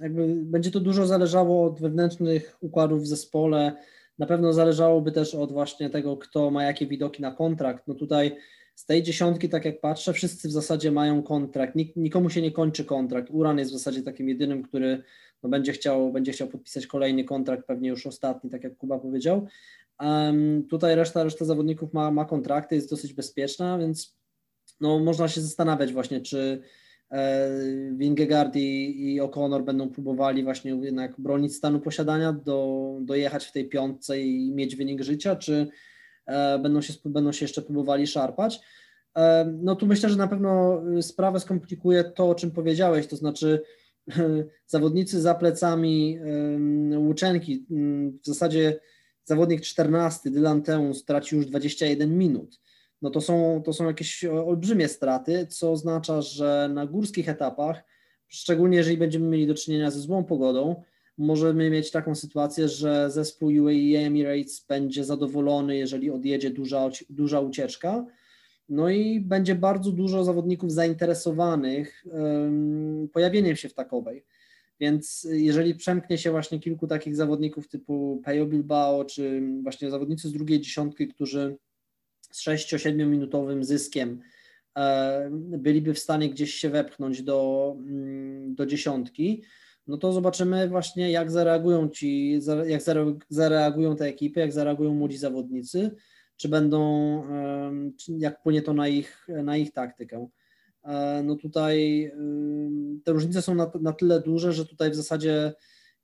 jakby 0.00 0.26
będzie 0.36 0.70
to 0.70 0.80
dużo 0.80 1.06
zależało 1.06 1.66
od 1.66 1.80
wewnętrznych 1.80 2.56
układów 2.60 3.02
w 3.02 3.06
zespole. 3.06 3.72
Na 4.18 4.26
pewno 4.26 4.52
zależałoby 4.52 5.12
też 5.12 5.34
od 5.34 5.52
właśnie 5.52 5.90
tego, 5.90 6.16
kto 6.16 6.50
ma 6.50 6.64
jakie 6.64 6.86
widoki 6.86 7.22
na 7.22 7.30
kontrakt. 7.30 7.88
No 7.88 7.94
tutaj 7.94 8.36
z 8.74 8.86
tej 8.86 9.02
dziesiątki, 9.02 9.48
tak 9.48 9.64
jak 9.64 9.80
patrzę, 9.80 10.12
wszyscy 10.12 10.48
w 10.48 10.52
zasadzie 10.52 10.92
mają 10.92 11.22
kontrakt. 11.22 11.74
Nik, 11.74 11.96
nikomu 11.96 12.30
się 12.30 12.42
nie 12.42 12.52
kończy 12.52 12.84
kontrakt. 12.84 13.30
Uran 13.30 13.58
jest 13.58 13.70
w 13.70 13.74
zasadzie 13.74 14.02
takim 14.02 14.28
jedynym, 14.28 14.62
który 14.62 15.02
no 15.42 15.48
będzie, 15.48 15.72
chciał, 15.72 16.12
będzie 16.12 16.32
chciał 16.32 16.48
podpisać 16.48 16.86
kolejny 16.86 17.24
kontrakt, 17.24 17.66
pewnie 17.66 17.88
już 17.88 18.06
ostatni, 18.06 18.50
tak 18.50 18.64
jak 18.64 18.76
Kuba 18.76 18.98
powiedział. 18.98 19.46
Um, 20.00 20.66
tutaj 20.70 20.94
reszta, 20.96 21.24
reszta 21.24 21.44
zawodników 21.44 21.92
ma, 21.92 22.10
ma 22.10 22.24
kontrakty, 22.24 22.74
jest 22.74 22.90
dosyć 22.90 23.12
bezpieczna, 23.12 23.78
więc 23.78 24.16
no, 24.80 24.98
można 24.98 25.28
się 25.28 25.40
zastanawiać 25.40 25.92
właśnie, 25.92 26.20
czy 26.20 26.62
E, 27.12 27.50
i, 28.54 29.14
i 29.14 29.20
O'Connor 29.20 29.64
będą 29.64 29.88
próbowali 29.90 30.44
właśnie 30.44 30.70
jednak 30.82 31.20
bronić 31.20 31.54
stanu 31.54 31.80
posiadania, 31.80 32.32
do, 32.32 32.98
dojechać 33.00 33.44
w 33.44 33.52
tej 33.52 33.68
piątce 33.68 34.20
i 34.20 34.52
mieć 34.52 34.76
wynik 34.76 35.02
życia, 35.02 35.36
czy 35.36 35.68
e, 36.26 36.58
będą 36.58 36.80
się, 36.80 36.92
będą 37.04 37.32
się 37.32 37.44
jeszcze 37.44 37.62
próbowali 37.62 38.06
szarpać. 38.06 38.60
E, 39.16 39.52
no 39.62 39.76
tu 39.76 39.86
myślę, 39.86 40.08
że 40.08 40.16
na 40.16 40.28
pewno 40.28 40.82
sprawę 41.00 41.40
skomplikuje 41.40 42.04
to, 42.04 42.28
o 42.28 42.34
czym 42.34 42.50
powiedziałeś, 42.50 43.06
to 43.06 43.16
znaczy 43.16 43.62
zawodnicy 44.66 45.20
za 45.20 45.34
plecami 45.34 46.18
Łuczenki, 46.96 47.66
w 48.22 48.26
zasadzie 48.26 48.80
zawodnik 49.24 49.60
14, 49.60 50.30
Dylan 50.30 50.62
Teun 50.62 50.94
stracił 50.94 51.38
już 51.38 51.46
21 51.46 52.18
minut 52.18 52.60
no 53.02 53.10
to 53.10 53.20
są, 53.20 53.62
to 53.64 53.72
są 53.72 53.86
jakieś 53.86 54.24
olbrzymie 54.24 54.88
straty, 54.88 55.46
co 55.46 55.72
oznacza, 55.72 56.22
że 56.22 56.70
na 56.74 56.86
górskich 56.86 57.28
etapach, 57.28 57.84
szczególnie 58.28 58.76
jeżeli 58.76 58.96
będziemy 58.96 59.26
mieli 59.26 59.46
do 59.46 59.54
czynienia 59.54 59.90
ze 59.90 60.00
złą 60.00 60.24
pogodą, 60.24 60.82
możemy 61.18 61.70
mieć 61.70 61.90
taką 61.90 62.14
sytuację, 62.14 62.68
że 62.68 63.10
zespół 63.10 63.48
UAE 63.48 64.06
Emirates 64.06 64.64
będzie 64.68 65.04
zadowolony, 65.04 65.76
jeżeli 65.76 66.10
odjedzie 66.10 66.50
duża, 66.50 66.88
duża 67.10 67.40
ucieczka. 67.40 68.06
No 68.72 68.90
i 68.90 69.20
będzie 69.20 69.54
bardzo 69.54 69.92
dużo 69.92 70.24
zawodników 70.24 70.72
zainteresowanych 70.72 72.04
pojawieniem 73.12 73.56
się 73.56 73.68
w 73.68 73.74
takowej. 73.74 74.24
Więc 74.80 75.26
jeżeli 75.30 75.74
przemknie 75.74 76.18
się 76.18 76.30
właśnie 76.30 76.60
kilku 76.60 76.86
takich 76.86 77.16
zawodników 77.16 77.68
typu 77.68 78.22
Pejo 78.24 78.46
Bilbao, 78.46 79.04
czy 79.04 79.42
właśnie 79.62 79.90
zawodnicy 79.90 80.28
z 80.28 80.32
drugiej 80.32 80.60
dziesiątki, 80.60 81.08
którzy 81.08 81.56
z 82.30 82.44
6-7 82.44 83.06
minutowym 83.06 83.64
zyskiem 83.64 84.20
byliby 85.38 85.94
w 85.94 85.98
stanie 85.98 86.30
gdzieś 86.30 86.54
się 86.54 86.70
wepchnąć 86.70 87.22
do, 87.22 87.72
mm, 87.78 88.54
do 88.54 88.66
dziesiątki, 88.66 89.42
no 89.86 89.96
to 89.96 90.12
zobaczymy 90.12 90.68
właśnie 90.68 91.10
jak 91.10 91.30
zareagują 91.30 91.88
ci, 91.88 92.40
jak 92.66 92.82
zareagują 93.28 93.96
te 93.96 94.04
ekipy, 94.04 94.40
jak 94.40 94.52
zareagują 94.52 94.94
młodzi 94.94 95.18
zawodnicy, 95.18 95.90
czy 96.42 96.48
będą, 96.48 97.22
jak 98.08 98.40
wpłynie 98.40 98.62
to 98.62 98.74
na 98.74 98.88
ich, 98.88 99.26
na 99.44 99.56
ich 99.56 99.72
taktykę. 99.72 100.28
E, 100.84 101.22
no 101.24 101.36
tutaj 101.36 102.10
te 103.04 103.12
różnice 103.12 103.42
są 103.42 103.54
na, 103.54 103.70
na 103.80 103.92
tyle 103.92 104.20
duże, 104.20 104.52
że 104.52 104.66
tutaj 104.66 104.90
w 104.90 104.94
zasadzie 104.94 105.52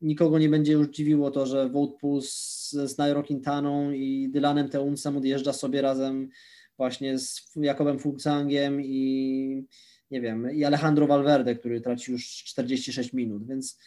nikogo 0.01 0.39
nie 0.39 0.49
będzie 0.49 0.72
już 0.72 0.89
dziwiło 0.89 1.30
to, 1.30 1.47
że 1.47 1.68
Woutpus 1.68 2.30
z 2.70 2.99
Nairo 2.99 3.22
Quintaną 3.22 3.91
i 3.91 4.28
Dylanem 4.32 4.68
Teunsem 4.68 5.16
odjeżdża 5.16 5.53
sobie 5.53 5.82
razem 5.82 6.28
właśnie 6.76 7.18
z 7.18 7.51
Jakobem 7.57 7.99
Fuglsangiem 7.99 8.82
i 8.82 9.66
nie 10.11 10.20
wiem, 10.20 10.53
i 10.53 10.64
Alejandro 10.64 11.07
Valverde, 11.07 11.55
który 11.55 11.80
traci 11.80 12.12
już 12.12 12.26
46 12.26 13.12
minut, 13.12 13.47
więc 13.47 13.78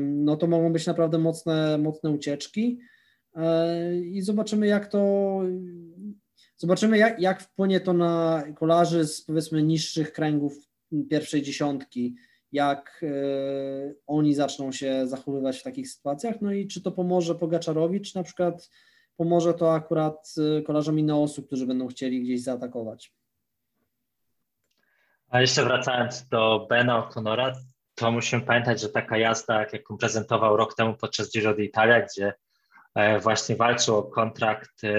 no 0.00 0.36
to 0.36 0.46
mogą 0.46 0.72
być 0.72 0.86
naprawdę 0.86 1.18
mocne, 1.18 1.78
mocne 1.78 2.10
ucieczki 2.10 2.78
i 4.04 4.22
zobaczymy 4.22 4.66
jak 4.66 4.86
to 4.86 5.40
zobaczymy, 6.60 6.98
jak, 6.98 7.20
jak 7.20 7.42
wpłynie 7.42 7.80
to 7.80 7.92
na 7.92 8.44
kolarzy 8.56 9.06
z 9.06 9.24
powiedzmy 9.24 9.62
niższych 9.62 10.12
kręgów 10.12 10.70
pierwszej 11.10 11.42
dziesiątki, 11.42 12.14
jak 12.52 13.00
e, 13.02 13.94
oni 14.06 14.34
zaczną 14.34 14.72
się 14.72 15.06
zachowywać 15.06 15.58
w 15.58 15.62
takich 15.62 15.90
sytuacjach, 15.90 16.36
no 16.40 16.52
i 16.52 16.66
czy 16.66 16.82
to 16.82 16.92
pomoże 16.92 17.34
Pogaczarowi, 17.34 18.00
czy 18.00 18.16
na 18.16 18.22
przykład 18.22 18.70
pomoże 19.16 19.54
to 19.54 19.74
akurat 19.74 20.34
e, 20.58 20.62
kolarzom 20.62 20.98
innych 20.98 21.16
osób, 21.16 21.46
którzy 21.46 21.66
będą 21.66 21.86
chcieli 21.86 22.22
gdzieś 22.22 22.42
zaatakować. 22.42 23.12
A 25.28 25.40
jeszcze 25.40 25.64
wracając 25.64 26.28
do 26.28 26.66
Bena 26.70 27.08
O'Connora, 27.08 27.52
to 27.94 28.12
musimy 28.12 28.42
pamiętać, 28.42 28.80
że 28.80 28.88
taka 28.88 29.18
jazda, 29.18 29.66
jaką 29.72 29.96
prezentował 29.96 30.56
rok 30.56 30.74
temu 30.74 30.94
podczas 30.94 31.32
Giro 31.32 31.54
d'Italia, 31.54 32.06
gdzie 32.06 32.26
e, 32.26 32.34
właśnie 33.22 33.56
walczył 33.56 33.96
o 33.96 34.02
kontrakt, 34.02 34.84
e, 34.84 34.90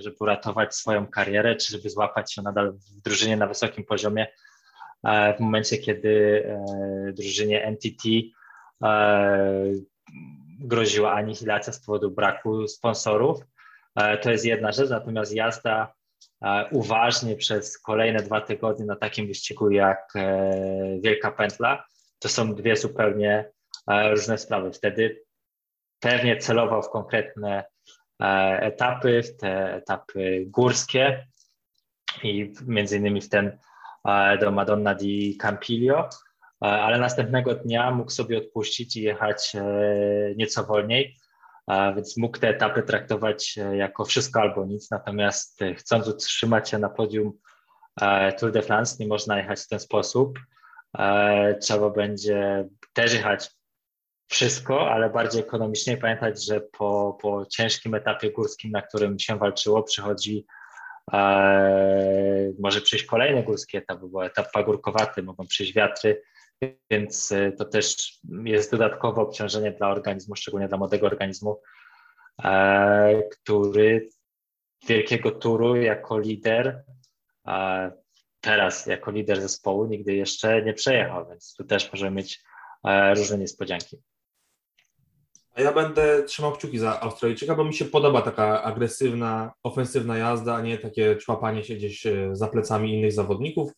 żeby 0.00 0.16
uratować 0.20 0.74
swoją 0.74 1.06
karierę, 1.06 1.56
czy 1.56 1.72
żeby 1.72 1.90
złapać 1.90 2.34
się 2.34 2.42
nadal 2.42 2.72
w 2.72 3.02
drużynie 3.02 3.36
na 3.36 3.46
wysokim 3.46 3.84
poziomie, 3.84 4.26
e, 5.04 5.36
w 5.36 5.40
momencie, 5.40 5.78
kiedy 5.78 6.44
drużynie 7.12 7.64
NTT 7.64 8.08
groziła 10.60 11.12
anihilacja 11.12 11.72
z 11.72 11.86
powodu 11.86 12.10
braku 12.10 12.68
sponsorów. 12.68 13.40
To 14.22 14.30
jest 14.30 14.44
jedna 14.44 14.72
rzecz, 14.72 14.90
natomiast 14.90 15.34
jazda 15.34 15.94
uważnie 16.70 17.36
przez 17.36 17.78
kolejne 17.78 18.22
dwa 18.22 18.40
tygodnie 18.40 18.86
na 18.86 18.96
takim 18.96 19.26
wyścigu 19.26 19.70
jak 19.70 20.12
Wielka 21.00 21.30
Pętla 21.30 21.84
to 22.20 22.28
są 22.28 22.54
dwie 22.54 22.76
zupełnie 22.76 23.50
e, 23.90 24.10
różne 24.10 24.38
sprawy. 24.38 24.72
Wtedy 24.72 25.22
pewnie 26.00 26.36
celował 26.36 26.82
w 26.82 26.90
konkretne 26.90 27.64
e, 28.22 28.26
etapy, 28.60 29.22
w 29.22 29.36
te 29.36 29.74
etapy 29.74 30.44
górskie 30.46 31.26
i 32.22 32.52
między 32.66 32.96
innymi 32.96 33.20
w 33.20 33.28
ten 33.28 33.58
e, 34.08 34.38
do 34.38 34.50
Madonna 34.50 34.94
di 34.94 35.36
Campiglio, 35.36 36.08
ale 36.60 36.98
następnego 36.98 37.54
dnia 37.54 37.90
mógł 37.90 38.10
sobie 38.10 38.38
odpuścić 38.38 38.96
i 38.96 39.02
jechać 39.02 39.52
nieco 40.36 40.64
wolniej, 40.64 41.16
więc 41.96 42.16
mógł 42.16 42.38
te 42.38 42.48
etapy 42.48 42.82
traktować 42.82 43.58
jako 43.72 44.04
wszystko 44.04 44.40
albo 44.40 44.66
nic, 44.66 44.90
natomiast 44.90 45.60
chcąc 45.76 46.08
utrzymać 46.08 46.70
się 46.70 46.78
na 46.78 46.88
podium 46.88 47.32
Tour 48.38 48.52
de 48.52 48.62
France 48.62 48.96
nie 49.00 49.06
można 49.06 49.38
jechać 49.38 49.60
w 49.60 49.68
ten 49.68 49.80
sposób. 49.80 50.38
E, 50.98 51.54
trzeba 51.54 51.90
będzie 51.90 52.68
też 52.92 53.14
jechać 53.14 53.50
wszystko, 54.30 54.90
ale 54.90 55.10
bardziej 55.10 55.40
ekonomicznie 55.40 55.96
pamiętać, 55.96 56.44
że 56.44 56.60
po, 56.60 57.18
po 57.22 57.46
ciężkim 57.46 57.94
etapie 57.94 58.30
górskim, 58.30 58.70
na 58.70 58.82
którym 58.82 59.18
się 59.18 59.38
walczyło, 59.38 59.82
przychodzi 59.82 60.46
e, 61.12 62.52
może 62.58 62.80
przyjść 62.80 63.04
kolejny 63.04 63.42
górski 63.42 63.76
etap, 63.76 63.98
bo 64.00 64.24
etap 64.24 64.52
pagórkowaty, 64.52 65.22
mogą 65.22 65.46
przyjść 65.46 65.72
wiatry, 65.72 66.22
więc 66.90 67.32
e, 67.32 67.52
to 67.52 67.64
też 67.64 68.18
jest 68.44 68.70
dodatkowe 68.70 69.20
obciążenie 69.20 69.72
dla 69.72 69.88
organizmu, 69.88 70.36
szczególnie 70.36 70.68
dla 70.68 70.78
młodego 70.78 71.06
organizmu, 71.06 71.60
e, 72.44 73.22
który 73.30 74.08
wielkiego 74.88 75.30
turu 75.30 75.76
jako 75.76 76.18
lider 76.18 76.84
e, 77.46 77.90
teraz 78.40 78.86
jako 78.86 79.10
lider 79.10 79.40
zespołu 79.40 79.86
nigdy 79.86 80.14
jeszcze 80.14 80.62
nie 80.62 80.74
przejechał, 80.74 81.28
więc 81.28 81.54
tu 81.54 81.64
też 81.64 81.92
możemy 81.92 82.16
mieć 82.16 82.42
e, 82.84 83.14
różne 83.14 83.38
niespodzianki. 83.38 84.02
Ja 85.62 85.72
będę 85.72 86.22
trzymał 86.22 86.52
kciuki 86.52 86.78
za 86.78 87.00
Australijczyka, 87.00 87.54
bo 87.54 87.64
mi 87.64 87.74
się 87.74 87.84
podoba 87.84 88.22
taka 88.22 88.62
agresywna, 88.62 89.52
ofensywna 89.62 90.18
jazda, 90.18 90.54
a 90.54 90.60
nie 90.60 90.78
takie 90.78 91.16
człapanie 91.16 91.64
się 91.64 91.74
gdzieś 91.74 92.06
e, 92.06 92.30
za 92.32 92.48
plecami 92.48 92.94
innych 92.94 93.12
zawodników. 93.12 93.72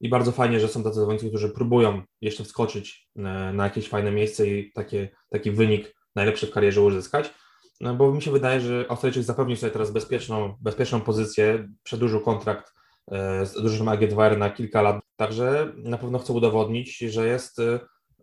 I 0.00 0.08
bardzo 0.08 0.32
fajnie, 0.32 0.60
że 0.60 0.68
są 0.68 0.82
tacy 0.82 0.96
zawodnicy, 1.00 1.28
którzy 1.28 1.48
próbują 1.48 2.02
jeszcze 2.20 2.44
wskoczyć 2.44 3.08
e, 3.16 3.20
na 3.52 3.64
jakieś 3.64 3.88
fajne 3.88 4.12
miejsce 4.12 4.46
i 4.46 4.72
takie, 4.72 5.08
taki 5.30 5.50
wynik 5.50 5.94
najlepszy 6.16 6.46
w 6.46 6.50
karierze 6.50 6.80
uzyskać. 6.80 7.34
No 7.80 7.94
bo 7.94 8.12
mi 8.12 8.22
się 8.22 8.30
wydaje, 8.30 8.60
że 8.60 8.84
Australijczyk 8.88 9.22
zapewnił 9.22 9.56
sobie 9.56 9.72
teraz 9.72 9.90
bezpieczną, 9.90 10.54
bezpieczną 10.60 11.00
pozycję, 11.00 11.68
przedłużył 11.82 12.20
kontrakt 12.20 12.72
E, 13.10 13.46
z 13.46 13.54
drużyną 13.54 13.92
AG2R 13.92 14.38
na 14.38 14.50
kilka 14.50 14.82
lat, 14.82 15.00
także 15.16 15.72
na 15.76 15.98
pewno 15.98 16.18
chcę 16.18 16.32
udowodnić, 16.32 16.98
że 16.98 17.26
jest, 17.26 17.58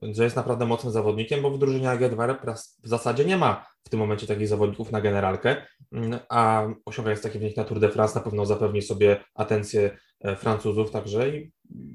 że 0.01 0.23
jest 0.23 0.35
naprawdę 0.35 0.65
mocnym 0.65 0.93
zawodnikiem, 0.93 1.41
bo 1.41 1.51
w 1.51 1.59
drużynie 1.59 1.87
AG2R 1.87 2.55
w 2.83 2.87
zasadzie 2.87 3.25
nie 3.25 3.37
ma 3.37 3.65
w 3.83 3.89
tym 3.89 3.99
momencie 3.99 4.27
takich 4.27 4.47
zawodników 4.47 4.91
na 4.91 5.01
generalkę, 5.01 5.65
mm, 5.91 6.19
a 6.29 6.63
osiągając 6.85 7.21
taki 7.21 7.39
wynik 7.39 7.57
na 7.57 7.63
Tour 7.63 7.79
de 7.79 7.89
France 7.89 8.19
na 8.19 8.23
pewno 8.23 8.45
zapewni 8.45 8.81
sobie 8.81 9.23
atencję 9.35 9.97
e, 10.19 10.35
Francuzów, 10.35 10.91
także 10.91 11.29
i 11.29 11.51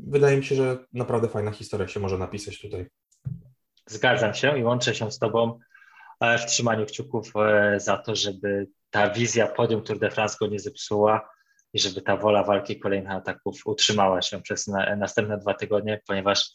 wydaje 0.07 0.37
mi 0.37 0.45
się, 0.45 0.55
że 0.55 0.79
naprawdę 0.93 1.29
fajna 1.29 1.51
historia 1.51 1.89
się 1.89 2.01
może 2.01 2.19
napisać 2.19 2.61
tutaj. 2.61 2.87
Zgadzam 3.87 4.35
się 4.35 4.59
i 4.59 4.65
łączę 4.65 4.95
się 4.95 5.13
z 5.13 5.19
Tobą 5.19 5.59
w 6.21 6.47
trzymaniu 6.47 6.87
kciuków 6.87 7.33
za 7.77 7.97
to, 7.97 8.17
żeby 8.17 8.67
ta 8.91 9.11
wizja 9.11 9.47
podium 9.47 9.83
Tour 9.83 9.99
de 9.99 10.11
France 10.11 10.37
go 10.41 10.47
nie 10.47 10.59
zepsuła, 10.59 11.29
i 11.75 11.79
żeby 11.79 12.03
ta 12.03 12.17
wola 12.17 12.45
walki 12.45 12.79
kolejnych 12.79 13.13
ataków 13.13 13.61
utrzymała 13.65 14.23
się 14.23 14.43
przez 14.43 14.67
na, 14.67 14.97
następne 14.97 15.39
dwa 15.39 15.55
tygodnie, 15.55 16.01
ponieważ 16.07 16.41
e, 16.41 16.49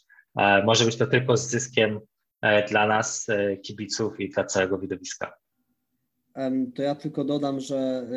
może 0.65 0.85
być 0.85 0.95
to 0.95 1.07
tylko 1.07 1.37
z 1.37 1.49
zyskiem 1.49 1.99
e, 2.41 2.67
dla 2.67 2.87
nas, 2.87 3.29
e, 3.29 3.57
kibiców 3.57 4.19
i 4.19 4.29
dla 4.29 4.43
całego 4.43 4.77
widowiska. 4.77 5.33
To 6.75 6.81
ja 6.81 6.95
tylko 6.95 7.23
dodam, 7.23 7.59
że 7.59 8.07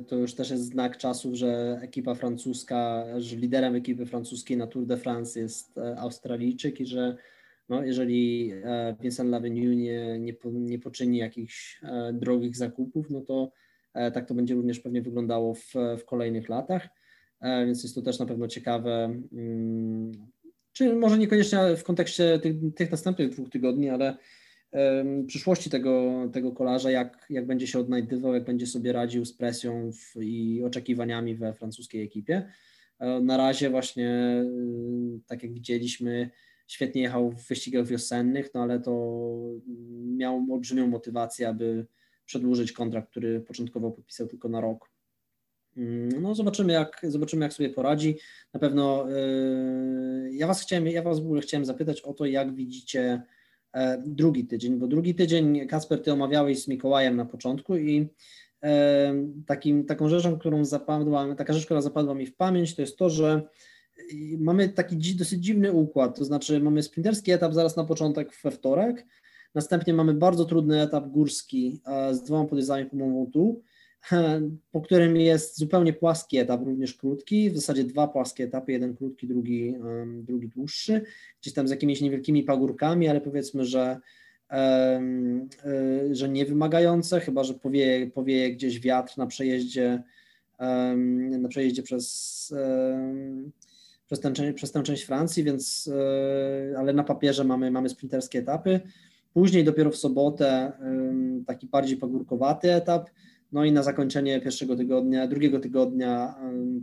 y, 0.00 0.04
to 0.08 0.16
już 0.16 0.34
też 0.34 0.50
jest 0.50 0.64
znak 0.64 0.96
czasów, 0.96 1.34
że 1.34 1.78
ekipa 1.82 2.14
francuska, 2.14 3.04
że 3.18 3.36
liderem 3.36 3.74
ekipy 3.74 4.06
francuskiej 4.06 4.56
na 4.56 4.66
Tour 4.66 4.86
de 4.86 4.96
France 4.96 5.40
jest 5.40 5.78
Australijczyk 5.96 6.80
i 6.80 6.86
że 6.86 7.16
no, 7.68 7.84
jeżeli 7.84 8.52
Vincent 9.00 9.30
Lavenu 9.30 9.72
nie, 9.74 10.18
nie, 10.18 10.34
nie 10.52 10.78
poczyni 10.78 11.18
jakichś 11.18 11.80
drogich 12.12 12.56
zakupów, 12.56 13.10
no 13.10 13.20
to 13.20 13.52
E, 13.98 14.10
tak 14.10 14.26
to 14.26 14.34
będzie 14.34 14.54
również 14.54 14.80
pewnie 14.80 15.02
wyglądało 15.02 15.54
w, 15.54 15.74
w 15.98 16.04
kolejnych 16.04 16.48
latach, 16.48 16.88
e, 17.40 17.66
więc 17.66 17.82
jest 17.82 17.94
to 17.94 18.02
też 18.02 18.18
na 18.18 18.26
pewno 18.26 18.48
ciekawe, 18.48 19.14
mm, 20.80 20.94
czy 20.94 21.00
może 21.00 21.18
niekoniecznie 21.18 21.76
w 21.76 21.84
kontekście 21.84 22.38
tych, 22.38 22.54
tych 22.76 22.90
następnych 22.90 23.30
dwóch 23.30 23.50
tygodni, 23.50 23.88
ale 23.88 24.16
przyszłości 25.26 25.70
tego, 25.70 26.12
tego 26.32 26.52
kolarza, 26.52 26.90
jak, 26.90 27.26
jak 27.30 27.46
będzie 27.46 27.66
się 27.66 27.78
odnajdywał, 27.78 28.34
jak 28.34 28.44
będzie 28.44 28.66
sobie 28.66 28.92
radził 28.92 29.24
z 29.24 29.32
presją 29.32 29.92
w, 29.92 30.22
i 30.22 30.62
oczekiwaniami 30.64 31.36
we 31.36 31.54
francuskiej 31.54 32.02
ekipie. 32.02 32.52
E, 32.98 33.20
na 33.20 33.36
razie 33.36 33.70
właśnie, 33.70 34.44
tak 35.26 35.42
jak 35.42 35.52
widzieliśmy, 35.52 36.30
świetnie 36.66 37.02
jechał 37.02 37.30
w 37.30 37.48
wyścigach 37.48 37.86
wiosennych, 37.86 38.50
no 38.54 38.62
ale 38.62 38.80
to 38.80 38.92
miał 40.16 40.46
olbrzymią 40.50 40.86
motywację, 40.86 41.48
aby 41.48 41.86
przedłużyć 42.24 42.72
kontrakt, 42.72 43.10
który 43.10 43.40
początkowo 43.40 43.90
podpisał 43.90 44.26
tylko 44.26 44.48
na 44.48 44.60
rok. 44.60 44.90
Mm, 45.78 46.22
no 46.22 46.34
zobaczymy 46.34 46.72
jak, 46.72 47.00
zobaczymy, 47.02 47.44
jak 47.44 47.52
sobie 47.52 47.70
poradzi. 47.70 48.18
Na 48.54 48.60
pewno 48.60 49.08
yy, 49.08 50.34
ja 50.34 50.46
Was 50.46 50.62
chciałem, 50.62 50.86
ja 50.86 51.02
Was 51.02 51.20
w 51.20 51.24
ogóle 51.24 51.40
chciałem 51.40 51.64
zapytać 51.64 52.00
o 52.00 52.12
to, 52.12 52.26
jak 52.26 52.54
widzicie 52.54 53.22
e, 53.72 54.02
drugi 54.06 54.46
tydzień, 54.46 54.76
bo 54.76 54.86
drugi 54.86 55.14
tydzień, 55.14 55.66
Kasper, 55.66 56.02
Ty 56.02 56.12
omawiałeś 56.12 56.62
z 56.62 56.68
Mikołajem 56.68 57.16
na 57.16 57.24
początku 57.24 57.76
i 57.76 58.08
e, 58.62 59.14
takim, 59.46 59.84
taką 59.84 60.08
rzeczą, 60.08 60.38
którą 60.38 60.64
zapadła, 60.64 61.34
taka 61.34 61.52
rzecz, 61.52 61.64
która 61.64 61.80
zapadła 61.80 62.14
mi 62.14 62.26
w 62.26 62.36
pamięć, 62.36 62.74
to 62.74 62.82
jest 62.82 62.96
to, 62.96 63.10
że 63.10 63.42
mamy 64.38 64.68
taki 64.68 65.14
dosyć 65.14 65.44
dziwny 65.44 65.72
układ, 65.72 66.18
to 66.18 66.24
znaczy 66.24 66.60
mamy 66.60 66.82
sprinterski 66.82 67.32
etap 67.32 67.54
zaraz 67.54 67.76
na 67.76 67.84
początek 67.84 68.32
we 68.44 68.50
wtorek, 68.50 69.06
Następnie 69.54 69.94
mamy 69.94 70.14
bardzo 70.14 70.44
trudny 70.44 70.82
etap 70.82 71.08
górski 71.08 71.80
e, 71.86 72.14
z 72.14 72.22
dwoma 72.22 72.48
podjazdami 72.48 72.86
po 72.86 72.96
Mont 72.96 73.14
Ventoux, 73.14 73.64
po 74.72 74.80
którym 74.80 75.16
jest 75.16 75.58
zupełnie 75.58 75.92
płaski 75.92 76.38
etap, 76.38 76.60
również 76.64 76.94
krótki, 76.94 77.50
w 77.50 77.56
zasadzie 77.56 77.84
dwa 77.84 78.08
płaskie 78.08 78.44
etapy, 78.44 78.72
jeden 78.72 78.96
krótki, 78.96 79.26
drugi, 79.26 79.74
drugi 80.22 80.48
dłuższy, 80.48 81.02
gdzieś 81.40 81.54
tam 81.54 81.68
z 81.68 81.70
jakimiś 81.70 82.00
niewielkimi 82.00 82.42
pagórkami, 82.42 83.08
ale 83.08 83.20
powiedzmy, 83.20 83.64
że, 83.64 83.98
e, 84.50 85.02
że 86.10 86.28
nie 86.28 86.46
wymagające, 86.46 87.20
chyba 87.20 87.44
że 87.44 87.54
powieje, 87.54 88.10
powieje 88.10 88.52
gdzieś 88.52 88.80
wiatr 88.80 89.18
na 89.18 89.26
przejeździe, 89.26 90.02
na 91.38 91.48
przejeździe 91.48 91.82
przez, 91.82 92.54
przez, 94.06 94.20
ten, 94.20 94.54
przez 94.54 94.72
tę 94.72 94.82
część 94.82 95.02
Francji, 95.04 95.44
więc 95.44 95.90
e, 95.94 96.78
ale 96.78 96.92
na 96.92 97.04
papierze 97.04 97.44
mamy, 97.44 97.70
mamy 97.70 97.88
sprinterskie 97.88 98.38
etapy. 98.38 98.80
Później 99.34 99.64
dopiero 99.64 99.90
w 99.90 99.96
sobotę 99.96 100.72
taki 101.46 101.66
bardziej 101.66 101.96
pagórkowaty 101.96 102.72
etap, 102.74 103.10
no 103.52 103.64
i 103.64 103.72
na 103.72 103.82
zakończenie 103.82 104.40
pierwszego 104.40 104.76
tygodnia, 104.76 105.26
drugiego 105.26 105.60
tygodnia 105.60 106.34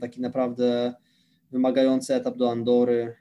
taki 0.01 0.22
naprawdę 0.22 0.93
wymagający 1.51 2.16
etap 2.16 2.38
do 2.38 2.51
Andory, 2.51 3.16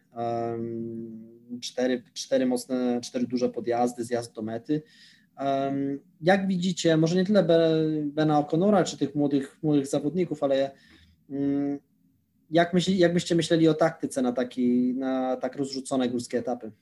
cztery, 1.61 2.03
cztery 2.15 2.47
mocne, 2.47 3.01
cztery 3.01 3.27
duże 3.27 3.49
podjazdy, 3.49 4.05
zjazd 4.05 4.35
do 4.35 4.43
mety. 4.43 4.83
Jak 6.21 6.49
widzicie, 6.49 6.97
może 6.97 7.17
nie 7.17 7.25
tyle 7.25 7.45
Bena 8.03 8.43
O'Connora, 8.43 8.85
czy 8.85 8.99
tych 8.99 9.15
młodych, 9.15 9.59
młodych 9.63 9.87
zawodników, 9.87 10.43
ale 10.43 10.71
mm, 11.31 11.79
jak, 12.51 12.75
myśli, 12.75 12.99
jak 12.99 13.13
byście 13.13 13.35
myśleli 13.35 13.69
o 13.69 13.75
taktyce 13.75 14.23
na, 14.23 14.33
taki, 14.33 14.95
na 14.95 15.37
tak 15.37 15.57
rozrzucone 15.57 16.09
górskie 16.09 16.39
etapy? 16.39 16.73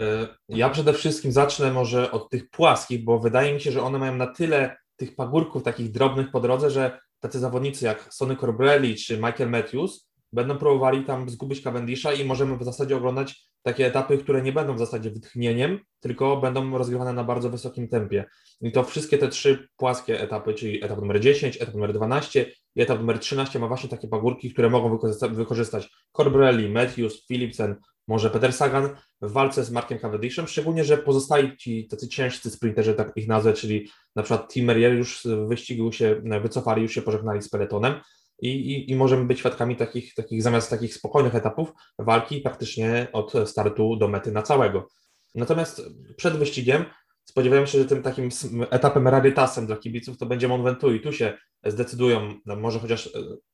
E, 0.00 0.28
ja 0.48 0.70
przede 0.70 0.92
wszystkim 0.92 1.32
zacznę 1.32 1.72
może 1.72 2.10
od 2.10 2.30
tych 2.30 2.50
płaskich, 2.50 3.04
bo 3.04 3.18
wydaje 3.18 3.54
mi 3.54 3.60
się, 3.60 3.72
że 3.72 3.82
one 3.82 3.98
mają 3.98 4.16
na 4.16 4.26
tyle 4.26 4.76
tych 5.02 5.16
pagórków 5.16 5.62
takich 5.62 5.90
drobnych 5.90 6.30
po 6.30 6.40
drodze, 6.40 6.70
że 6.70 7.00
tacy 7.20 7.38
zawodnicy 7.38 7.84
jak 7.84 8.14
Sonny 8.14 8.36
Corbelli 8.36 8.96
czy 8.96 9.16
Michael 9.16 9.50
Matthews 9.50 10.08
będą 10.32 10.58
próbowali 10.58 11.04
tam 11.04 11.30
zgubić 11.30 11.62
Cavendisha 11.62 12.12
i 12.12 12.24
możemy 12.24 12.56
w 12.56 12.64
zasadzie 12.64 12.96
oglądać 12.96 13.48
takie 13.62 13.86
etapy, 13.86 14.18
które 14.18 14.42
nie 14.42 14.52
będą 14.52 14.74
w 14.74 14.78
zasadzie 14.78 15.10
wytchnieniem, 15.10 15.78
tylko 16.00 16.36
będą 16.36 16.78
rozgrywane 16.78 17.12
na 17.12 17.24
bardzo 17.24 17.50
wysokim 17.50 17.88
tempie. 17.88 18.24
I 18.60 18.72
to 18.72 18.84
wszystkie 18.84 19.18
te 19.18 19.28
trzy 19.28 19.68
płaskie 19.76 20.20
etapy, 20.20 20.54
czyli 20.54 20.84
etap 20.84 21.00
numer 21.00 21.20
10, 21.20 21.62
etap 21.62 21.74
numer 21.74 21.92
12 21.92 22.52
i 22.74 22.82
etap 22.82 22.98
numer 22.98 23.18
13 23.18 23.58
ma 23.58 23.68
właśnie 23.68 23.88
takie 23.88 24.08
pagórki, 24.08 24.52
które 24.52 24.70
mogą 24.70 24.98
wykorzystać, 25.30 25.90
Corbelli, 26.12 26.68
Matthews, 26.68 27.26
Philipsen, 27.26 27.76
może 28.08 28.30
Peter 28.30 28.52
Sagan 28.52 28.88
w 29.22 29.32
walce 29.32 29.64
z 29.64 29.70
Markiem 29.70 29.98
Cavendishem, 29.98 30.46
szczególnie, 30.46 30.84
że 30.84 30.98
pozostali 30.98 31.56
ci 31.56 31.88
tacy 31.88 32.08
ciężcy 32.08 32.50
sprinterzy, 32.50 32.94
tak 32.94 33.12
ich 33.16 33.28
nazwę, 33.28 33.52
czyli 33.52 33.90
na 34.16 34.22
przykład 34.22 34.52
Tim 34.52 34.66
Merrier 34.66 34.94
już 34.94 35.26
wyścigu 35.48 35.92
się 35.92 36.22
wycofali, 36.42 36.82
już 36.82 36.94
się 36.94 37.02
pożegnali 37.02 37.42
z 37.42 37.48
peletonem 37.48 37.94
i, 38.42 38.48
i, 38.48 38.90
i 38.90 38.96
możemy 38.96 39.24
być 39.24 39.38
świadkami 39.38 39.76
takich, 39.76 40.14
takich, 40.14 40.42
zamiast 40.42 40.70
takich 40.70 40.94
spokojnych 40.94 41.34
etapów, 41.34 41.72
walki 41.98 42.40
praktycznie 42.40 43.06
od 43.12 43.32
startu 43.44 43.96
do 43.96 44.08
mety 44.08 44.32
na 44.32 44.42
całego. 44.42 44.88
Natomiast 45.34 45.82
przed 46.16 46.36
wyścigiem 46.36 46.84
spodziewałem 47.24 47.66
się, 47.66 47.78
że 47.78 47.84
tym 47.84 48.02
takim 48.02 48.28
etapem 48.70 49.08
rarytasem 49.08 49.66
dla 49.66 49.76
kibiców 49.76 50.18
to 50.18 50.26
będzie 50.26 50.48
Mont 50.48 50.64
Ventoux 50.64 50.96
i 50.96 51.00
tu 51.00 51.12
się 51.12 51.38
zdecydują, 51.64 52.34
no 52.46 52.56
może 52.56 52.78
chociaż 52.78 53.06
e, 53.06 53.10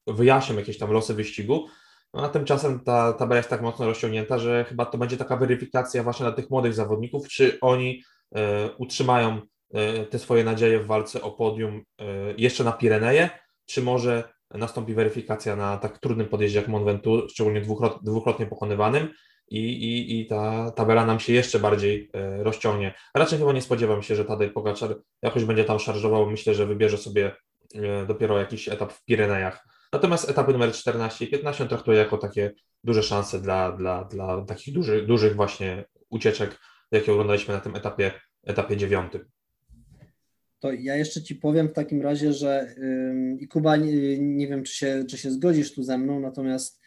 wyjaśnią 0.07 0.57
jakieś 0.57 0.79
tam 0.79 0.91
losy 0.91 1.15
wyścigu, 1.15 1.67
a 2.13 2.29
tymczasem 2.29 2.81
ta 2.81 3.13
tabela 3.13 3.37
jest 3.37 3.51
tak 3.51 3.63
mocno 3.63 3.87
rozciągnięta, 3.87 4.39
że 4.39 4.65
chyba 4.65 4.87
to 4.87 4.99
będzie 4.99 5.17
taka 5.17 5.37
weryfikacja 5.37 6.03
właśnie 6.03 6.25
dla 6.25 6.33
tych 6.33 6.51
młodych 6.51 6.75
zawodników, 6.75 7.29
czy 7.29 7.59
oni 7.61 8.03
e, 8.35 8.71
utrzymają 8.79 9.41
e, 9.75 10.05
te 10.05 10.19
swoje 10.19 10.45
nadzieje 10.45 10.81
w 10.81 10.87
walce 10.87 11.23
o 11.23 11.31
podium 11.31 11.83
e, 11.99 12.05
jeszcze 12.39 12.65
na 12.65 12.73
Pireneje, 12.73 13.31
czy 13.67 13.83
może 13.83 14.33
nastąpi 14.55 14.95
weryfikacja 14.95 15.57
na 15.57 15.77
tak 15.77 15.99
trudnym 15.99 16.29
podjeździe 16.29 16.59
jak 16.59 16.69
Mont 16.69 16.85
Ventoux, 16.85 17.33
szczególnie 17.33 17.61
dwukrot, 17.61 17.99
dwukrotnie 18.03 18.47
pokonywanym 18.47 19.09
i, 19.51 19.59
i, 19.59 20.21
i 20.21 20.27
ta 20.27 20.71
tabela 20.71 21.07
nam 21.07 21.21
się 21.21 21.33
jeszcze 21.33 21.59
bardziej 21.59 22.11
rozciągnie. 22.39 22.95
Raczej 23.15 23.39
chyba 23.39 23.53
nie 23.53 23.63
spodziewam 23.63 24.03
się, 24.03 24.17
że 24.17 24.25
Tadej 24.25 24.51
Pogaczar 24.51 24.97
jakoś 25.23 25.45
będzie 25.45 25.65
tam 25.65 25.79
szarżował. 25.79 26.31
Myślę, 26.31 26.55
że 26.55 26.67
wybierze 26.67 26.99
sobie 26.99 27.37
dopiero 28.07 28.39
jakiś 28.39 28.69
etap 28.69 28.93
w 28.93 29.05
Pirenejach. 29.05 29.65
Natomiast 29.93 30.31
etapy 30.31 30.53
numer 30.53 30.73
14 30.73 31.25
i 31.25 31.29
15 31.29 31.67
traktuję 31.67 31.99
jako 31.99 32.19
takie 32.19 32.53
duże 32.85 33.03
szanse 33.03 33.41
dla, 33.41 33.73
dla, 33.73 34.05
dla 34.05 34.45
takich 34.45 34.75
duży, 34.75 35.07
dużych 35.07 35.37
właśnie 35.37 35.85
ucieczek, 36.11 36.59
jakie 36.93 37.13
oglądaliśmy 37.13 37.55
na 37.55 37.61
tym 37.61 37.77
etapie, 37.77 38.13
etapie 38.45 38.77
dziewiątym. 38.77 39.25
To 40.61 40.73
ja 40.73 40.97
jeszcze 40.97 41.23
Ci 41.23 41.35
powiem 41.35 41.69
w 41.69 41.73
takim 41.73 42.03
razie, 42.03 42.33
że 42.33 42.75
yy, 42.79 43.37
i 43.41 43.49
Kuba, 43.49 43.77
nie, 43.77 44.19
nie, 44.19 44.49
wiem, 44.49 44.63
czy 44.63 44.75
się, 44.75 45.05
czy 45.09 45.19
się 45.19 45.31
zgodzisz 45.31 45.75
tu 45.75 45.83
ze 45.83 45.99
mną, 45.99 46.21
natomiast 46.21 46.81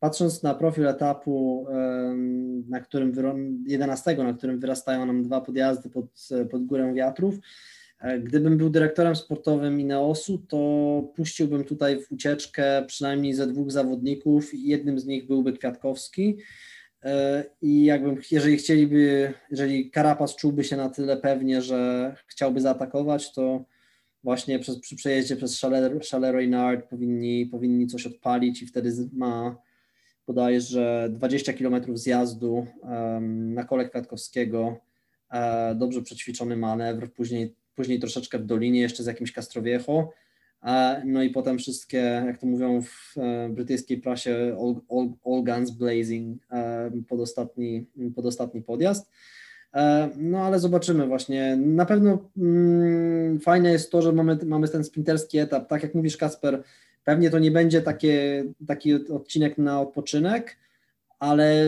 patrząc 0.00 0.42
na 0.42 0.54
profil 0.54 0.86
etapu, 0.86 1.66
yy, 1.68 1.74
na 2.68 2.80
którym 2.80 3.12
11, 3.66 4.16
na 4.16 4.34
którym 4.34 4.60
wyrastają 4.60 5.06
nam 5.06 5.22
dwa 5.22 5.40
podjazdy 5.40 5.90
pod, 5.90 6.06
pod 6.50 6.64
górę 6.66 6.94
wiatrów, 6.94 7.34
gdybym 8.22 8.58
był 8.58 8.70
dyrektorem 8.70 9.16
sportowym 9.16 9.80
Ineosu, 9.80 10.38
to 10.38 11.02
puściłbym 11.16 11.64
tutaj 11.64 12.00
w 12.00 12.12
ucieczkę 12.12 12.84
przynajmniej 12.86 13.34
ze 13.34 13.46
dwóch 13.46 13.70
zawodników 13.70 14.50
jednym 14.52 14.98
z 14.98 15.06
nich 15.06 15.26
byłby 15.26 15.52
Kwiatkowski. 15.52 16.36
E, 17.02 17.44
I 17.62 17.84
jakbym, 17.84 18.20
jeżeli 18.30 18.56
chcieliby, 18.56 19.32
jeżeli 19.50 19.90
Karapas 19.90 20.36
czułby 20.36 20.64
się 20.64 20.76
na 20.76 20.88
tyle 20.88 21.16
pewnie, 21.16 21.62
że 21.62 22.16
chciałby 22.26 22.60
zaatakować, 22.60 23.32
to 23.32 23.64
właśnie 24.24 24.58
przez, 24.58 24.80
przy 24.80 24.96
przejeździe 24.96 25.36
przez 25.36 25.60
Chalet 25.60 25.92
Reynard 26.12 26.88
powinni, 26.90 27.46
powinni 27.46 27.86
coś 27.86 28.06
odpalić 28.06 28.62
i 28.62 28.66
wtedy 28.66 28.92
ma 29.12 29.56
podajesz, 30.26 30.68
że 30.68 31.08
20 31.10 31.52
km 31.52 31.96
zjazdu 31.96 32.66
um, 32.82 33.54
na 33.54 33.64
kole 33.64 33.88
Kwiatkowskiego, 33.88 34.76
e, 35.30 35.74
dobrze 35.74 36.02
przećwiczony 36.02 36.56
manewr, 36.56 37.12
później 37.12 37.54
później 37.74 38.00
troszeczkę 38.00 38.38
w 38.38 38.44
dolinie 38.44 38.80
jeszcze 38.80 39.02
z 39.02 39.06
jakimś 39.06 39.32
Castroviejo, 39.32 40.12
no 41.04 41.22
i 41.22 41.30
potem 41.30 41.58
wszystkie, 41.58 42.22
jak 42.26 42.38
to 42.38 42.46
mówią 42.46 42.82
w 42.82 43.18
e, 43.18 43.48
brytyjskiej 43.48 43.98
prasie, 43.98 44.56
all, 44.60 44.74
all, 44.90 45.08
all 45.26 45.44
guns 45.44 45.70
blazing 45.70 46.42
e, 46.50 46.90
pod 47.08 47.20
ostatni, 47.20 47.86
pod 48.16 48.26
ostatni 48.26 48.62
podjazd. 48.62 49.10
E, 49.74 50.10
no 50.16 50.38
ale 50.38 50.60
zobaczymy 50.60 51.06
właśnie. 51.06 51.56
Na 51.56 51.86
pewno 51.86 52.30
mm, 52.36 53.40
fajne 53.40 53.72
jest 53.72 53.90
to, 53.90 54.02
że 54.02 54.12
mamy, 54.12 54.38
mamy 54.46 54.68
ten 54.68 54.84
sprinterski 54.84 55.38
etap. 55.38 55.68
Tak 55.68 55.82
jak 55.82 55.94
mówisz 55.94 56.16
Kasper, 56.16 56.62
pewnie 57.04 57.30
to 57.30 57.38
nie 57.38 57.50
będzie 57.50 57.82
takie, 57.82 58.44
taki 58.66 58.94
odcinek 58.94 59.58
na 59.58 59.80
odpoczynek, 59.80 60.56
ale 61.18 61.66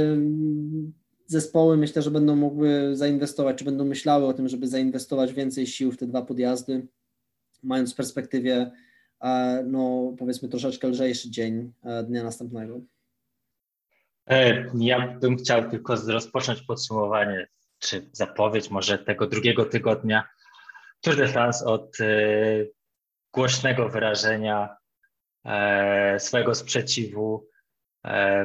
zespoły 1.26 1.76
myślę, 1.76 2.02
że 2.02 2.10
będą 2.10 2.36
mogły 2.36 2.96
zainwestować, 2.96 3.58
czy 3.58 3.64
będą 3.64 3.84
myślały 3.84 4.26
o 4.26 4.32
tym, 4.32 4.48
żeby 4.48 4.68
zainwestować 4.68 5.32
więcej 5.32 5.66
sił 5.66 5.92
w 5.92 5.96
te 5.96 6.06
dwa 6.06 6.22
podjazdy, 6.22 6.86
mając 7.62 7.92
w 7.92 7.96
perspektywie 7.96 8.70
e, 9.20 9.64
no 9.66 10.14
powiedzmy 10.18 10.48
troszeczkę 10.48 10.88
lżejszy 10.88 11.30
dzień 11.30 11.72
e, 11.84 12.04
dnia 12.04 12.24
następnego. 12.24 12.80
E, 14.26 14.64
ja 14.78 15.08
bym 15.08 15.36
chciał 15.36 15.70
tylko 15.70 15.96
rozpocząć 15.96 16.62
podsumowanie, 16.62 17.48
czy 17.78 18.08
zapowiedź 18.12 18.70
może 18.70 18.98
tego 18.98 19.26
drugiego 19.26 19.64
tygodnia 19.64 20.28
Tour 21.00 21.16
de 21.16 21.28
France 21.28 21.64
od 21.64 21.96
głośnego 23.32 23.88
wyrażenia 23.88 24.76
swojego 26.18 26.54
sprzeciwu 26.54 27.48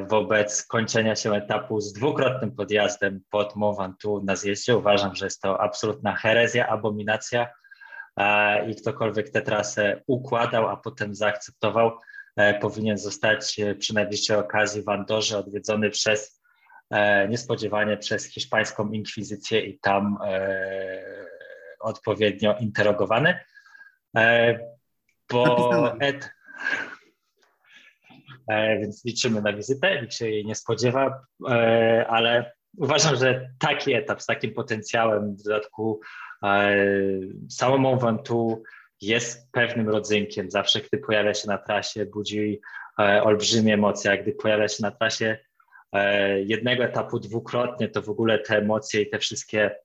wobec 0.08 0.66
kończenia 0.66 1.16
się 1.16 1.32
etapu 1.32 1.80
z 1.80 1.92
dwukrotnym 1.92 2.52
podjazdem 2.52 3.20
pod 3.30 3.56
Mont 3.56 3.78
Ventoux 3.78 4.24
na 4.24 4.36
zjeździe. 4.36 4.76
Uważam, 4.76 5.14
że 5.14 5.26
jest 5.26 5.40
to 5.40 5.60
absolutna 5.60 6.16
herezja, 6.16 6.68
abominacja 6.68 7.48
e, 8.16 8.70
i 8.70 8.76
ktokolwiek 8.76 9.30
tę 9.30 9.42
trasę 9.42 10.02
układał, 10.06 10.68
a 10.68 10.76
potem 10.76 11.14
zaakceptował, 11.14 11.98
e, 12.36 12.54
powinien 12.54 12.98
zostać 12.98 13.56
przy 13.78 13.94
najbliższej 13.94 14.36
okazji 14.36 14.82
w 14.82 14.88
Andorze 14.88 15.38
odwiedzony 15.38 15.90
przez 15.90 16.42
niespodziewanie 17.28 17.96
przez 17.96 18.26
hiszpańską 18.26 18.90
inkwizycję 18.90 19.60
i 19.60 19.78
tam 19.78 20.18
odpowiednio 21.80 22.56
interrogowany. 22.58 23.38
Bo 25.30 25.92
et, 26.00 26.30
E, 26.62 26.91
więc 28.48 29.04
liczymy 29.04 29.42
na 29.42 29.52
wizytę, 29.52 30.02
nikt 30.02 30.14
się 30.14 30.30
jej 30.30 30.46
nie 30.46 30.54
spodziewa, 30.54 31.24
e, 31.50 32.06
ale 32.08 32.52
uważam, 32.76 33.16
że 33.16 33.50
taki 33.58 33.94
etap 33.94 34.22
z 34.22 34.26
takim 34.26 34.54
potencjałem, 34.54 35.36
w 35.36 35.42
dodatku 35.42 36.00
e, 36.42 36.76
samą 37.50 37.98
Ventoux 37.98 38.68
jest 39.00 39.52
pewnym 39.52 39.88
rodzynkiem. 39.88 40.50
Zawsze, 40.50 40.80
gdy 40.80 40.98
pojawia 40.98 41.34
się 41.34 41.48
na 41.48 41.58
trasie, 41.58 42.06
budzi 42.06 42.60
olbrzymie 42.98 43.74
emocje, 43.74 44.10
a 44.10 44.16
gdy 44.16 44.32
pojawia 44.32 44.68
się 44.68 44.82
na 44.82 44.90
trasie 44.90 45.38
jednego 46.44 46.84
etapu 46.84 47.18
dwukrotnie, 47.18 47.88
to 47.88 48.02
w 48.02 48.08
ogóle 48.08 48.38
te 48.38 48.58
emocje 48.58 49.02
i 49.02 49.10
te 49.10 49.18
wszystkie 49.18 49.76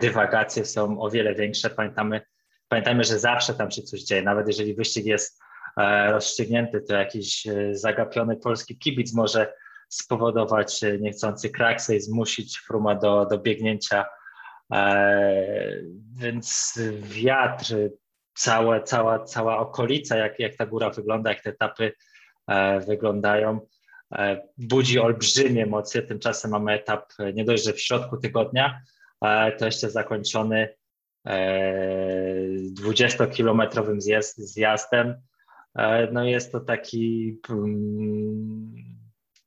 dywagacje 0.00 0.64
są 0.64 1.00
o 1.00 1.10
wiele 1.10 1.34
większe. 1.34 1.70
Pamiętamy, 1.70 2.20
pamiętajmy, 2.68 3.04
że 3.04 3.18
zawsze 3.18 3.54
tam 3.54 3.70
się 3.70 3.82
coś 3.82 4.02
dzieje, 4.02 4.22
nawet 4.22 4.48
jeżeli 4.48 4.74
wyścig 4.74 5.06
jest 5.06 5.42
E, 5.42 5.51
rozstrzygnięty, 6.10 6.80
to 6.80 6.94
jakiś 6.94 7.46
e, 7.46 7.74
zagapiony 7.74 8.36
polski 8.36 8.78
kibic 8.78 9.14
może 9.14 9.52
spowodować 9.88 10.84
e, 10.84 10.98
niechcący 10.98 11.50
kraksę 11.50 11.96
i 11.96 12.00
zmusić 12.00 12.58
Fruma 12.58 12.94
do, 12.94 13.26
do 13.26 13.38
biegnięcia. 13.38 14.04
Więc 16.12 16.78
wiatr, 17.02 17.74
całe, 18.34 18.82
cała, 18.82 19.24
cała 19.24 19.58
okolica, 19.58 20.16
jak, 20.16 20.38
jak 20.38 20.56
ta 20.56 20.66
góra 20.66 20.90
wygląda, 20.90 21.30
jak 21.30 21.42
te 21.42 21.50
etapy 21.50 21.92
wyglądają, 22.86 23.60
budzi 24.58 25.00
olbrzymie 25.00 25.62
emocje. 25.62 26.02
Tymczasem 26.02 26.50
mamy 26.50 26.72
etap 26.72 27.12
nie 27.34 27.44
dość, 27.44 27.64
że 27.64 27.72
w 27.72 27.80
środku 27.80 28.16
tygodnia, 28.16 28.80
to 29.58 29.64
jeszcze 29.64 29.90
zakończony 29.90 30.74
20-kilometrowym 32.74 34.00
zjazd, 34.00 34.38
zjazdem 34.38 35.14
E, 35.14 35.31
no 36.12 36.24
jest 36.24 36.52
to 36.52 36.60
taki 36.60 37.38
um, 37.48 38.74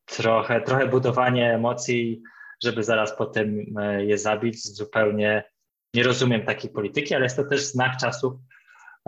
trochę, 0.06 0.62
trochę 0.62 0.88
budowanie 0.88 1.54
emocji, 1.54 2.22
żeby 2.64 2.84
zaraz 2.84 3.18
potem 3.18 3.66
e, 3.78 4.06
je 4.06 4.18
zabić 4.18 4.76
zupełnie 4.76 5.44
nie 5.94 6.04
rozumiem 6.04 6.46
takiej 6.46 6.70
polityki, 6.70 7.16
ale 7.16 7.24
jest 7.24 7.36
to 7.36 7.44
też 7.44 7.66
znak 7.66 7.98
czasów 7.98 8.34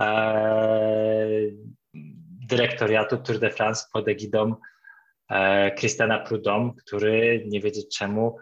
e, 0.01 1.29
dyrektoriatu 2.49 3.17
Tour 3.17 3.39
de 3.39 3.49
France 3.49 3.85
pod 3.93 4.07
egidą 4.07 4.55
e, 5.29 5.71
Christiana 5.75 6.19
Prudhomme, 6.19 6.71
który 6.85 7.43
nie 7.47 7.61
wiedzieć 7.61 7.97
czemu 7.97 8.37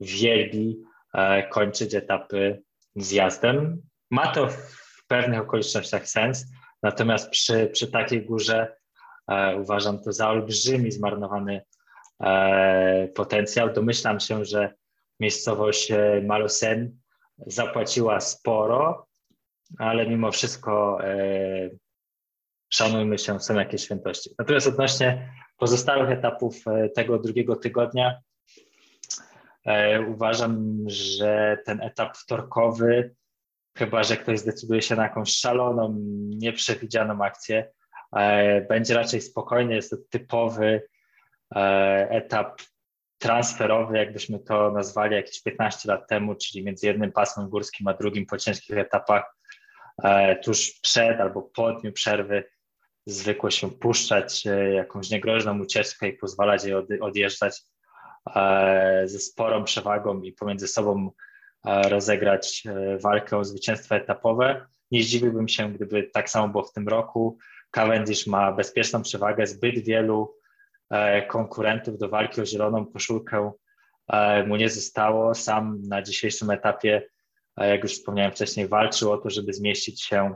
wielbi 0.00 0.82
e, 1.14 1.48
kończyć 1.48 1.94
etapy 1.94 2.62
zjazdem. 2.96 3.82
Ma 4.10 4.26
to 4.26 4.48
w 4.48 5.06
pewnych 5.08 5.40
okolicznościach 5.40 6.08
sens, 6.08 6.46
natomiast 6.84 7.30
przy, 7.30 7.66
przy 7.72 7.86
takiej 7.90 8.26
górze 8.26 8.76
e, 9.28 9.56
uważam 9.56 10.02
to 10.02 10.12
za 10.12 10.30
olbrzymi 10.30 10.92
zmarnowany 10.92 11.62
e, 12.20 13.08
potencjał. 13.08 13.72
Domyślam 13.72 14.20
się, 14.20 14.44
że 14.44 14.74
miejscowość 15.20 15.90
e, 15.90 16.22
Malusen 16.26 16.98
zapłaciła 17.46 18.20
sporo, 18.20 19.06
ale 19.78 20.06
mimo 20.08 20.32
wszystko 20.32 20.98
e, 21.04 21.70
szanujmy 22.70 23.18
się, 23.18 23.40
są 23.40 23.54
jakieś 23.54 23.82
świętości. 23.82 24.30
Natomiast 24.38 24.66
odnośnie 24.66 25.32
pozostałych 25.56 26.10
etapów 26.10 26.56
e, 26.66 26.88
tego 26.88 27.18
drugiego 27.18 27.56
tygodnia, 27.56 28.20
e, 29.66 30.00
uważam, 30.00 30.76
że 30.86 31.58
ten 31.64 31.80
etap 31.80 32.16
wtorkowy, 32.16 33.14
chyba 33.78 34.02
że 34.02 34.16
ktoś 34.16 34.38
zdecyduje 34.38 34.82
się 34.82 34.96
na 34.96 35.02
jakąś 35.02 35.36
szaloną, 35.36 35.94
nieprzewidzianą 36.28 37.24
akcję, 37.24 37.70
będzie 38.68 38.94
raczej 38.94 39.20
spokojny. 39.20 39.74
Jest 39.74 39.90
to 39.90 39.96
typowy 40.10 40.82
etap 42.10 42.60
transferowy, 43.24 43.98
jakbyśmy 43.98 44.38
to 44.38 44.70
nazwali 44.70 45.14
jakieś 45.14 45.42
15 45.42 45.88
lat 45.88 46.08
temu, 46.08 46.34
czyli 46.34 46.64
między 46.64 46.86
jednym 46.86 47.12
pasmem 47.12 47.48
górskim 47.48 47.88
a 47.88 47.94
drugim 47.94 48.26
po 48.26 48.38
ciężkich 48.38 48.78
etapach, 48.78 49.36
e, 50.02 50.36
tuż 50.36 50.80
przed 50.82 51.20
albo 51.20 51.42
po 51.42 51.72
dniu 51.72 51.92
przerwy 51.92 52.44
zwykło 53.06 53.50
się 53.50 53.70
puszczać 53.70 54.46
e, 54.46 54.72
jakąś 54.74 55.10
niegroźną 55.10 55.60
ucieczkę 55.60 56.08
i 56.08 56.12
pozwalać 56.12 56.64
jej 56.64 56.74
odjeżdżać 57.00 57.62
e, 58.36 59.02
ze 59.04 59.18
sporą 59.18 59.64
przewagą 59.64 60.22
i 60.22 60.32
pomiędzy 60.32 60.68
sobą 60.68 61.10
rozegrać 61.64 62.64
walkę 63.00 63.38
o 63.38 63.44
zwycięstwo 63.44 63.94
etapowe. 63.94 64.66
Nie 64.90 65.02
zdziwiłbym 65.02 65.48
się, 65.48 65.72
gdyby 65.72 66.02
tak 66.02 66.30
samo 66.30 66.48
było 66.48 66.64
w 66.64 66.72
tym 66.72 66.88
roku. 66.88 67.38
Cavendish 67.70 68.26
ma 68.26 68.52
bezpieczną 68.52 69.02
przewagę, 69.02 69.46
zbyt 69.46 69.78
wielu 69.78 70.34
E, 70.90 71.22
konkurentów 71.22 71.98
do 71.98 72.08
walki 72.08 72.40
o 72.40 72.46
zieloną 72.46 72.86
koszulkę 72.86 73.52
e, 74.08 74.46
mu 74.46 74.56
nie 74.56 74.68
zostało. 74.68 75.34
Sam 75.34 75.82
na 75.88 76.02
dzisiejszym 76.02 76.50
etapie, 76.50 77.02
e, 77.56 77.68
jak 77.68 77.82
już 77.82 77.92
wspomniałem 77.92 78.32
wcześniej, 78.32 78.68
walczył 78.68 79.12
o 79.12 79.18
to, 79.18 79.30
żeby 79.30 79.52
zmieścić 79.52 80.02
się 80.02 80.34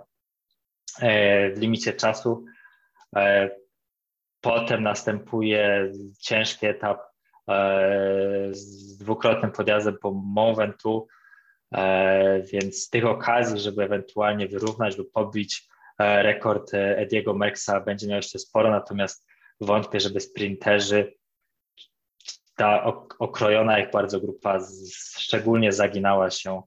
w 1.55 1.59
limicie 1.59 1.93
czasu. 1.93 2.45
Potem 4.41 4.83
następuje 4.83 5.93
ciężki 6.21 6.67
etap 6.67 7.01
z 8.51 8.97
dwukrotnym 8.99 9.53
podjazdem 9.53 9.99
po 10.03 10.11
Mont 10.11 10.57
Ventoux, 10.57 11.13
więc 12.53 12.83
z 12.83 12.91
tych 12.91 13.07
okazji, 13.07 13.61
żeby 13.61 13.83
ewentualnie 13.83 14.49
wyrównać 14.49 14.99
lub 14.99 15.13
pobić 15.13 15.69
rekord 15.99 16.71
Ediego 16.75 17.35
Merksa 17.35 17.81
będzie 17.81 18.07
miał 18.07 18.17
jeszcze 18.17 18.39
sporo, 18.39 18.71
natomiast 18.71 19.27
wątpię, 19.61 20.01
żeby 20.01 20.21
sprinterzy, 20.21 21.19
ta 22.59 22.85
okrojona 23.19 23.79
ich 23.79 23.91
bardzo 23.91 24.21
grupa 24.21 24.59
szczególnie 25.19 25.73
zaginała 25.73 26.31
się 26.31 26.63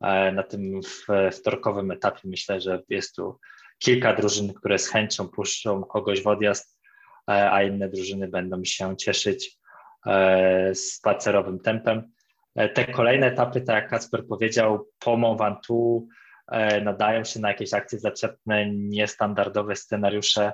e, 0.00 0.32
na 0.32 0.42
tym 0.42 0.80
wtorkowym 1.32 1.90
etapie. 1.90 2.20
Myślę, 2.24 2.60
że 2.60 2.82
jest 2.88 3.16
tu 3.16 3.38
kilka 3.78 4.14
drużyn, 4.14 4.54
które 4.54 4.78
z 4.78 4.88
chęcią 4.88 5.28
puszczą 5.28 5.84
kogoś 5.84 6.22
w 6.22 6.26
odjazd, 6.26 6.80
e, 7.30 7.50
a 7.52 7.62
inne 7.62 7.88
drużyny 7.88 8.28
będą 8.28 8.64
się 8.64 8.96
cieszyć 8.96 9.58
e, 10.06 10.74
spacerowym 10.74 11.60
tempem. 11.60 12.12
Te 12.54 12.84
kolejne 12.84 13.26
etapy, 13.26 13.60
tak 13.60 13.76
jak 13.76 13.90
Kacper 13.90 14.26
powiedział, 14.26 14.88
po 14.98 15.16
Mont 15.16 15.38
Ventoux 15.38 16.08
nadają 16.82 17.24
się 17.24 17.40
na 17.40 17.48
jakieś 17.48 17.74
akcje 17.74 17.98
zaczepne, 17.98 18.70
niestandardowe 18.70 19.76
scenariusze 19.76 20.52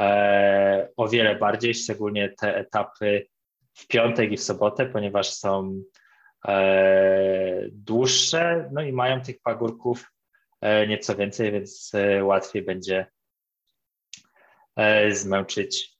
e, 0.00 0.88
o 0.96 1.08
wiele 1.08 1.36
bardziej, 1.36 1.74
szczególnie 1.74 2.28
te 2.28 2.56
etapy 2.56 3.26
w 3.74 3.86
piątek 3.86 4.32
i 4.32 4.36
w 4.36 4.42
sobotę, 4.42 4.86
ponieważ 4.86 5.34
są 5.34 5.82
e, 6.48 7.68
dłuższe, 7.72 8.70
no 8.72 8.82
i 8.82 8.92
mają 8.92 9.20
tych 9.20 9.42
pagórków 9.42 10.12
e, 10.60 10.86
nieco 10.86 11.16
więcej, 11.16 11.52
więc 11.52 11.92
e, 11.94 12.24
łatwiej 12.24 12.62
będzie 12.62 13.06
e, 14.76 15.14
zmęczyć 15.14 15.93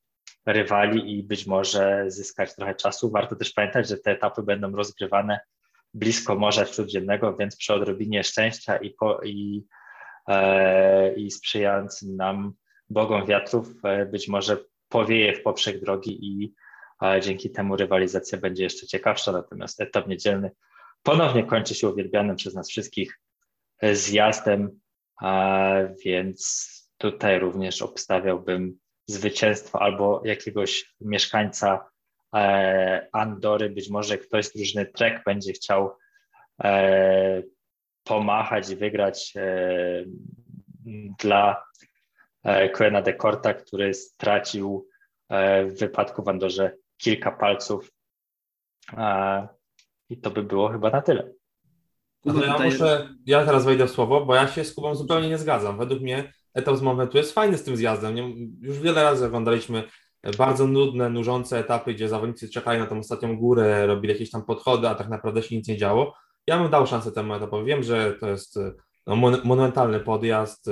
rywali 0.46 1.18
i 1.18 1.22
być 1.22 1.46
może 1.46 2.04
zyskać 2.08 2.54
trochę 2.54 2.74
czasu. 2.74 3.10
Warto 3.10 3.36
też 3.36 3.52
pamiętać, 3.52 3.88
że 3.88 3.96
te 3.96 4.10
etapy 4.10 4.42
będą 4.42 4.70
rozgrywane 4.70 5.40
blisko 5.94 6.34
Morza 6.34 6.66
Śródziemnego, 6.66 7.36
więc 7.36 7.56
przy 7.56 7.74
odrobinie 7.74 8.24
szczęścia 8.24 8.76
i, 8.76 8.90
po, 8.90 9.20
i, 9.24 9.64
e, 10.28 11.14
i 11.14 11.30
sprzyjającym 11.30 12.16
nam 12.16 12.52
bogom 12.90 13.26
wiatrów 13.26 13.84
e, 13.84 14.06
być 14.06 14.28
może 14.28 14.56
powieje 14.88 15.36
w 15.36 15.42
poprzek 15.42 15.80
drogi 15.80 16.26
i 16.26 16.54
dzięki 17.20 17.50
temu 17.50 17.76
rywalizacja 17.76 18.38
będzie 18.38 18.62
jeszcze 18.62 18.86
ciekawsza. 18.86 19.32
Natomiast 19.32 19.80
etap 19.80 20.06
niedzielny 20.06 20.50
ponownie 21.02 21.44
kończy 21.44 21.74
się 21.74 21.88
uwielbianym 21.88 22.36
przez 22.36 22.54
nas 22.54 22.70
wszystkich 22.70 23.20
e, 23.80 23.96
zjazdem, 23.96 24.80
więc 26.04 26.70
tutaj 26.98 27.38
również 27.38 27.82
obstawiałbym 27.82 28.78
zwycięstwo 29.06 29.82
albo 29.82 30.22
jakiegoś 30.24 30.94
mieszkańca 31.00 31.90
e, 32.34 33.08
Andory, 33.12 33.70
być 33.70 33.90
może 33.90 34.18
ktoś 34.18 34.46
z 34.46 34.52
drużyny 34.52 34.86
Trek 34.86 35.22
będzie 35.26 35.52
chciał 35.52 35.96
pomachać 38.04 38.70
i 38.70 38.76
wygrać 38.76 39.34
dla 41.18 41.64
Quena 42.72 43.02
de 43.02 43.14
Corta, 43.14 43.54
który 43.54 43.94
stracił 43.94 44.88
e, 45.28 45.64
w 45.64 45.78
wypadku 45.78 46.22
w 46.22 46.28
Andorze 46.28 46.76
kilka 46.96 47.32
palców. 47.32 47.92
I 50.10 50.20
to 50.20 50.30
by 50.30 50.42
było 50.42 50.68
chyba 50.68 50.90
na 50.90 51.02
tyle. 51.02 51.32
No 52.24 52.44
ja, 52.44 52.58
muszę, 52.58 53.08
ja 53.26 53.46
teraz 53.46 53.64
wejdę 53.64 53.86
w 53.86 53.90
słowo, 53.90 54.24
bo 54.24 54.34
ja 54.34 54.48
się 54.48 54.64
z 54.64 54.74
Kubą 54.74 54.94
zupełnie 54.94 55.28
nie 55.28 55.38
zgadzam. 55.38 55.78
Według 55.78 56.00
mnie 56.00 56.32
etap 56.54 56.76
z 56.76 56.82
momentu 56.82 57.18
jest 57.18 57.32
fajny 57.32 57.58
z 57.58 57.64
tym 57.64 57.76
zjazdem. 57.76 58.16
Już 58.60 58.78
wiele 58.78 59.02
razy 59.02 59.26
oglądaliśmy 59.26 59.82
bardzo 60.38 60.66
nudne, 60.66 61.10
nużące 61.10 61.58
etapy, 61.58 61.94
gdzie 61.94 62.08
zawodnicy 62.08 62.48
czekają 62.48 62.80
na 62.80 62.86
tą 62.86 62.98
ostatnią 62.98 63.36
górę, 63.36 63.86
robili 63.86 64.12
jakieś 64.12 64.30
tam 64.30 64.44
podchody, 64.44 64.88
a 64.88 64.94
tak 64.94 65.08
naprawdę 65.08 65.42
się 65.42 65.56
nic 65.56 65.68
nie 65.68 65.76
działo. 65.76 66.14
Ja 66.46 66.58
bym 66.58 66.70
dał 66.70 66.86
szansę 66.86 67.12
temu 67.12 67.34
etapowi. 67.34 67.66
Wiem, 67.66 67.82
że 67.82 68.14
to 68.20 68.28
jest 68.28 68.58
no, 69.06 69.16
monumentalny 69.16 70.00
podjazd, 70.00 70.70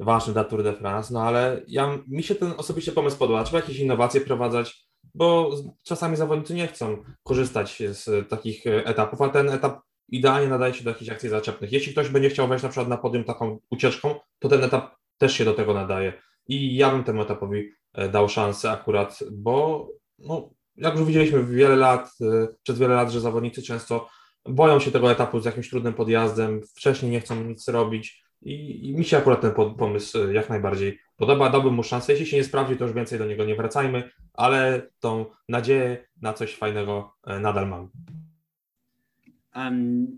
ważny 0.00 0.32
dla 0.32 0.44
Tour 0.44 0.62
de 0.62 0.72
France, 0.72 1.14
no 1.14 1.22
ale 1.22 1.62
ja, 1.66 1.98
mi 2.08 2.22
się 2.22 2.34
ten 2.34 2.52
osobiście 2.56 2.92
pomysł 2.92 3.18
podoba. 3.18 3.44
Trzeba 3.44 3.58
jakieś 3.58 3.78
innowacje 3.78 4.20
wprowadzać, 4.20 4.84
bo 5.14 5.50
czasami 5.84 6.16
zawodnicy 6.16 6.54
nie 6.54 6.66
chcą 6.66 7.02
korzystać 7.22 7.82
z 7.90 8.28
takich 8.28 8.66
etapów, 8.66 9.22
a 9.22 9.28
ten 9.28 9.48
etap 9.48 9.80
idealnie 10.08 10.48
nadaje 10.48 10.74
się 10.74 10.84
do 10.84 10.90
jakichś 10.90 11.10
akcji 11.10 11.28
zaczepnych. 11.28 11.72
Jeśli 11.72 11.92
ktoś 11.92 12.08
będzie 12.08 12.30
chciał 12.30 12.48
wejść 12.48 12.62
na 12.62 12.68
przykład 12.68 12.88
na 12.88 12.96
podium 12.96 13.24
taką 13.24 13.58
ucieczką, 13.70 14.14
to 14.38 14.48
ten 14.48 14.64
etap 14.64 14.96
też 15.18 15.32
się 15.32 15.44
do 15.44 15.54
tego 15.54 15.74
nadaje. 15.74 16.12
I 16.48 16.76
ja 16.76 16.90
bym 16.90 17.04
temu 17.04 17.22
etapowi 17.22 17.70
e, 17.94 18.08
dał 18.08 18.28
szansę 18.28 18.70
akurat, 18.70 19.18
bo 19.32 19.88
no, 20.18 20.50
jak 20.76 20.94
już 20.94 21.04
widzieliśmy 21.04 21.44
wiele 21.44 21.76
lat, 21.76 22.10
e, 22.20 22.48
przez 22.62 22.78
wiele 22.78 22.94
lat, 22.94 23.10
że 23.10 23.20
zawodnicy 23.20 23.62
często 23.62 24.08
boją 24.44 24.80
się 24.80 24.90
tego 24.90 25.12
etapu 25.12 25.40
z 25.40 25.44
jakimś 25.44 25.70
trudnym 25.70 25.94
podjazdem, 25.94 26.60
wcześniej 26.76 27.10
nie 27.10 27.20
chcą 27.20 27.44
nic 27.44 27.68
robić, 27.68 28.28
i, 28.42 28.88
I, 28.88 28.94
mi 28.96 29.04
się 29.04 29.16
akurat 29.16 29.40
ten 29.40 29.52
pomysł 29.78 30.18
e, 30.18 30.34
jak 30.34 30.48
najbardziej 30.48 30.98
podoba. 31.16 31.50
Dałbym 31.50 31.74
mu 31.74 31.82
szansę. 31.82 32.12
Jeśli 32.12 32.26
się 32.26 32.36
nie 32.36 32.44
sprawdzi, 32.44 32.76
to 32.76 32.84
już 32.84 32.92
więcej 32.94 33.18
do 33.18 33.26
niego 33.26 33.44
nie 33.44 33.54
wracajmy, 33.54 34.10
ale 34.34 34.82
tą 35.00 35.26
nadzieję 35.48 36.06
na 36.22 36.32
coś 36.32 36.56
fajnego 36.56 37.14
nadal 37.40 37.68
mam. 37.68 37.90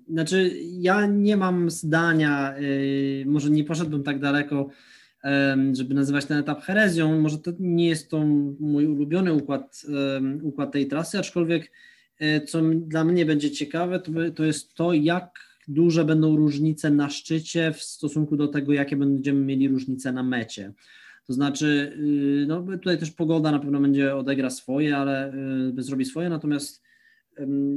Znaczy, 0.09 0.51
ja 0.63 1.07
nie 1.07 1.37
mam 1.37 1.71
zdania, 1.71 2.55
yy, 2.59 3.25
może 3.27 3.51
nie 3.51 3.65
poszedłbym 3.65 4.03
tak 4.03 4.19
daleko, 4.19 4.69
żeby 5.73 5.95
nazywać 5.95 6.25
ten 6.25 6.39
etap 6.39 6.63
herezją. 6.63 7.21
Może 7.21 7.39
to 7.39 7.51
nie 7.59 7.89
jest 7.89 8.11
to 8.11 8.25
mój 8.61 8.87
ulubiony 8.87 9.33
układ, 9.33 9.83
układ 10.43 10.73
tej 10.73 10.89
trasy, 10.89 11.19
aczkolwiek 11.19 11.73
e, 12.19 12.41
co 12.41 12.63
dla 12.75 13.05
mnie 13.05 13.27
będzie 13.27 13.51
ciekawe, 13.51 14.01
to, 14.01 14.13
to 14.35 14.45
jest 14.45 14.75
to, 14.75 14.93
jak 14.93 15.31
duże 15.69 16.05
będą 16.05 16.37
różnice 16.37 16.91
na 16.91 17.11
szczycie 17.11 17.73
w 17.73 17.83
stosunku 17.83 18.37
do 18.37 18.49
tego, 18.49 18.73
jakie 18.73 18.97
będziemy 18.97 19.41
mieli 19.41 19.69
różnice 19.69 20.13
na 20.13 20.23
mecie. 20.23 20.73
To 21.27 21.33
znaczy, 21.33 21.93
y, 22.43 22.47
no 22.49 22.63
tutaj 22.63 22.99
też 22.99 23.11
pogoda 23.11 23.51
na 23.51 23.59
pewno 23.59 23.81
będzie 23.81 24.17
odegra 24.17 24.51
swoje, 24.51 24.97
ale 24.97 25.33
y, 25.79 25.83
zrobi 25.83 26.05
swoje, 26.05 26.29
natomiast 26.29 26.83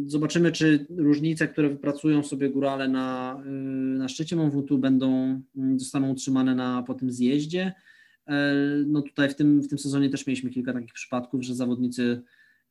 Zobaczymy, 0.05 0.51
czy 0.51 0.86
różnice, 0.97 1.47
które 1.47 1.70
wypracują 1.70 2.24
sobie 2.24 2.49
górale 2.49 2.88
na, 2.88 3.38
y, 3.45 3.49
na 3.97 4.07
szczycie 4.07 4.36
Ventoux 4.36 4.82
będą, 4.82 5.41
mm, 5.57 5.80
zostaną 5.80 6.09
utrzymane 6.09 6.55
na, 6.55 6.84
po 6.88 6.93
tym 6.93 7.11
zjeździe. 7.11 7.74
E, 8.28 8.53
no 8.88 9.01
tutaj 9.01 9.30
w 9.30 9.36
tym, 9.36 9.61
w 9.61 9.68
tym 9.68 9.78
sezonie 9.78 10.09
też 10.09 10.28
mieliśmy 10.28 10.49
kilka 10.49 10.74
takich 10.74 10.93
przypadków, 10.93 11.43
że 11.43 11.55
zawodnicy, 11.55 12.22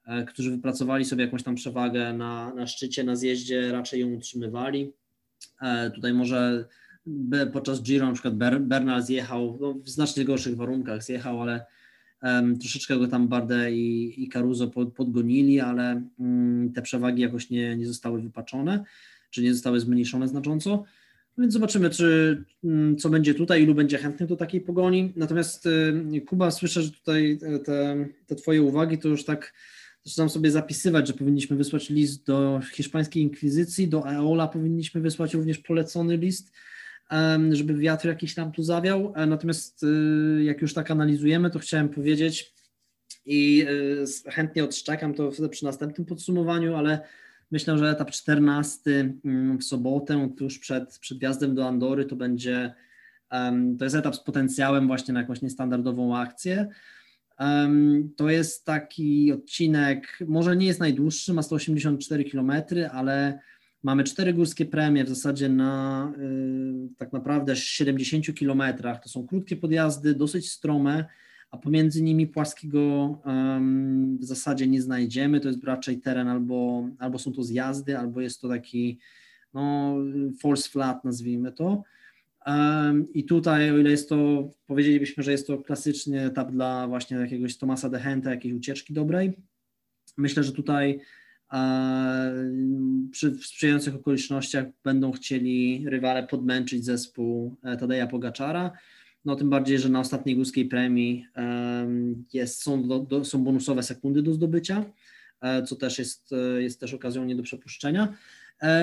e, 0.07 0.25
którzy 0.25 0.51
wypracowali 0.51 1.05
sobie 1.05 1.25
jakąś 1.25 1.43
tam 1.43 1.55
przewagę 1.55 2.13
na, 2.13 2.55
na 2.55 2.67
szczycie, 2.67 3.05
na 3.05 3.17
zjeździe, 3.17 3.73
raczej 3.73 4.01
ją 4.01 4.15
utrzymywali. 4.15 4.93
E, 5.63 5.91
tutaj 5.91 6.15
może 6.15 6.65
podczas 7.53 7.83
Giro 7.83 8.07
na 8.07 8.13
przykład 8.13 8.35
Bernal 8.61 9.03
zjechał 9.03 9.59
no, 9.61 9.75
w 9.75 9.89
znacznie 9.89 10.25
gorszych 10.25 10.57
warunkach 10.57 11.03
zjechał, 11.03 11.43
ale 11.43 11.67
troszeczkę 12.61 12.99
go 12.99 13.09
tam 13.09 13.29
Barde 13.29 13.73
i, 13.73 14.15
i 14.25 14.29
Caruso 14.29 14.69
pod, 14.69 14.93
podgonili, 14.93 15.61
ale 15.61 16.03
um, 16.19 16.73
te 16.75 16.83
przewagi 16.83 17.23
jakoś 17.23 17.51
nie, 17.51 17.77
nie 17.77 17.87
zostały 17.87 18.23
wypaczone, 18.23 18.85
czy 19.31 19.43
nie 19.43 19.55
zostały 19.55 19.81
zmniejszone 19.81 20.29
znacząco. 20.29 20.85
No 21.37 21.43
więc 21.43 21.53
zobaczymy, 21.53 21.91
czy, 21.91 22.45
um, 22.63 22.97
co 22.97 23.11
będzie 23.11 23.35
tutaj, 23.35 23.63
ilu 23.63 23.75
będzie 23.75 23.99
chętnych 23.99 24.29
do 24.29 24.37
takiej 24.37 24.61
pogoni. 24.61 25.13
Natomiast 25.17 25.69
Kuba, 26.27 26.51
słyszę, 26.51 26.83
że 26.83 26.91
tutaj 26.91 27.39
te, 27.65 28.07
te 28.27 28.35
Twoje 28.35 28.63
uwagi 28.63 28.99
to 28.99 29.09
już 29.09 29.25
tak 29.25 29.53
zaczynam 30.05 30.31
sobie 30.31 30.51
zapisywać, 30.51 31.07
że 31.07 31.13
powinniśmy 31.13 31.57
wysłać 31.57 31.91
list 31.91 32.27
do 32.27 32.61
hiszpańskiej 32.73 33.23
inkwizycji, 33.23 33.89
do 33.89 34.11
EOLA 34.11 34.49
powinniśmy 34.49 35.01
wysłać 35.01 35.35
również 35.35 35.59
polecony 35.59 36.17
list 36.17 36.53
żeby 37.51 37.75
wiatr 37.75 38.07
jakiś 38.07 38.35
tam 38.35 38.53
tu 38.53 38.63
zawiał. 38.63 39.13
E, 39.17 39.27
natomiast 39.27 39.83
y, 39.83 40.45
jak 40.45 40.63
już 40.63 40.75
tak 40.75 40.91
analizujemy, 40.91 41.51
to 41.51 41.59
chciałem 41.59 41.89
powiedzieć 41.89 42.55
i 43.27 43.67
y, 44.27 44.31
chętnie 44.31 44.65
odszczekam 44.65 45.15
to 45.15 45.31
przy 45.51 45.65
następnym 45.65 46.07
podsumowaniu, 46.07 46.77
ale 46.77 47.01
myślę, 47.51 47.79
że 47.79 47.91
etap 47.91 48.11
14 48.11 49.15
mm, 49.25 49.59
w 49.59 49.65
sobotę, 49.65 50.31
tuż 50.37 50.59
przed, 50.59 50.99
przed 50.99 51.19
wjazdem 51.19 51.55
do 51.55 51.67
Andory, 51.67 52.05
to 52.05 52.17
będzie, 52.17 52.75
to 53.79 53.85
jest 53.85 53.97
etap 53.97 54.17
z 54.17 54.21
potencjałem 54.21 54.87
właśnie 54.87 55.15
na 55.15 55.21
jakąś 55.21 55.43
niestandardową 55.43 56.17
akcję. 56.17 56.69
To 58.17 58.31
jest 58.31 58.65
taki 58.65 59.33
odcinek, 59.33 60.19
może 60.27 60.57
nie 60.57 60.67
jest 60.67 60.81
najdłuższy, 60.81 61.33
ma 61.33 61.43
184 61.43 62.25
km, 62.25 62.53
ale 62.93 63.39
Mamy 63.83 64.05
cztery 64.05 64.35
górskie 64.35 64.67
premie 64.67 65.05
w 65.05 65.09
zasadzie 65.09 65.49
na 65.49 66.13
y, 66.19 66.95
tak 66.97 67.13
naprawdę 67.13 67.57
70 67.57 68.35
kilometrach. 68.35 69.03
To 69.03 69.09
są 69.09 69.27
krótkie 69.27 69.57
podjazdy, 69.57 70.15
dosyć 70.15 70.51
strome, 70.51 71.05
a 71.51 71.59
pomiędzy 71.59 72.03
nimi 72.03 72.27
płaskiego 72.27 73.19
w 74.21 74.25
zasadzie 74.25 74.67
nie 74.67 74.83
znajdziemy. 74.83 75.41
To 75.41 75.49
jest 75.49 75.65
raczej 75.65 76.01
teren 76.01 76.29
albo, 76.29 76.89
albo 76.99 77.19
są 77.19 77.33
to 77.33 77.43
zjazdy, 77.43 77.99
albo 77.99 78.21
jest 78.21 78.41
to 78.41 78.49
taki 78.49 78.99
no, 79.55 79.97
false 80.43 80.69
flat, 80.69 81.05
nazwijmy 81.05 81.53
to. 81.53 81.83
I 83.15 83.25
tutaj, 83.25 83.71
o 83.71 83.79
ile 83.79 83.91
jest 83.91 84.09
to, 84.09 84.51
powiedzielibyśmy, 84.67 85.23
że 85.23 85.33
jest 85.33 85.47
to 85.47 85.59
klasyczny 85.59 86.21
etap 86.21 86.53
dla 86.53 86.89
właśnie 86.89 87.17
jakiegoś 87.17 87.57
Tomasa 87.57 87.89
Dehenta, 87.89 88.31
jakiejś 88.31 88.55
ucieczki 88.55 88.95
dobrej. 88.95 89.33
Myślę, 90.17 90.43
że 90.43 90.53
tutaj 90.53 91.01
przy 93.11 93.31
w 93.31 93.47
sprzyjających 93.47 93.95
okolicznościach 93.95 94.65
będą 94.85 95.13
chcieli 95.13 95.85
rywale 95.87 96.27
podmęczyć 96.27 96.85
zespół 96.85 97.57
e, 97.63 97.77
Tadeja 97.77 98.07
Pogaczara. 98.07 98.73
No 99.25 99.37
tym 99.37 99.51
bardziej, 99.51 99.79
że 99.79 99.89
na 99.89 100.01
ostatniej 100.01 100.37
górskiej 100.37 100.65
premii 100.65 101.27
jest, 102.33 102.63
są, 102.63 102.89
do, 102.89 102.99
do, 102.99 103.25
są 103.25 103.45
bonusowe 103.45 103.83
sekundy 103.83 104.23
do 104.23 104.33
zdobycia, 104.33 104.85
e, 105.41 105.63
co 105.63 105.77
też 105.77 105.99
jest, 105.99 106.33
e, 106.33 106.63
jest 106.63 106.81
też 106.81 106.95
okazją 106.95 107.25
nie 107.25 107.37
do 107.37 107.43
przepuszczenia. 107.43 108.15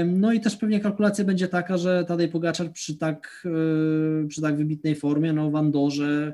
No 0.06 0.34
i 0.34 0.40
też 0.40 0.56
pewnie 0.56 0.80
kalkulacja 0.80 1.26
będzie 1.26 1.48
taka, 1.48 1.78
że 1.78 2.06
Tadej 2.08 2.28
Pogaczar 2.28 2.72
przy 2.72 2.98
tak, 2.98 3.48
przy 4.28 4.42
tak 4.42 4.58
wybitnej 4.58 4.96
formie, 4.96 5.34
no 5.34 5.52
w 5.52 5.56
Andorze 5.56 6.34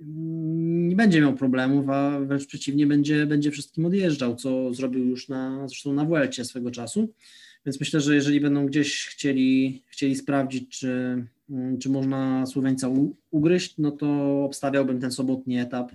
nie 0.00 0.96
będzie 0.96 1.20
miał 1.20 1.34
problemów, 1.34 1.88
a 1.88 2.20
wręcz 2.20 2.46
przeciwnie, 2.46 2.86
będzie, 2.86 3.26
będzie 3.26 3.50
wszystkim 3.50 3.86
odjeżdżał, 3.86 4.36
co 4.36 4.74
zrobił 4.74 5.04
już 5.04 5.28
na, 5.28 5.68
zresztą 5.68 5.92
na 5.92 6.04
Vuelcie 6.04 6.44
swego 6.44 6.70
czasu. 6.70 7.08
Więc 7.66 7.80
myślę, 7.80 8.00
że 8.00 8.14
jeżeli 8.14 8.40
będą 8.40 8.66
gdzieś 8.66 9.06
chcieli, 9.06 9.82
chcieli 9.86 10.16
sprawdzić, 10.16 10.78
czy, 10.78 11.24
czy 11.80 11.90
można 11.90 12.46
Słoweńca 12.46 12.88
ugryźć, 13.30 13.74
no 13.78 13.90
to 13.90 14.40
obstawiałbym 14.44 15.00
ten 15.00 15.12
sobotni 15.12 15.58
etap 15.58 15.92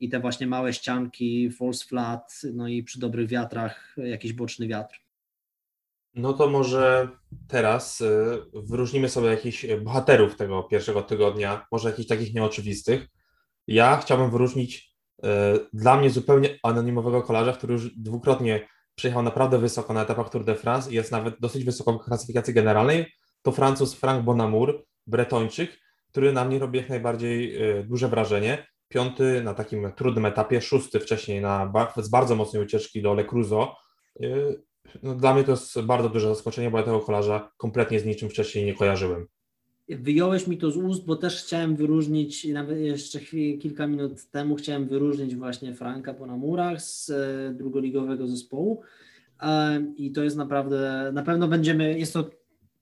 i 0.00 0.08
te 0.08 0.20
właśnie 0.20 0.46
małe 0.46 0.72
ścianki, 0.72 1.50
false 1.50 1.86
flat, 1.86 2.42
no 2.54 2.68
i 2.68 2.82
przy 2.82 3.00
dobrych 3.00 3.28
wiatrach 3.28 3.96
jakiś 3.96 4.32
boczny 4.32 4.68
wiatr. 4.68 5.02
No 6.14 6.32
to 6.32 6.50
może 6.50 7.08
teraz 7.48 8.00
y, 8.00 8.06
wyróżnimy 8.52 9.08
sobie 9.08 9.28
jakichś 9.28 9.66
bohaterów 9.84 10.36
tego 10.36 10.62
pierwszego 10.62 11.02
tygodnia, 11.02 11.66
może 11.72 11.90
jakichś 11.90 12.08
takich 12.08 12.34
nieoczywistych. 12.34 13.08
Ja 13.66 13.96
chciałbym 13.96 14.30
wyróżnić 14.30 14.94
e, 15.24 15.58
dla 15.72 15.96
mnie 15.96 16.10
zupełnie 16.10 16.58
anonimowego 16.62 17.22
kolarza, 17.22 17.52
który 17.52 17.72
już 17.72 17.96
dwukrotnie 17.96 18.68
przejechał 18.94 19.22
naprawdę 19.22 19.58
wysoko 19.58 19.92
na 19.92 20.02
etapach 20.02 20.30
Tour 20.30 20.44
de 20.44 20.54
France 20.54 20.90
i 20.90 20.94
jest 20.94 21.12
nawet 21.12 21.40
dosyć 21.40 21.64
wysoko 21.64 21.92
w 21.92 22.04
klasyfikacji 22.04 22.54
generalnej. 22.54 23.12
To 23.42 23.52
Francuz 23.52 23.94
Frank 23.94 24.24
Bonamour, 24.24 24.84
bretończyk, 25.06 25.78
który 26.08 26.32
na 26.32 26.44
mnie 26.44 26.58
robi 26.58 26.78
jak 26.78 26.88
najbardziej 26.88 27.56
e, 27.56 27.84
duże 27.84 28.08
wrażenie. 28.08 28.66
Piąty 28.88 29.42
na 29.42 29.54
takim 29.54 29.92
trudnym 29.92 30.26
etapie, 30.26 30.60
szósty 30.60 31.00
wcześniej 31.00 31.40
na, 31.40 31.72
z 31.96 32.08
bardzo 32.08 32.36
mocnej 32.36 32.62
ucieczki 32.62 33.02
do 33.02 33.14
Le 33.14 33.24
Cruzo. 33.24 33.76
E, 34.22 34.26
no, 35.02 35.14
dla 35.14 35.34
mnie 35.34 35.44
to 35.44 35.50
jest 35.50 35.80
bardzo 35.80 36.08
duże 36.08 36.28
zaskoczenie, 36.28 36.70
bo 36.70 36.78
ja 36.78 36.84
tego 36.84 37.00
kolarza 37.00 37.50
kompletnie 37.56 38.00
z 38.00 38.04
niczym 38.04 38.28
wcześniej 38.28 38.64
nie 38.64 38.74
kojarzyłem. 38.74 39.26
Wyjąłeś 39.88 40.46
mi 40.46 40.58
to 40.58 40.70
z 40.70 40.76
ust, 40.76 41.04
bo 41.04 41.16
też 41.16 41.44
chciałem 41.44 41.76
wyróżnić, 41.76 42.44
nawet 42.44 42.78
jeszcze 42.78 43.18
chwilę, 43.18 43.58
kilka 43.58 43.86
minut 43.86 44.24
temu 44.30 44.56
chciałem 44.56 44.88
wyróżnić 44.88 45.36
właśnie 45.36 45.74
Franka 45.74 46.14
po 46.14 46.26
namurach 46.26 46.82
z 46.82 47.10
e, 47.10 47.54
drugoligowego 47.54 48.28
zespołu. 48.28 48.82
E, 49.40 49.82
I 49.96 50.12
to 50.12 50.24
jest 50.24 50.36
naprawdę, 50.36 51.10
na 51.14 51.22
pewno 51.22 51.48
będziemy, 51.48 51.98
jest 51.98 52.12
to 52.12 52.30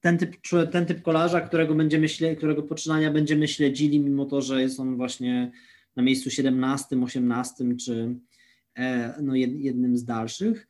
ten 0.01 0.19
typ, 0.19 0.37
ten 0.71 0.87
typ 0.87 1.03
kolarza, 1.03 1.41
którego 1.41 1.75
będziemy 1.75 2.07
którego 2.37 2.63
poczynania 2.63 3.11
będziemy 3.11 3.49
śledzili, 3.49 4.01
mimo 4.01 4.25
to, 4.25 4.41
że 4.41 4.63
jest 4.63 4.81
on 4.81 4.97
właśnie 4.97 5.53
na 5.97 6.03
miejscu 6.03 6.31
17, 6.31 7.03
18 7.03 7.65
czy 7.77 8.15
e, 8.79 9.15
no 9.23 9.35
jednym 9.35 9.97
z 9.97 10.05
dalszych. 10.05 10.67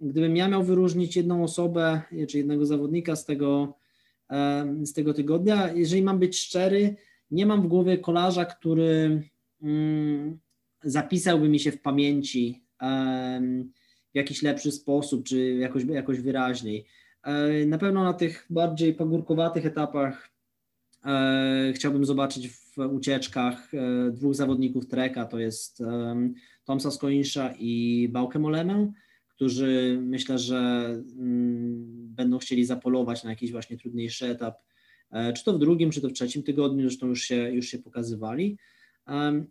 Gdybym 0.00 0.36
ja 0.36 0.48
miał 0.48 0.64
wyróżnić 0.64 1.16
jedną 1.16 1.44
osobę, 1.44 2.00
czy 2.28 2.38
jednego 2.38 2.66
zawodnika 2.66 3.16
z 3.16 3.24
tego 3.24 3.78
z 4.82 4.92
tego 4.92 5.14
tygodnia. 5.14 5.72
Jeżeli 5.72 6.02
mam 6.02 6.18
być 6.18 6.38
szczery, 6.38 6.96
nie 7.30 7.46
mam 7.46 7.62
w 7.62 7.66
głowie 7.66 7.98
kolarza, 7.98 8.44
który 8.44 9.22
mm, 9.62 10.38
zapisałby 10.82 11.48
mi 11.48 11.60
się 11.60 11.72
w 11.72 11.80
pamięci 11.80 12.64
w 14.12 14.14
jakiś 14.14 14.42
lepszy 14.42 14.72
sposób, 14.72 15.24
czy 15.24 15.54
jakoś, 15.54 15.84
jakoś 15.84 16.20
wyraźniej. 16.20 16.86
E, 17.22 17.66
na 17.66 17.78
pewno 17.78 18.04
na 18.04 18.12
tych 18.12 18.46
bardziej 18.50 18.94
pagórkowatych 18.94 19.66
etapach 19.66 20.30
e, 21.04 21.72
chciałbym 21.74 22.04
zobaczyć 22.04 22.48
w 22.48 22.78
ucieczkach 22.78 23.74
e, 23.74 24.10
dwóch 24.10 24.34
zawodników 24.34 24.86
treka, 24.86 25.24
to 25.24 25.38
jest 25.38 25.82
Tomsa 26.64 26.90
Skoinsza 26.90 27.54
i 27.58 28.08
Bałkę 28.12 28.38
Molemę 28.38 28.92
którzy 29.36 29.98
myślę, 30.02 30.38
że 30.38 30.56
mm, 31.18 32.14
będą 32.14 32.38
chcieli 32.38 32.64
zapolować 32.64 33.24
na 33.24 33.30
jakiś 33.30 33.52
właśnie 33.52 33.78
trudniejszy 33.78 34.26
etap, 34.26 34.58
e, 35.10 35.32
czy 35.32 35.44
to 35.44 35.52
w 35.52 35.58
drugim, 35.58 35.90
czy 35.90 36.00
to 36.00 36.08
w 36.08 36.12
trzecim 36.12 36.42
tygodniu, 36.42 36.82
zresztą 36.82 37.06
już 37.06 37.22
się, 37.22 37.50
już 37.50 37.66
się 37.66 37.78
pokazywali, 37.78 38.58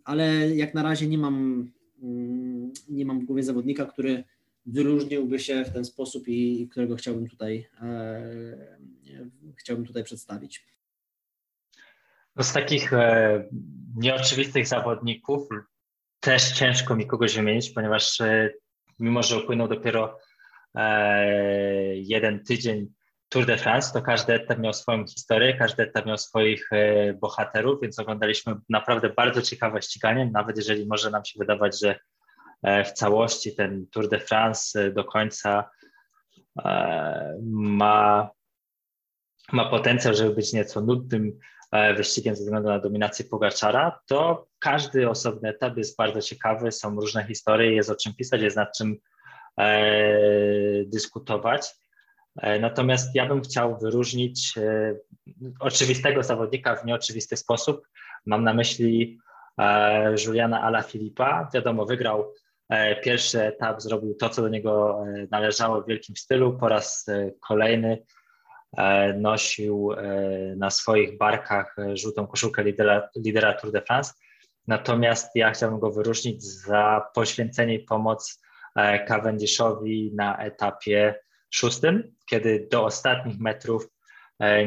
ale 0.04 0.56
jak 0.56 0.74
na 0.74 0.82
razie 0.82 1.08
nie 1.08 1.18
mam, 1.18 1.68
mm, 2.02 2.72
nie 2.88 3.06
mam 3.06 3.20
w 3.20 3.24
głowie 3.24 3.42
zawodnika, 3.42 3.86
który 3.86 4.24
wyróżniłby 4.66 5.38
się 5.38 5.64
w 5.64 5.72
ten 5.72 5.84
sposób 5.84 6.28
i 6.28 6.68
którego 6.70 6.96
chciałbym 6.96 7.28
tutaj, 7.28 7.68
e, 7.82 8.68
chciałbym 9.56 9.86
tutaj 9.86 10.04
przedstawić. 10.04 10.66
No 12.36 12.42
z 12.42 12.52
takich 12.52 12.92
e, 12.92 13.48
nieoczywistych 13.96 14.66
zawodników 14.66 15.48
też 16.20 16.52
ciężko 16.52 16.96
mi 16.96 17.06
kogoś 17.06 17.36
wymienić, 17.36 17.70
ponieważ 17.70 18.20
mimo 18.98 19.22
że 19.22 19.38
upłynął 19.38 19.68
dopiero 19.68 20.18
e, 20.74 21.96
jeden 21.96 22.44
tydzień 22.44 22.88
Tour 23.28 23.46
de 23.46 23.56
France, 23.56 23.92
to 23.92 24.02
każdy 24.02 24.34
etap 24.34 24.58
miał 24.58 24.72
swoją 24.72 25.06
historię, 25.06 25.56
każdy 25.58 25.82
etap 25.82 26.06
miał 26.06 26.18
swoich 26.18 26.68
e, 26.72 27.14
bohaterów, 27.14 27.80
więc 27.82 27.98
oglądaliśmy 27.98 28.54
naprawdę 28.68 29.08
bardzo 29.08 29.42
ciekawe 29.42 29.82
ściganie, 29.82 30.30
nawet 30.32 30.56
jeżeli 30.56 30.86
może 30.86 31.10
nam 31.10 31.24
się 31.24 31.38
wydawać, 31.38 31.80
że 31.80 31.98
e, 32.62 32.84
w 32.84 32.92
całości 32.92 33.54
ten 33.56 33.86
Tour 33.86 34.08
de 34.08 34.20
France 34.20 34.90
do 34.90 35.04
końca 35.04 35.70
ma, 37.52 38.30
ma 39.52 39.70
potencjał, 39.70 40.14
żeby 40.14 40.34
być 40.34 40.52
nieco 40.52 40.80
nudnym 40.80 41.38
wyścigiem 41.96 42.36
ze 42.36 42.44
względu 42.44 42.68
na 42.68 42.78
dominację 42.78 43.24
Pogaczara, 43.24 44.00
to 44.06 44.46
każdy 44.58 45.10
osobny 45.10 45.48
etap 45.48 45.76
jest 45.76 45.96
bardzo 45.96 46.22
ciekawy, 46.22 46.72
są 46.72 47.00
różne 47.00 47.24
historie, 47.24 47.74
jest 47.74 47.90
o 47.90 47.96
czym 47.96 48.14
pisać, 48.14 48.42
jest 48.42 48.56
nad 48.56 48.76
czym 48.78 48.96
dyskutować. 50.86 51.74
Natomiast 52.60 53.14
ja 53.14 53.26
bym 53.26 53.42
chciał 53.42 53.78
wyróżnić 53.78 54.54
oczywistego 55.60 56.22
zawodnika 56.22 56.76
w 56.76 56.84
nieoczywisty 56.84 57.36
sposób. 57.36 57.86
Mam 58.26 58.44
na 58.44 58.54
myśli 58.54 59.18
Juliana 60.26 60.62
Alaphilippa. 60.62 61.48
Wiadomo, 61.54 61.86
wygrał 61.86 62.34
pierwszy 63.02 63.42
etap, 63.42 63.82
zrobił 63.82 64.14
to, 64.14 64.28
co 64.28 64.42
do 64.42 64.48
niego 64.48 65.04
należało 65.30 65.82
w 65.82 65.86
wielkim 65.86 66.16
stylu. 66.16 66.58
Po 66.58 66.68
raz 66.68 67.06
kolejny 67.40 67.98
E, 67.98 68.25
nosił 69.14 69.92
e, 69.92 70.56
na 70.56 70.70
swoich 70.70 71.18
barkach 71.18 71.76
e, 71.78 71.96
żółtą 71.96 72.26
koszulkę 72.26 72.62
lidera, 72.62 73.08
lidera 73.16 73.54
Tour 73.54 73.72
de 73.72 73.82
France. 73.82 74.12
Natomiast 74.66 75.30
ja 75.34 75.50
chciałbym 75.50 75.80
go 75.80 75.90
wyróżnić 75.90 76.44
za 76.44 77.02
poświęcenie 77.14 77.74
i 77.74 77.84
pomoc 77.84 78.42
Cavendishowi 79.08 80.12
na 80.14 80.38
etapie 80.38 81.14
szóstym, 81.50 82.14
kiedy 82.30 82.68
do 82.70 82.84
ostatnich 82.84 83.38
metrów 83.40 83.88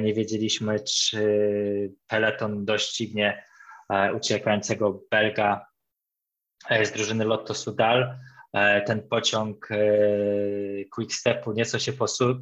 nie 0.02 0.14
wiedzieliśmy, 0.14 0.80
czy 0.80 1.94
peleton 2.08 2.66
doścignie 2.66 3.44
uciekającego 4.16 5.02
Belga 5.12 5.66
z 6.84 6.92
drużyny 6.92 7.26
Lotto 7.26 7.54
Sudal. 7.54 8.18
E, 8.54 8.82
ten 8.82 9.02
pociąg 9.02 9.72
e, 9.72 9.78
Quickstepu 10.96 11.52
nieco 11.52 11.80
się 11.80 11.94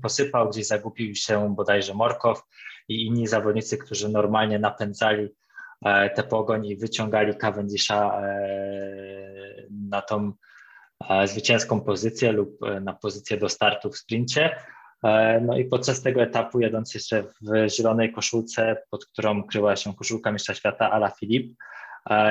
posypał, 0.01 0.49
gdzieś 0.49 0.67
zagubił 0.67 1.15
się 1.15 1.55
bodajże 1.55 1.93
Morkow 1.93 2.43
i 2.87 3.05
inni 3.05 3.27
zawodnicy, 3.27 3.77
którzy 3.77 4.09
normalnie 4.09 4.59
napędzali 4.59 5.29
e, 5.85 6.09
tę 6.09 6.23
pogoń 6.23 6.65
i 6.65 6.77
wyciągali 6.77 7.37
Cavendisha 7.37 8.21
na 9.89 10.01
tą 10.01 10.31
zwycięską 11.25 11.81
pozycję 11.81 12.31
lub 12.31 12.59
na 12.81 12.93
pozycję 12.93 13.37
do 13.37 13.49
startu 13.49 13.89
w 13.91 13.97
sprincie. 13.97 14.55
No 15.41 15.57
i 15.57 15.65
podczas 15.65 16.01
tego 16.01 16.21
etapu 16.21 16.59
jadąc 16.59 16.93
jeszcze 16.93 17.23
w 17.23 17.69
zielonej 17.69 18.11
koszulce, 18.11 18.83
pod 18.89 19.05
którą 19.05 19.43
kryła 19.43 19.75
się 19.75 19.95
koszulka 19.95 20.31
mistrza 20.31 20.53
świata 20.53 20.91
Ala 20.91 21.09
Filip, 21.09 21.57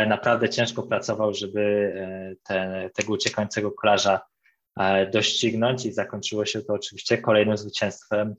naprawdę 0.07 0.49
ciężko 0.49 0.83
pracował, 0.83 1.35
żeby 1.35 1.93
e, 1.97 2.35
te, 2.43 2.91
tego 2.95 3.12
uciekającego 3.12 3.72
kolarza 3.72 4.20
e, 4.79 5.07
doścignąć 5.07 5.87
i 5.87 5.93
zakończyło 5.93 6.47
się 6.47 6.62
to 6.62 6.74
oczywiście 6.74 7.18
kolejnym 7.18 7.57
zwycięstwem 7.57 8.35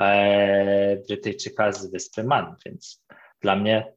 e, 0.00 0.96
Brytyjczyka 1.08 1.72
z 1.72 1.90
wyspy 1.90 2.24
Man, 2.24 2.56
więc 2.66 3.04
dla 3.40 3.56
mnie 3.56 3.92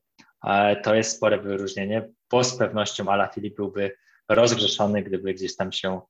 to 0.84 0.96
jest 0.96 1.18
spore 1.18 1.38
wyróżnienie, 1.38 2.10
bo 2.32 2.44
z 2.44 2.58
pewnością 2.58 3.10
Ala 3.10 3.28
Filip 3.28 3.56
byłby 3.56 3.92
rozgrzeszony, 4.30 5.04
gdyby 5.04 5.34
gdzieś 5.34 5.56
tam 5.56 5.72
się, 5.72 6.02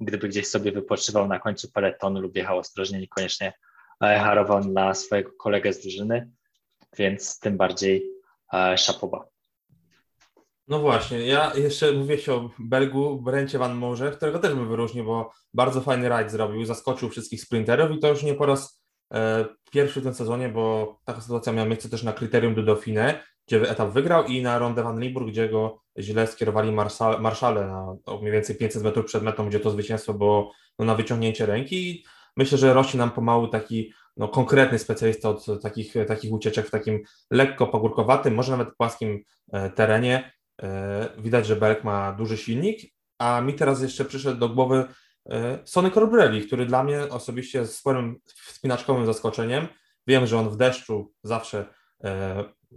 gdyby 0.00 0.28
gdzieś 0.28 0.48
sobie 0.48 0.72
wypoczywał 0.72 1.28
na 1.28 1.38
końcu 1.38 1.72
peletonu 1.72 2.20
lub 2.20 2.36
jechał 2.36 2.58
ostrożnie, 2.58 3.00
niekoniecznie 3.00 3.52
harował 4.00 4.60
na 4.60 4.94
swojego 4.94 5.30
kolegę 5.32 5.72
z 5.72 5.80
drużyny, 5.80 6.30
więc 6.98 7.38
tym 7.38 7.56
bardziej 7.56 8.13
Szapoba. 8.76 9.28
No 10.68 10.78
właśnie, 10.78 11.26
ja 11.26 11.52
jeszcze 11.54 11.92
mówię 11.92 12.18
się 12.18 12.34
o 12.34 12.50
Belgu 12.58 13.22
Brencie 13.22 13.58
Van 13.58 13.74
Moorze, 13.74 14.10
którego 14.10 14.38
też 14.38 14.54
bym 14.54 14.68
wyróżnił, 14.68 15.04
bo 15.04 15.30
bardzo 15.54 15.80
fajny 15.80 16.08
rajd 16.08 16.30
zrobił, 16.30 16.64
zaskoczył 16.64 17.08
wszystkich 17.08 17.42
sprinterów 17.42 17.90
i 17.90 17.98
to 17.98 18.08
już 18.08 18.22
nie 18.22 18.34
po 18.34 18.46
raz 18.46 18.84
e, 19.14 19.44
pierwszy 19.72 20.00
w 20.00 20.04
tym 20.04 20.14
sezonie, 20.14 20.48
bo 20.48 20.96
taka 21.04 21.20
sytuacja 21.20 21.52
miała 21.52 21.68
miejsce 21.68 21.88
też 21.88 22.02
na 22.02 22.12
kryterium 22.12 22.54
do 22.54 22.62
Dauphine, 22.62 23.22
gdzie 23.46 23.70
etap 23.70 23.90
wygrał 23.90 24.24
i 24.24 24.42
na 24.42 24.58
Ronde 24.58 24.82
Van 24.82 25.00
Limburg, 25.00 25.28
gdzie 25.28 25.48
go 25.48 25.82
źle 25.98 26.26
skierowali 26.26 26.72
marszale 27.20 27.66
na 27.66 27.96
mniej 28.20 28.32
więcej 28.32 28.56
500 28.56 28.82
metrów 28.82 29.06
przed 29.06 29.22
metą, 29.22 29.48
gdzie 29.48 29.60
to 29.60 29.70
zwycięstwo 29.70 30.14
było 30.14 30.52
no, 30.78 30.84
na 30.84 30.94
wyciągnięcie 30.94 31.46
ręki 31.46 32.04
myślę, 32.36 32.58
że 32.58 32.74
rośnie 32.74 32.98
nam 32.98 33.10
pomału 33.10 33.48
taki 33.48 33.92
no, 34.16 34.28
konkretny 34.28 34.78
specjalista 34.78 35.28
od 35.28 35.62
takich, 35.62 35.94
takich 36.08 36.32
ucieczek 36.32 36.66
w 36.66 36.70
takim 36.70 37.02
lekko 37.30 37.66
pagórkowatym, 37.66 38.34
może 38.34 38.52
nawet 38.52 38.76
płaskim 38.76 39.24
e, 39.52 39.70
terenie. 39.70 40.32
E, 40.62 41.08
widać, 41.18 41.46
że 41.46 41.56
Berg 41.56 41.84
ma 41.84 42.12
duży 42.12 42.36
silnik, 42.36 42.80
a 43.18 43.40
mi 43.40 43.54
teraz 43.54 43.82
jeszcze 43.82 44.04
przyszedł 44.04 44.38
do 44.38 44.48
głowy 44.48 44.84
e, 45.30 45.58
Sony 45.64 45.90
Corbrelli, 45.90 46.46
który 46.46 46.66
dla 46.66 46.84
mnie 46.84 47.02
osobiście 47.02 47.58
jest 47.58 47.76
sporym 47.76 48.20
wspinaczkowym 48.26 49.06
zaskoczeniem. 49.06 49.68
Wiem, 50.06 50.26
że 50.26 50.38
on 50.38 50.50
w 50.50 50.56
deszczu 50.56 51.12
zawsze 51.22 51.66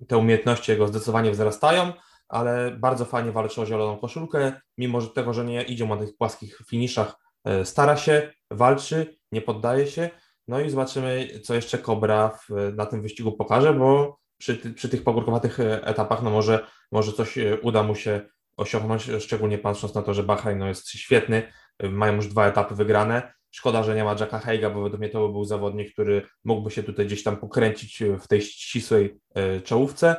te 0.07 0.17
umiejętności 0.17 0.71
jego 0.71 0.87
zdecydowanie 0.87 1.31
wzrastają, 1.31 1.93
ale 2.27 2.71
bardzo 2.71 3.05
fajnie 3.05 3.31
walczy 3.31 3.61
o 3.61 3.65
zieloną 3.65 3.97
koszulkę, 3.97 4.61
mimo 4.77 5.01
że 5.01 5.09
tego, 5.09 5.33
że 5.33 5.45
nie 5.45 5.63
idzie 5.63 5.85
na 5.85 5.97
tych 5.97 6.17
płaskich 6.17 6.61
finiszach, 6.67 7.15
stara 7.63 7.97
się, 7.97 8.31
walczy, 8.51 9.17
nie 9.31 9.41
poddaje 9.41 9.87
się 9.87 10.09
no 10.47 10.59
i 10.61 10.69
zobaczymy, 10.69 11.39
co 11.43 11.53
jeszcze 11.53 11.77
Kobra 11.77 12.29
w, 12.29 12.73
na 12.75 12.85
tym 12.85 13.01
wyścigu 13.01 13.31
pokaże, 13.31 13.73
bo 13.73 14.19
przy, 14.37 14.73
przy 14.73 14.89
tych 14.89 15.03
pogórkowatych 15.03 15.59
e, 15.59 15.85
etapach, 15.85 16.23
no 16.23 16.29
może, 16.29 16.67
może 16.91 17.13
coś 17.13 17.37
e, 17.37 17.59
uda 17.61 17.83
mu 17.83 17.95
się 17.95 18.21
osiągnąć, 18.57 19.09
szczególnie 19.19 19.57
patrząc 19.57 19.95
na 19.95 20.01
to, 20.01 20.13
że 20.13 20.23
Bahrain 20.23 20.59
no 20.59 20.67
jest 20.67 20.89
świetny, 20.89 21.51
e, 21.79 21.89
mają 21.89 22.15
już 22.15 22.27
dwa 22.27 22.47
etapy 22.47 22.75
wygrane. 22.75 23.33
Szkoda, 23.51 23.83
że 23.83 23.95
nie 23.95 24.03
ma 24.03 24.15
Jacka 24.19 24.39
Heiga, 24.39 24.69
bo 24.69 24.81
według 24.81 24.99
mnie 24.99 25.09
to 25.09 25.29
był 25.29 25.45
zawodnik, 25.45 25.93
który 25.93 26.21
mógłby 26.43 26.71
się 26.71 26.83
tutaj 26.83 27.05
gdzieś 27.05 27.23
tam 27.23 27.37
pokręcić 27.37 28.03
w 28.21 28.27
tej 28.27 28.41
ścisłej 28.41 29.19
czołówce. 29.63 30.15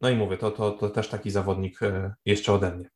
No 0.00 0.10
i 0.10 0.16
mówię, 0.16 0.36
to, 0.36 0.50
to, 0.50 0.70
to 0.70 0.90
też 0.90 1.08
taki 1.08 1.30
zawodnik 1.30 1.80
jeszcze 2.24 2.52
ode 2.52 2.70
mnie. 2.76 2.90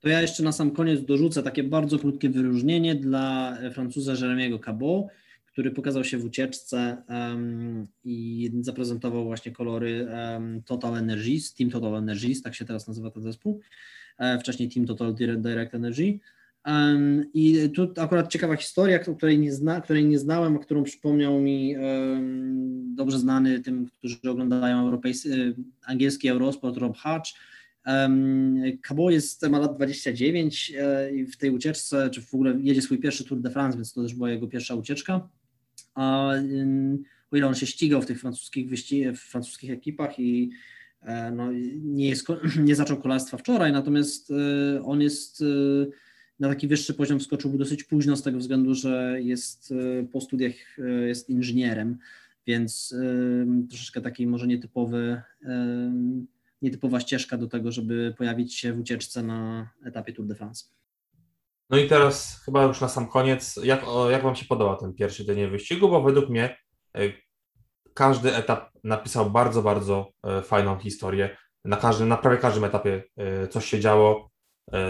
To 0.00 0.08
ja 0.08 0.20
jeszcze 0.20 0.42
na 0.42 0.52
sam 0.52 0.70
koniec 0.70 1.04
dorzucę 1.04 1.42
takie 1.42 1.62
bardzo 1.62 1.98
krótkie 1.98 2.30
wyróżnienie 2.30 2.94
dla 2.94 3.58
Francuza 3.72 4.12
Jeremiego 4.12 4.58
Cabot, 4.58 5.06
który 5.46 5.70
pokazał 5.70 6.04
się 6.04 6.18
w 6.18 6.24
ucieczce 6.24 7.02
um, 7.08 7.86
i 8.04 8.50
zaprezentował 8.60 9.24
właśnie 9.24 9.52
kolory 9.52 10.06
um, 10.10 10.62
Total 10.62 10.96
Energies, 10.96 11.54
Team 11.54 11.70
Total 11.70 11.96
Energies, 11.96 12.42
tak 12.42 12.54
się 12.54 12.64
teraz 12.64 12.88
nazywa 12.88 13.10
ten 13.10 13.22
zespół, 13.22 13.60
e, 14.18 14.38
wcześniej 14.38 14.68
Team 14.68 14.86
Total 14.86 15.14
Direct 15.14 15.74
Energy. 15.74 16.18
Um, 16.66 17.24
I 17.34 17.70
tu 17.74 17.92
akurat 17.96 18.28
ciekawa 18.28 18.56
historia, 18.56 18.98
której 18.98 19.38
nie, 19.38 19.52
zna, 19.52 19.80
której 19.80 20.04
nie 20.04 20.18
znałem, 20.18 20.56
a 20.56 20.58
którą 20.58 20.84
przypomniał 20.84 21.40
mi 21.40 21.76
dobrze 22.94 23.18
znany 23.18 23.60
tym, 23.60 23.86
którzy 23.98 24.30
oglądają 24.30 24.80
europejski, 24.80 25.28
angielski 25.86 26.28
Eurosport, 26.28 26.76
Rob 26.76 26.96
Hatch, 26.96 27.30
Cabo 28.82 29.10
jest, 29.10 29.48
ma 29.48 29.58
lat 29.58 29.76
29 29.76 30.72
e, 30.78 31.14
i 31.14 31.26
w 31.26 31.36
tej 31.36 31.50
ucieczce, 31.50 32.10
czy 32.10 32.22
w 32.22 32.34
ogóle 32.34 32.58
jedzie 32.60 32.82
swój 32.82 32.98
pierwszy 32.98 33.24
Tour 33.24 33.40
de 33.40 33.50
France, 33.50 33.78
więc 33.78 33.92
to 33.92 34.02
też 34.02 34.14
była 34.14 34.30
jego 34.30 34.48
pierwsza 34.48 34.74
ucieczka. 34.74 35.28
A 35.94 36.30
o 37.30 37.36
ile 37.36 37.46
on 37.46 37.54
się 37.54 37.66
ścigał 37.66 38.02
w 38.02 38.06
tych 38.06 38.20
francuskich, 38.20 38.70
wyści- 38.70 39.12
w 39.16 39.18
francuskich 39.18 39.70
ekipach 39.70 40.18
i 40.18 40.50
e, 41.02 41.30
no, 41.30 41.52
nie, 41.82 42.08
jest, 42.08 42.26
nie 42.64 42.74
zaczął 42.74 42.96
kolarstwa 42.96 43.36
wczoraj, 43.36 43.72
natomiast 43.72 44.30
e, 44.30 44.82
on 44.82 45.00
jest 45.00 45.44
na 46.40 46.48
taki 46.48 46.68
wyższy 46.68 46.94
poziom 46.94 47.18
wskoczył 47.18 47.58
dosyć 47.58 47.84
późno 47.84 48.16
z 48.16 48.22
tego 48.22 48.38
względu, 48.38 48.74
że 48.74 49.18
jest 49.22 49.74
po 50.12 50.20
studiach 50.20 50.54
jest 51.06 51.30
inżynierem, 51.30 51.98
więc 52.46 52.94
troszeczkę 53.68 54.00
taki 54.00 54.26
może 54.26 54.46
nietypowy 54.46 55.22
nietypowa 56.62 57.00
ścieżka 57.00 57.36
do 57.36 57.48
tego, 57.48 57.72
żeby 57.72 58.14
pojawić 58.18 58.54
się 58.54 58.72
w 58.72 58.80
ucieczce 58.80 59.22
na 59.22 59.70
etapie 59.84 60.12
Tour 60.12 60.26
de 60.26 60.34
France. 60.34 60.64
No 61.70 61.78
i 61.78 61.88
teraz 61.88 62.42
chyba 62.44 62.62
już 62.64 62.80
na 62.80 62.88
sam 62.88 63.08
koniec, 63.08 63.60
jak, 63.62 63.84
jak 64.10 64.22
Wam 64.22 64.36
się 64.36 64.44
podoba 64.44 64.76
ten 64.76 64.94
pierwszy 64.94 65.24
dzień 65.24 65.50
wyścigu, 65.50 65.88
bo 65.88 66.02
według 66.02 66.28
mnie 66.28 66.56
e, 66.96 67.00
każdy 67.94 68.34
etap 68.34 68.70
napisał 68.84 69.30
bardzo, 69.30 69.62
bardzo 69.62 70.12
e, 70.24 70.42
fajną 70.42 70.78
historię. 70.78 71.36
Na, 71.64 71.76
każdym, 71.76 72.08
na 72.08 72.16
prawie 72.16 72.36
każdym 72.38 72.64
etapie 72.64 73.04
e, 73.16 73.48
coś 73.48 73.64
się 73.64 73.80
działo. 73.80 74.30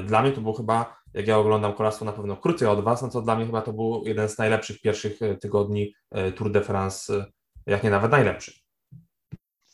Dla 0.04 0.22
mnie 0.22 0.32
to 0.32 0.40
był 0.40 0.52
chyba, 0.52 0.96
jak 1.14 1.26
ja 1.26 1.38
oglądam 1.38 1.72
kolarstwo 1.72 2.04
na 2.04 2.12
pewno 2.12 2.36
krócej 2.36 2.68
od 2.68 2.84
Was, 2.84 3.02
no 3.02 3.08
to 3.08 3.22
dla 3.22 3.36
mnie 3.36 3.46
chyba 3.46 3.62
to 3.62 3.72
był 3.72 4.02
jeden 4.06 4.28
z 4.28 4.38
najlepszych 4.38 4.80
pierwszych 4.80 5.18
tygodni 5.40 5.94
Tour 6.36 6.52
de 6.52 6.60
France, 6.60 7.26
jak 7.66 7.84
nie 7.84 7.90
nawet 7.90 8.10
najlepszy. 8.10 8.52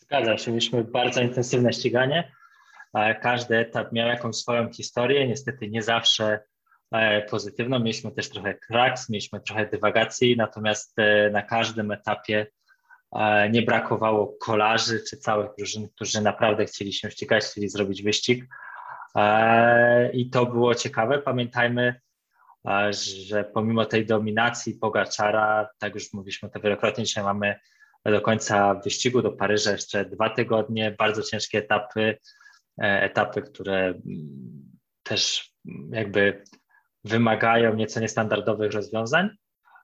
Zgadza 0.05 0.39
się, 0.39 0.51
mieliśmy 0.51 0.85
bardzo 0.85 1.22
intensywne 1.22 1.72
ściganie. 1.72 2.32
Każdy 3.22 3.59
etap 3.59 3.93
miał 3.93 4.09
jakąś 4.09 4.36
swoją 4.36 4.72
historię, 4.72 5.28
niestety 5.28 5.68
nie 5.70 5.82
zawsze 5.82 6.40
e, 6.93 7.22
pozytywną. 7.22 7.78
Mieliśmy 7.78 8.12
też 8.12 8.31
trochę 8.31 8.55
kraks, 8.55 9.09
mieliśmy 9.09 9.40
trochę 9.40 9.66
dywagacji, 9.66 10.36
natomiast 10.36 10.98
e, 10.98 11.31
na 11.31 11.43
każdym 11.43 11.90
etapie 11.90 12.47
e, 13.12 13.51
nie 13.51 13.62
brakowało 13.62 14.36
kolarzy 14.40 15.01
czy 15.10 15.16
całych 15.16 15.51
drużyn, 15.59 15.89
którzy 15.89 16.20
naprawdę 16.20 16.64
chcieli 16.64 16.93
się 16.93 17.10
ścigać, 17.10 17.44
chcieli 17.44 17.68
zrobić 17.68 18.02
wyścig. 18.02 18.44
I 20.12 20.31
to 20.31 20.47
było 20.47 20.74
ciekawe. 20.74 21.18
Pamiętajmy, 21.18 22.01
że 23.26 23.44
pomimo 23.44 23.85
tej 23.85 24.06
dominacji 24.06 24.74
Pogaczara, 24.74 25.68
tak 25.78 25.94
już 25.94 26.12
mówiliśmy 26.12 26.51
to 26.51 26.60
wielokrotnie, 26.60 27.05
dzisiaj 27.05 27.24
mamy 27.24 27.55
do 28.12 28.20
końca 28.20 28.74
wyścigu 28.74 29.22
do 29.22 29.32
Paryża 29.32 29.72
jeszcze 29.72 30.05
dwa 30.05 30.31
tygodnie, 30.31 30.94
bardzo 30.98 31.22
ciężkie 31.22 31.59
etapy, 31.59 32.18
e, 32.82 33.02
etapy, 33.02 33.43
które 33.43 33.86
mm, 33.86 34.01
też 35.02 35.52
jakby 35.90 36.43
wymagają 37.05 37.74
nieco 37.74 38.01
niestandardowych 38.01 38.72
rozwiązań, 38.72 39.31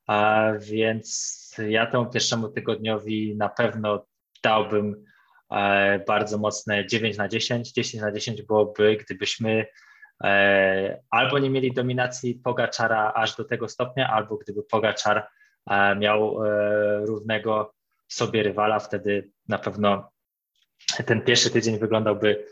a 0.07 0.49
więc 0.59 1.57
ja 1.69 1.87
temu 1.87 2.07
pierwszemu 2.07 2.49
tygodniowi 2.49 3.37
na 3.37 3.49
pewno 3.49 4.07
dałbym 4.43 5.05
e, 5.51 5.99
bardzo 5.99 6.39
mocne 6.39 6.87
9 6.87 7.17
na 7.17 7.29
10. 7.29 7.73
10 7.73 8.03
na 8.03 8.13
10 8.13 8.43
byłoby, 8.43 8.97
gdybyśmy 8.97 9.67
e, 10.25 11.03
albo 11.11 11.39
nie 11.39 11.51
mieli 11.51 11.73
dominacji 11.73 12.35
Pogaczara 12.35 13.13
aż 13.13 13.37
do 13.37 13.45
tego 13.45 13.69
stopnia, 13.69 14.09
albo 14.09 14.37
gdyby 14.37 14.63
Pogaczar 14.63 15.29
miał 15.97 16.39
równego 17.05 17.75
sobie 18.13 18.43
rywala, 18.43 18.79
wtedy 18.79 19.31
na 19.49 19.59
pewno 19.59 20.11
ten 21.07 21.23
pierwszy 21.23 21.51
tydzień 21.51 21.79
wyglądałby 21.79 22.47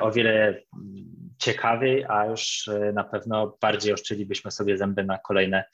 o 0.00 0.12
wiele 0.12 0.62
ciekawiej, 1.38 2.04
a 2.08 2.26
już 2.26 2.70
na 2.92 3.04
pewno 3.04 3.56
bardziej 3.60 3.92
oszczelibyśmy 3.92 4.50
sobie 4.50 4.78
zęby 4.78 5.04
na 5.04 5.18
kolejne 5.18 5.64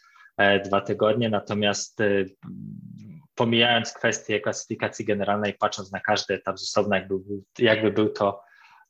dwa 0.64 0.80
tygodnie. 0.80 1.30
Natomiast 1.30 2.00
pomijając 3.34 3.92
kwestię 3.92 4.40
klasyfikacji 4.40 5.04
generalnej, 5.04 5.54
patrząc 5.54 5.92
na 5.92 6.00
każdy 6.00 6.34
etap 6.34 6.58
z 6.58 6.62
osobna, 6.62 6.96
jakby, 6.96 7.14
jakby 7.58 7.90
był 7.90 8.08
to 8.08 8.42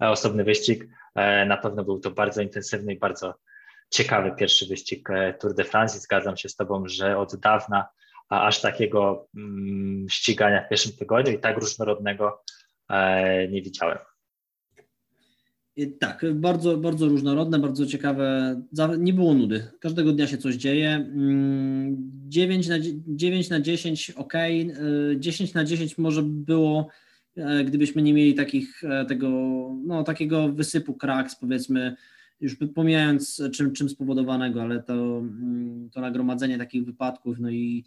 e, 0.03 0.11
osobny 0.11 0.45
wyścig, 0.45 0.89
e, 1.15 1.47
na 1.47 1.57
pewno 1.57 1.85
był 1.85 2.01
to 2.01 2.11
bardzo 2.11 2.43
intensywny 2.43 2.93
i 2.93 2.99
bardzo 2.99 3.35
ciekawy 3.91 4.33
pierwszy 4.37 4.67
wyścig 4.67 5.11
e, 5.11 5.35
Tour 5.35 5.55
de 5.55 5.65
France. 5.65 5.99
Zgadzam 5.99 6.37
się 6.37 6.49
z 6.49 6.57
Tobą, 6.57 6.89
że 6.89 7.19
od 7.19 7.37
dawna 7.37 7.89
aż 8.29 8.61
takiego 8.61 9.29
mm, 9.37 10.07
ścigania 10.09 10.63
w 10.63 10.69
pierwszym 10.69 10.93
tygodniu 10.93 11.33
i 11.33 11.39
tak 11.39 11.59
różnorodnego 11.59 12.43
nie 13.51 13.63
widziałem. 13.63 13.99
Tak, 15.99 16.25
bardzo, 16.35 16.77
bardzo 16.77 17.09
różnorodne, 17.09 17.59
bardzo 17.59 17.87
ciekawe. 17.87 18.57
Nie 18.99 19.13
było 19.13 19.35
nudy. 19.35 19.67
Każdego 19.81 20.13
dnia 20.13 20.27
się 20.27 20.39
coś 20.39 20.55
dzieje. 20.55 21.07
9 22.29 22.67
mm, 22.67 22.83
na, 22.83 22.89
9 23.07 23.51
na 23.51 23.61
10 23.61 24.11
ok, 24.11 24.33
10 25.17 25.55
na 25.55 25.65
10 25.65 25.99
może 25.99 26.23
było, 26.23 26.89
e, 27.37 27.65
gdybyśmy 27.65 28.03
nie 28.03 28.15
mieli 28.15 28.35
takich, 28.35 28.85
e, 28.85 29.05
tego, 29.05 29.29
no, 29.87 30.05
takiego 30.05 30.49
wysypu 30.49 30.95
kraks, 30.95 31.37
powiedzmy, 31.37 31.97
już 32.41 32.57
pomijając 32.75 33.43
czym, 33.53 33.73
czym 33.73 33.89
spowodowanego, 33.89 34.63
ale 34.63 34.83
to, 34.83 35.19
mm, 35.19 35.91
to 35.91 36.01
nagromadzenie 36.01 36.59
takich 36.59 36.85
wypadków, 36.85 37.39
no 37.39 37.51
i 37.51 37.85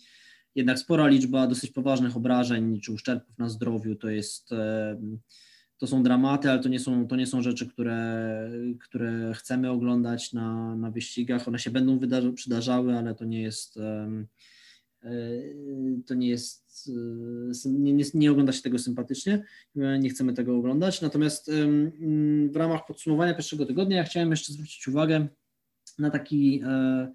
jednak 0.57 0.79
spora 0.79 1.07
liczba 1.07 1.47
dosyć 1.47 1.71
poważnych 1.71 2.17
obrażeń 2.17 2.79
czy 2.81 2.91
uszczerbków 2.91 3.38
na 3.38 3.49
zdrowiu 3.49 3.95
to 3.95 4.09
jest 4.09 4.51
e, 4.51 4.97
to 5.77 5.88
są 5.88 6.03
dramaty, 6.03 6.51
ale 6.51 6.59
to 6.59 6.69
nie 6.69 6.79
są, 6.79 7.07
to 7.07 7.15
nie 7.15 7.27
są 7.27 7.41
rzeczy, 7.41 7.67
które, 7.67 8.51
które 8.79 9.34
chcemy 9.34 9.71
oglądać 9.71 10.34
na, 10.34 10.75
na 10.75 10.91
wyścigach. 10.91 11.47
One 11.47 11.59
się 11.59 11.71
będą 11.71 11.99
przydarzały, 12.35 12.97
ale 12.97 13.15
to 13.15 13.25
nie 13.25 13.41
jest 13.41 13.77
e, 13.77 14.23
to 16.05 16.13
nie 16.13 16.29
jest 16.29 16.89
e, 17.65 17.69
nie, 17.69 17.93
nie, 17.93 18.03
nie, 18.13 18.31
ogląda 18.31 18.51
się 18.51 18.61
tego 18.61 18.79
sympatycznie, 18.79 19.43
nie 19.75 20.09
chcemy 20.09 20.34
tego 20.34 20.57
oglądać. 20.57 21.01
Natomiast 21.01 21.51
w 22.51 22.55
ramach 22.55 22.85
podsumowania 22.85 23.34
pierwszego 23.34 23.65
tygodnia 23.65 23.97
ja 23.97 24.03
chciałem 24.03 24.31
jeszcze 24.31 24.53
zwrócić 24.53 24.88
uwagę 24.88 25.27
na 25.99 26.09
taki 26.09 26.61
e, 26.65 27.11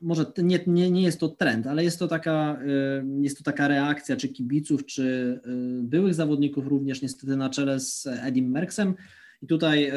może 0.00 0.32
nie, 0.38 0.60
nie, 0.66 0.90
nie 0.90 1.02
jest 1.02 1.20
to 1.20 1.28
trend, 1.28 1.66
ale 1.66 1.84
jest 1.84 1.98
to, 1.98 2.08
taka, 2.08 2.58
y, 2.62 3.22
jest 3.22 3.38
to 3.38 3.44
taka 3.44 3.68
reakcja 3.68 4.16
czy 4.16 4.28
kibiców, 4.28 4.86
czy 4.86 5.02
y, 5.46 5.82
byłych 5.82 6.14
zawodników 6.14 6.66
również 6.66 7.02
niestety 7.02 7.36
na 7.36 7.50
czele 7.50 7.80
z 7.80 8.06
Edim 8.06 8.50
Merksem. 8.50 8.94
I 9.42 9.46
tutaj 9.46 9.92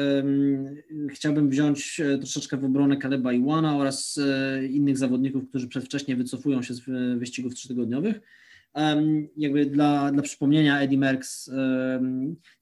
chciałbym 1.10 1.50
wziąć 1.50 2.00
e, 2.00 2.18
troszeczkę 2.18 2.56
w 2.56 2.64
obronę 2.64 2.96
Kaleba 2.96 3.32
Iwana 3.32 3.76
oraz 3.76 4.20
innych 4.70 4.98
zawodników, 4.98 5.48
którzy 5.48 5.68
przedwcześnie 5.68 6.16
wycofują 6.16 6.62
się 6.62 6.74
z 6.74 6.80
wyścigów 7.18 7.54
trzytygodniowych. 7.54 8.20
Jakby 9.36 9.66
dla, 9.66 10.12
dla 10.12 10.22
przypomnienia 10.22 10.80
Eddie 10.80 10.98
Merckx, 10.98 11.50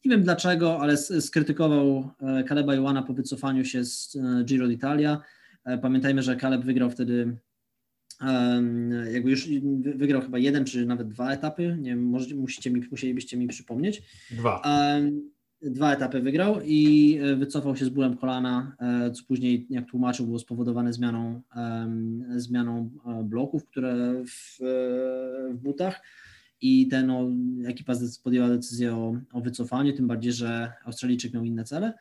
nie 0.04 0.10
wiem 0.10 0.22
dlaczego, 0.22 0.80
ale 0.80 0.96
skrytykował 0.96 2.10
e, 2.20 2.44
Kaleba 2.44 2.74
Iwana 2.74 3.02
po 3.02 3.14
wycofaniu 3.14 3.64
się 3.64 3.84
z 3.84 4.18
Giro 4.44 4.66
d'Italia 4.66 5.16
E, 5.16 5.18
pamiętajmy, 5.82 6.22
że 6.22 6.36
Kaleb 6.36 6.64
wygrał 6.64 6.90
wtedy 6.90 7.36
jakby 9.12 9.30
już 9.30 9.48
wygrał 9.96 10.22
chyba 10.22 10.38
jeden 10.38 10.64
czy 10.64 10.86
nawet 10.86 11.08
dwa 11.08 11.32
etapy, 11.32 11.76
nie 11.80 11.90
wiem, 11.90 12.06
może, 12.06 12.34
musicie 12.34 12.70
mi, 12.70 12.82
musielibyście 12.90 13.36
mi 13.36 13.48
przypomnieć. 13.48 14.02
Dwa. 14.30 14.62
Dwa 15.62 15.94
etapy 15.94 16.20
wygrał 16.20 16.60
i 16.64 17.18
e, 17.22 17.36
wycofał 17.36 17.76
się 17.76 17.84
z 17.84 17.88
bólem 17.88 18.16
kolana, 18.16 18.76
e, 18.80 19.10
co 19.10 19.24
później, 19.28 19.66
jak 19.70 19.86
tłumaczył, 19.86 20.26
było 20.26 20.38
spowodowane 20.38 20.92
zmianą, 20.92 21.42
zmianą 22.36 22.90
bloków, 23.24 23.66
które 23.66 24.14
w, 24.26 24.58
w 25.54 25.62
butach 25.62 26.02
i 26.60 26.88
ten 26.88 27.06
no, 27.06 27.28
ekipa 27.66 27.92
podjęła 28.24 28.48
decyzję 28.48 28.94
o, 28.94 29.16
o 29.32 29.40
wycofaniu, 29.40 29.92
tym 29.92 30.06
bardziej, 30.06 30.32
że 30.32 30.72
Australijczyk 30.84 31.32
miał 31.32 31.44
inne 31.44 31.64
cele. 31.64 31.92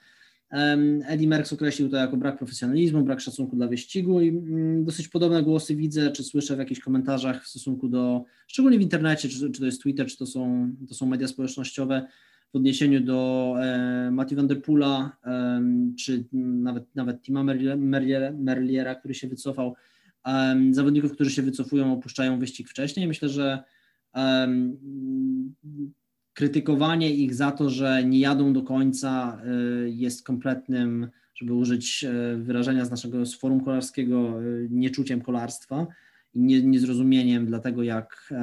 Eddie 1.07 1.27
Merckx 1.27 1.53
określił 1.53 1.89
to 1.89 1.97
jako 1.97 2.17
brak 2.17 2.37
profesjonalizmu, 2.37 3.03
brak 3.03 3.21
szacunku 3.21 3.55
dla 3.55 3.67
wyścigu 3.67 4.21
i 4.21 4.29
mm, 4.29 4.85
dosyć 4.85 5.07
podobne 5.07 5.43
głosy 5.43 5.75
widzę, 5.75 6.11
czy 6.11 6.23
słyszę 6.23 6.55
w 6.55 6.59
jakichś 6.59 6.81
komentarzach 6.81 7.43
w 7.43 7.47
stosunku 7.47 7.89
do, 7.89 8.23
szczególnie 8.47 8.77
w 8.77 8.81
internecie, 8.81 9.29
czy, 9.29 9.51
czy 9.51 9.59
to 9.59 9.65
jest 9.65 9.81
Twitter, 9.81 10.07
czy 10.07 10.17
to 10.17 10.25
są, 10.25 10.71
to 10.87 10.93
są 10.93 11.05
media 11.05 11.27
społecznościowe, 11.27 12.07
w 12.53 12.55
odniesieniu 12.55 13.01
do 13.01 13.53
e, 13.61 14.11
Matthew 14.11 14.37
Van 14.37 14.47
Der 14.47 14.61
Poola, 14.61 15.17
e, 15.25 15.61
czy 15.99 16.25
nawet, 16.33 16.95
nawet 16.95 17.21
Tima 17.21 17.43
Merliera, 17.77 18.31
Merliera, 18.31 18.95
który 18.95 19.13
się 19.13 19.27
wycofał, 19.27 19.75
e, 20.27 20.55
zawodników, 20.71 21.11
którzy 21.11 21.31
się 21.31 21.41
wycofują, 21.41 21.93
opuszczają 21.93 22.39
wyścig 22.39 22.69
wcześniej. 22.69 23.07
Myślę, 23.07 23.29
że 23.29 23.63
krytykowanie 26.33 27.13
ich 27.13 27.35
za 27.35 27.51
to, 27.51 27.69
że 27.69 28.03
nie 28.03 28.19
jadą 28.19 28.53
do 28.53 28.61
końca 28.61 29.41
y, 29.85 29.89
jest 29.89 30.23
kompletnym, 30.23 31.09
żeby 31.35 31.53
użyć 31.53 32.03
y, 32.03 32.37
wyrażenia 32.37 32.85
z 32.85 32.91
naszego 32.91 33.25
z 33.25 33.35
forum 33.35 33.63
kolarskiego, 33.63 34.43
y, 34.43 34.67
nieczuciem 34.71 35.21
kolarstwa 35.21 35.87
i 36.33 36.39
nie, 36.39 36.61
niezrozumieniem 36.61 37.45
dla 37.45 37.59
tego, 37.59 37.83
jak, 37.83 38.33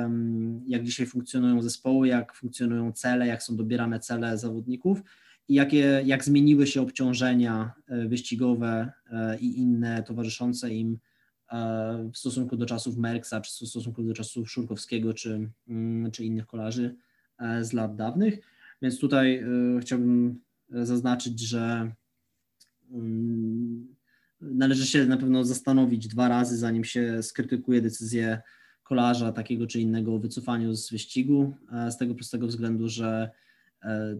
jak 0.66 0.82
dzisiaj 0.82 1.06
funkcjonują 1.06 1.62
zespoły, 1.62 2.08
jak 2.08 2.34
funkcjonują 2.34 2.92
cele, 2.92 3.26
jak 3.26 3.42
są 3.42 3.56
dobierane 3.56 4.00
cele 4.00 4.38
zawodników 4.38 5.02
i 5.48 5.54
jakie, 5.54 6.02
jak 6.04 6.24
zmieniły 6.24 6.66
się 6.66 6.82
obciążenia 6.82 7.72
wyścigowe 8.08 8.92
i 9.40 9.58
inne 9.58 10.02
towarzyszące 10.02 10.74
im 10.74 10.98
w 12.12 12.18
stosunku 12.18 12.56
do 12.56 12.66
czasów 12.66 12.96
Merksa, 12.96 13.40
czy 13.40 13.50
w 13.52 13.68
stosunku 13.68 14.02
do 14.02 14.14
czasów 14.14 14.50
Szurkowskiego, 14.50 15.14
czy, 15.14 15.50
mm, 15.68 16.10
czy 16.10 16.24
innych 16.24 16.46
kolarzy. 16.46 16.84
E, 16.84 17.07
z 17.62 17.72
lat 17.72 17.96
dawnych. 17.96 18.40
Więc 18.82 18.98
tutaj 18.98 19.36
e, 19.36 19.80
chciałbym 19.80 20.40
zaznaczyć, 20.68 21.40
że 21.40 21.92
mm, 22.90 23.94
należy 24.40 24.86
się 24.86 25.06
na 25.06 25.16
pewno 25.16 25.44
zastanowić 25.44 26.08
dwa 26.08 26.28
razy, 26.28 26.56
zanim 26.56 26.84
się 26.84 27.22
skrytykuje 27.22 27.82
decyzję 27.82 28.40
kolarza 28.82 29.32
takiego 29.32 29.66
czy 29.66 29.80
innego 29.80 30.14
o 30.14 30.18
wycofaniu 30.18 30.74
z 30.74 30.90
wyścigu, 30.90 31.54
e, 31.72 31.90
z 31.90 31.96
tego 31.96 32.14
prostego 32.14 32.46
względu, 32.46 32.88
że 32.88 33.30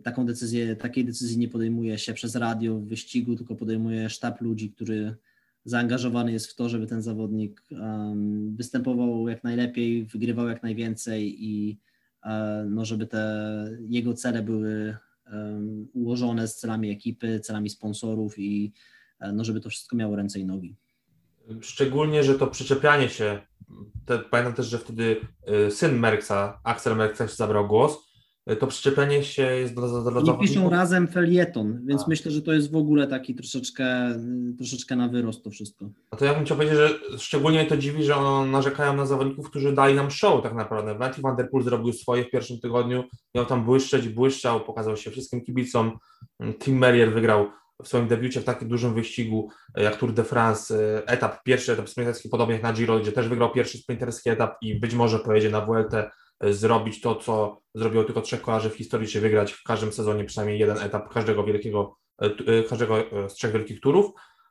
taką 0.03 0.27
decyzję, 0.27 0.77
takiej 0.77 1.05
decyzji 1.05 1.39
nie 1.39 1.49
podejmuje 1.49 1.99
się 1.99 2.15
przez 2.15 2.37
radio 2.37 2.79
w 2.79 2.89
wyścigu, 2.89 3.37
tylko 3.37 3.55
podejmuje 3.55 4.11
sztab 4.11 4.41
ludzi, 4.41 4.71
który 4.71 5.15
zaangażowany 5.65 6.33
jest 6.33 6.47
w 6.47 6.55
to, 6.55 6.69
żeby 6.69 6.87
ten 6.87 7.03
zawodnik 7.03 7.63
występował 8.51 9.29
jak 9.29 9.45
najlepiej, 9.45 10.05
wygrywał 10.05 10.49
jak 10.49 10.63
najwięcej 10.63 11.45
i 11.45 11.79
E, 11.79 11.88
no 12.67 12.85
żeby 12.85 13.07
te 13.07 13.49
jego 13.89 14.15
cele 14.15 14.43
były 14.43 14.97
ułożone 15.93 16.49
z 16.49 16.57
celami 16.57 16.91
ekipy, 16.91 17.41
celami 17.41 17.71
sponsorów 17.71 18.39
i 18.39 18.73
e, 19.21 19.33
no 19.33 19.45
żeby 19.45 19.61
to 19.61 19.71
wszystko 19.71 19.97
miało 19.97 20.17
ręce 20.17 20.41
i 20.41 20.45
nogi. 20.45 20.77
Szczególnie, 21.61 22.25
że 22.25 22.35
to 22.35 22.47
przyczepianie 22.47 23.09
się, 23.09 23.41
te, 24.05 24.19
pamiętam 24.19 24.55
też, 24.55 24.67
że 24.67 24.79
wtedy 24.79 25.17
e, 25.47 25.71
syn 25.71 25.99
Merksa, 25.99 26.61
Axel 26.65 26.97
Merksa 26.97 27.27
zabrał 27.27 27.69
głos, 27.69 28.08
to 28.57 28.67
przyczepienie 28.67 29.25
się 29.25 29.43
jest 29.43 29.75
do, 29.75 30.03
do 30.03 30.21
Oni 30.21 30.39
piszą 30.39 30.71
razem 30.71 31.09
felieton, 31.09 31.81
więc 31.87 32.03
A. 32.03 32.05
myślę, 32.09 32.31
że 32.31 32.43
to 32.43 32.53
jest 32.53 32.73
w 32.73 32.77
ogóle 32.77 33.07
taki 33.07 33.35
troszeczkę, 33.35 34.15
troszeczkę 34.57 34.97
na 34.97 35.09
wyrost 35.09 35.45
to 35.45 35.51
wszystko. 35.51 35.91
A 36.11 36.17
to 36.17 36.25
ja 36.25 36.35
bym 36.35 36.45
chciał 36.45 36.57
powiedzieć, 36.57 36.79
że 36.79 37.19
szczególnie 37.19 37.67
to 37.67 37.77
dziwi, 37.77 38.05
że 38.05 38.17
on 38.17 38.51
narzekają 38.51 38.97
na 38.97 39.07
zawodników, 39.07 39.51
którzy 39.51 39.73
dali 39.73 39.95
nam 39.95 40.11
show 40.11 40.43
tak 40.43 40.55
naprawdę. 40.55 40.95
Matthew 40.95 41.21
Van 41.21 41.37
Der 41.37 41.51
Poel 41.51 41.63
zrobił 41.63 41.93
swoje 41.93 42.25
w 42.25 42.31
pierwszym 42.31 42.61
tygodniu, 42.61 43.05
miał 43.35 43.47
tam 43.47 43.65
błyszczeć, 43.65 44.09
błyszczał, 44.09 44.61
pokazał 44.61 44.97
się 44.97 45.11
wszystkim 45.11 45.41
kibicom. 45.41 45.99
Tim 46.59 46.79
Merrier 46.79 47.13
wygrał 47.13 47.47
w 47.83 47.89
swoim 47.89 48.09
debiucie 48.09 48.41
w 48.41 48.45
takim 48.45 48.69
dużym 48.69 48.95
wyścigu 48.95 49.51
jak 49.77 49.97
Tour 49.97 50.13
de 50.13 50.25
France, 50.25 51.03
etap, 51.07 51.43
pierwszy 51.43 51.73
etap 51.73 51.89
sprinterski, 51.89 52.29
podobnie 52.29 52.55
jak 52.55 52.63
na 52.63 52.73
Giro, 52.73 53.01
gdzie 53.01 53.13
też 53.13 53.29
wygrał 53.29 53.53
pierwszy 53.53 53.79
sprinterski 53.79 54.31
etap 54.31 54.57
i 54.63 54.81
być 54.81 54.95
może 54.95 55.19
pojedzie 55.19 55.51
na 55.51 55.61
Vuelta 55.61 56.11
zrobić 56.41 57.01
to, 57.01 57.15
co 57.17 57.61
zrobiło 57.75 58.05
tylko 58.05 58.21
trzech 58.21 58.43
kolarzy 58.43 58.71
w 58.71 58.77
historii, 58.77 59.09
czy 59.09 59.21
wygrać 59.21 59.53
w 59.53 59.63
każdym 59.63 59.93
sezonie 59.93 60.25
przynajmniej 60.25 60.59
jeden 60.59 60.79
etap 60.79 61.09
każdego 61.09 61.45
wielkiego, 61.45 61.97
e, 62.23 62.27
e, 62.27 62.63
każdego 62.63 62.99
e, 62.99 63.29
z 63.29 63.35
trzech 63.35 63.53
wielkich 63.53 63.81
turów. 63.81 64.11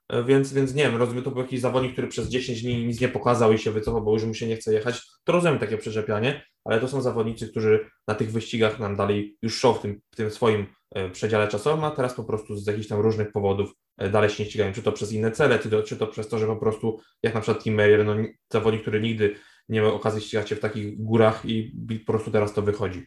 E, 0.10 0.24
więc, 0.24 0.54
więc 0.54 0.74
nie 0.74 0.84
wiem, 0.84 0.96
rozumiem, 0.96 1.24
to 1.24 1.32
był 1.32 1.42
jakiś 1.42 1.60
zawodnik, 1.60 1.92
który 1.94 2.08
przez 2.08 2.30
10 2.30 2.62
dni 2.62 2.86
nic 2.86 3.02
nie 3.02 3.08
pokazał 3.08 3.54
i 3.54 3.58
się 3.58 3.72
wycofał, 3.72 4.04
bo 4.04 4.14
już 4.14 4.24
mu 4.24 4.34
się 4.34 4.48
nie 4.48 4.56
chce 4.56 4.74
jechać. 4.74 5.02
To 5.24 5.32
rozumiem 5.32 5.60
takie 5.60 5.78
przyczepianie, 5.78 6.46
ale 6.66 6.80
to 6.80 6.88
są 6.88 7.02
zawodnicy, 7.02 7.48
którzy 7.50 7.90
na 8.08 8.16
tych 8.16 8.32
wyścigach 8.32 8.80
nam 8.80 8.96
dali 8.96 9.38
już 9.42 9.60
show 9.60 9.78
w 9.78 9.82
tym, 9.82 10.02
w 10.12 10.16
tym 10.16 10.32
swoim 10.32 10.66
e, 10.96 11.10
przedziale 11.10 11.48
czasowym, 11.48 11.84
a 11.84 11.92
teraz 11.92 12.14
po 12.14 12.24
prostu 12.24 12.56
z 12.56 12.68
jakichś 12.68 12.88
tam 12.88 13.00
różnych 13.00 13.32
powodów 13.32 13.72
e, 13.98 14.10
dalej 14.10 14.30
się 14.30 14.44
nie 14.44 14.50
ścigają, 14.50 14.74
czy 14.74 14.84
to 14.84 14.92
przez 14.92 15.12
inne 15.12 15.32
cele, 15.32 15.60
czy 15.60 15.70
to, 15.70 15.84
czy 15.84 15.98
to 15.98 16.08
przez 16.08 16.28
to, 16.28 16.40
że 16.40 16.48
po 16.48 16.56
prostu, 16.56 17.00
jak 17.24 17.34
na 17.34 17.42
przykład 17.42 17.64
Tim 17.64 17.74
Meyer, 17.74 18.06
no 18.06 18.16
zawodnik, 18.54 18.82
który 18.82 19.02
nigdy 19.02 19.36
nie 19.70 19.82
miał 19.82 19.96
okazji 19.96 20.22
ścigać 20.22 20.50
się 20.50 20.56
w 20.56 20.60
takich 20.60 21.04
górach 21.04 21.46
i 21.46 21.72
po 22.06 22.14
prostu 22.14 22.32
teraz 22.32 22.54
to 22.54 22.62
wychodzi. 22.62 23.06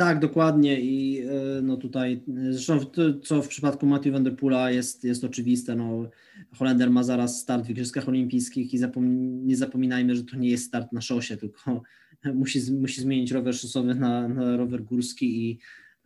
Tak, 0.00 0.20
dokładnie 0.20 0.80
i 0.80 1.22
e, 1.22 1.62
no 1.62 1.76
tutaj, 1.76 2.22
zresztą 2.50 2.80
co 3.22 3.42
w 3.42 3.48
przypadku 3.48 3.86
Matthew 3.86 4.12
Van 4.12 4.24
Der 4.24 4.36
Poola 4.36 4.70
jest, 4.70 5.04
jest 5.04 5.24
oczywiste, 5.24 5.76
no 5.76 6.10
Holender 6.54 6.90
ma 6.90 7.02
zaraz 7.02 7.40
start 7.40 7.66
w 7.66 7.70
Igrzyskach 7.70 8.08
Olimpijskich 8.08 8.74
i 8.74 8.78
zapom 8.78 9.04
nie 9.46 9.56
zapominajmy, 9.56 10.16
że 10.16 10.24
to 10.24 10.36
nie 10.36 10.50
jest 10.50 10.66
start 10.66 10.92
na 10.92 11.00
szosie, 11.00 11.36
tylko 11.36 11.82
musi, 12.34 12.72
musi 12.72 13.00
zmienić 13.00 13.30
rower 13.30 13.54
szosowy 13.54 13.94
na, 13.94 14.28
na 14.28 14.56
rower 14.56 14.84
górski 14.84 15.50
i 15.50 15.58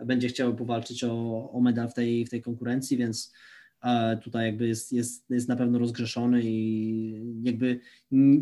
będzie 0.06 0.28
chciał 0.28 0.56
powalczyć 0.56 1.04
o, 1.04 1.50
o 1.50 1.60
medal 1.60 1.88
w 1.88 1.94
tej, 1.94 2.26
w 2.26 2.30
tej 2.30 2.42
konkurencji, 2.42 2.96
więc 2.96 3.32
tutaj 4.22 4.46
jakby 4.46 4.66
jest, 4.66 4.92
jest, 4.92 5.30
jest 5.30 5.48
na 5.48 5.56
pewno 5.56 5.78
rozgrzeszony 5.78 6.40
i 6.44 7.40
jakby 7.42 7.80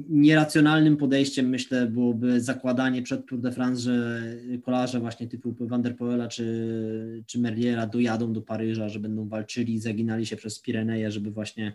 nieracjonalnym 0.08 0.96
podejściem 0.96 1.48
myślę 1.48 1.86
byłoby 1.86 2.40
zakładanie 2.40 3.02
przed 3.02 3.26
Tour 3.26 3.40
de 3.40 3.52
France, 3.52 3.82
że 3.82 4.22
kolarze 4.62 5.00
właśnie 5.00 5.28
typu 5.28 5.54
Van 5.60 5.82
der 5.82 5.96
Poela 5.96 6.28
czy, 6.28 7.24
czy 7.26 7.38
Merliera 7.38 7.86
dojadą 7.86 8.32
do 8.32 8.42
Paryża, 8.42 8.88
że 8.88 9.00
będą 9.00 9.28
walczyli, 9.28 9.80
zaginali 9.80 10.26
się 10.26 10.36
przez 10.36 10.60
Pireneje, 10.60 11.10
żeby 11.10 11.30
właśnie 11.30 11.72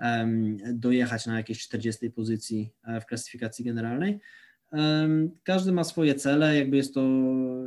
um, 0.00 0.56
dojechać 0.72 1.26
na 1.26 1.36
jakiejś 1.36 1.58
40 1.58 2.10
pozycji 2.10 2.70
e, 2.84 3.00
w 3.00 3.06
klasyfikacji 3.06 3.64
generalnej. 3.64 4.20
Każdy 5.42 5.72
ma 5.72 5.84
swoje 5.84 6.14
cele, 6.14 6.56
jakby 6.56 6.76
jest 6.76 6.94
to, 6.94 7.02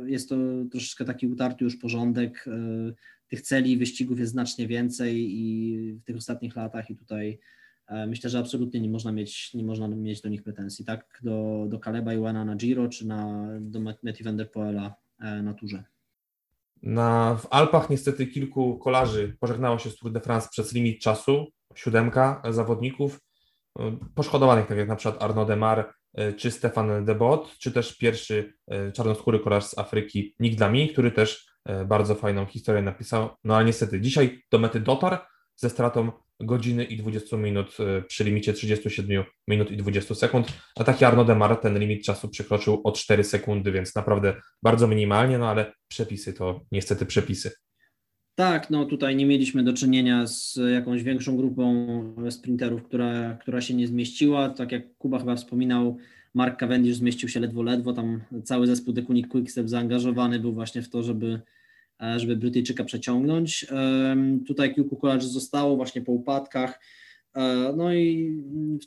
jest 0.06 0.28
to 0.28 0.36
troszeczkę 0.70 1.04
taki 1.04 1.26
utarty 1.26 1.64
już 1.64 1.76
porządek. 1.76 2.44
Um, 2.46 2.94
tych 3.28 3.42
celi 3.42 3.72
i 3.72 3.78
wyścigów 3.78 4.18
jest 4.18 4.32
znacznie 4.32 4.66
więcej 4.68 5.38
i 5.38 5.92
w 5.92 6.04
tych 6.04 6.16
ostatnich 6.16 6.56
latach 6.56 6.90
i 6.90 6.96
tutaj 6.96 7.38
e, 7.86 8.06
myślę, 8.06 8.30
że 8.30 8.38
absolutnie 8.38 8.80
nie 8.80 8.88
można 8.88 9.12
mieć, 9.12 9.54
nie 9.54 9.64
można 9.64 9.88
mieć 9.88 10.20
do 10.20 10.28
nich 10.28 10.42
pretensji, 10.42 10.84
tak 10.84 11.20
do, 11.22 11.66
do 11.68 11.78
Kaleba 11.78 12.14
Iwana 12.14 12.44
na 12.44 12.56
Giro, 12.56 12.88
czy 12.88 13.06
na, 13.06 13.48
do 13.60 13.80
Matthew 13.80 14.22
van 14.22 14.36
der 14.36 14.50
Poela 14.50 14.94
e, 15.20 15.42
na 15.42 15.54
Turze. 15.54 15.84
Na, 16.82 17.36
w 17.36 17.46
Alpach 17.50 17.90
niestety 17.90 18.26
kilku 18.26 18.78
kolarzy 18.78 19.36
pożegnało 19.40 19.78
się 19.78 19.90
z 19.90 19.96
Tour 19.96 20.12
de 20.12 20.20
France 20.20 20.48
przez 20.50 20.72
limit 20.72 21.00
czasu, 21.02 21.46
siódemka 21.74 22.42
zawodników 22.50 23.20
e, 23.78 23.98
poszkodowanych, 24.14 24.66
tak 24.66 24.78
jak 24.78 24.88
na 24.88 24.96
przykład 24.96 25.22
Arnaud 25.22 25.48
Demar 25.48 25.94
czy 26.36 26.50
Stefan 26.50 27.04
Debot, 27.04 27.58
czy 27.58 27.72
też 27.72 27.98
pierwszy 27.98 28.54
czarnoskóry 28.94 29.40
kolarz 29.40 29.64
z 29.64 29.78
Afryki 29.78 30.34
Nick 30.40 30.58
Dami, 30.58 30.88
który 30.88 31.10
też 31.10 31.53
bardzo 31.86 32.14
fajną 32.14 32.46
historię 32.46 32.82
napisał. 32.82 33.28
No 33.44 33.56
ale 33.56 33.64
niestety 33.64 34.00
dzisiaj 34.00 34.42
do 34.50 34.58
mety 34.58 34.80
dotarł 34.80 35.16
ze 35.56 35.70
stratą 35.70 36.12
godziny 36.40 36.84
i 36.84 36.96
20 36.96 37.36
minut 37.36 37.76
e, 37.80 38.02
przy 38.02 38.24
limicie 38.24 38.52
37 38.52 39.24
minut 39.48 39.70
i 39.70 39.76
20 39.76 40.14
sekund, 40.14 40.46
a 40.76 40.84
taki 40.84 41.04
Arno 41.04 41.24
Demar 41.24 41.56
ten 41.56 41.78
limit 41.78 42.04
czasu 42.04 42.28
przekroczył 42.28 42.80
o 42.84 42.92
4 42.92 43.24
sekundy, 43.24 43.72
więc 43.72 43.94
naprawdę 43.94 44.34
bardzo 44.62 44.88
minimalnie, 44.88 45.38
no 45.38 45.48
ale 45.48 45.72
przepisy 45.88 46.32
to 46.32 46.60
niestety 46.72 47.06
przepisy. 47.06 47.50
Tak, 48.34 48.70
no 48.70 48.84
tutaj 48.84 49.16
nie 49.16 49.26
mieliśmy 49.26 49.62
do 49.62 49.72
czynienia 49.72 50.26
z 50.26 50.58
jakąś 50.72 51.02
większą 51.02 51.36
grupą 51.36 51.76
sprinterów, 52.30 52.82
która, 52.82 53.38
która 53.40 53.60
się 53.60 53.74
nie 53.74 53.86
zmieściła. 53.86 54.48
Tak 54.48 54.72
jak 54.72 54.96
Kuba 54.98 55.18
chyba 55.18 55.36
wspominał, 55.36 55.96
Mark 56.34 56.58
Cavendish 56.58 56.96
zmieścił 56.96 57.28
się 57.28 57.40
ledwo, 57.40 57.62
ledwo. 57.62 57.92
Tam 57.92 58.20
cały 58.44 58.66
zespół 58.66 58.94
Decunic 58.94 59.28
Quickstep 59.28 59.68
zaangażowany 59.68 60.40
był 60.40 60.52
właśnie 60.52 60.82
w 60.82 60.90
to, 60.90 61.02
żeby, 61.02 61.26
e, 61.26 61.40
żeby 62.16 62.36
Brytyjczyka 62.36 62.84
przeciągnąć. 62.84 63.66
Tutaj 64.46 64.74
kilku 64.74 64.96
kolarzy 64.96 65.28
zostało 65.28 65.76
właśnie 65.76 66.02
po 66.02 66.12
upadkach. 66.12 66.80
E, 67.34 67.72
no 67.76 67.94
i 67.94 68.36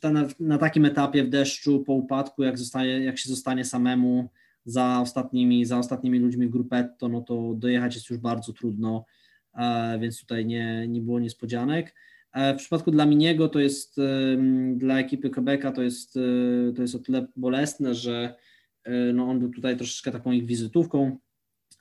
na, 0.03 0.27
na, 0.39 0.57
takim 0.57 0.85
etapie 0.85 1.23
w 1.23 1.29
deszczu, 1.29 1.83
po 1.83 1.93
upadku, 1.93 2.43
jak, 2.43 2.57
zostaje, 2.57 3.03
jak 3.03 3.17
się 3.17 3.29
zostanie 3.29 3.65
samemu 3.65 4.29
za 4.65 4.99
ostatnimi, 5.01 5.65
za 5.65 5.77
ostatnimi 5.77 6.19
ludźmi 6.19 6.47
w 6.47 6.51
grupetto, 6.51 7.09
no 7.09 7.21
to 7.21 7.53
dojechać 7.55 7.95
jest 7.95 8.09
już 8.09 8.19
bardzo 8.19 8.53
trudno, 8.53 9.05
e, 9.53 9.99
więc 9.99 10.19
tutaj 10.19 10.45
nie, 10.45 10.87
nie 10.87 11.01
było 11.01 11.19
niespodzianek. 11.19 11.93
E, 12.33 12.53
w 12.53 12.57
przypadku 12.57 12.91
dla 12.91 13.05
Miniego 13.05 13.49
to 13.49 13.59
jest 13.59 13.95
dla 14.75 14.99
ekipy 14.99 15.29
Quebeca 15.29 15.71
to 15.71 15.83
jest, 15.83 16.17
e, 16.17 16.73
to 16.73 16.81
jest 16.81 16.95
o 16.95 16.99
tyle 16.99 17.27
bolesne, 17.35 17.95
że 17.95 18.35
e, 18.83 19.13
no 19.13 19.29
on 19.29 19.39
był 19.39 19.49
tutaj 19.49 19.77
troszeczkę 19.77 20.11
taką 20.11 20.31
ich 20.31 20.45
wizytówką. 20.45 21.17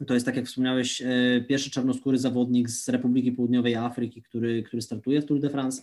To 0.07 0.15
jest, 0.15 0.27
tak 0.27 0.37
jak 0.37 0.47
wspomniałeś, 0.47 1.03
pierwszy 1.49 1.71
czarnoskóry 1.71 2.19
zawodnik 2.19 2.71
z 2.71 2.89
Republiki 2.89 3.33
Południowej 3.33 3.75
Afryki, 3.75 4.23
który, 4.23 4.63
który 4.63 4.83
startuje 4.83 5.23
w 5.23 5.27
Tour 5.27 5.41
de 5.41 5.51
France, 5.51 5.83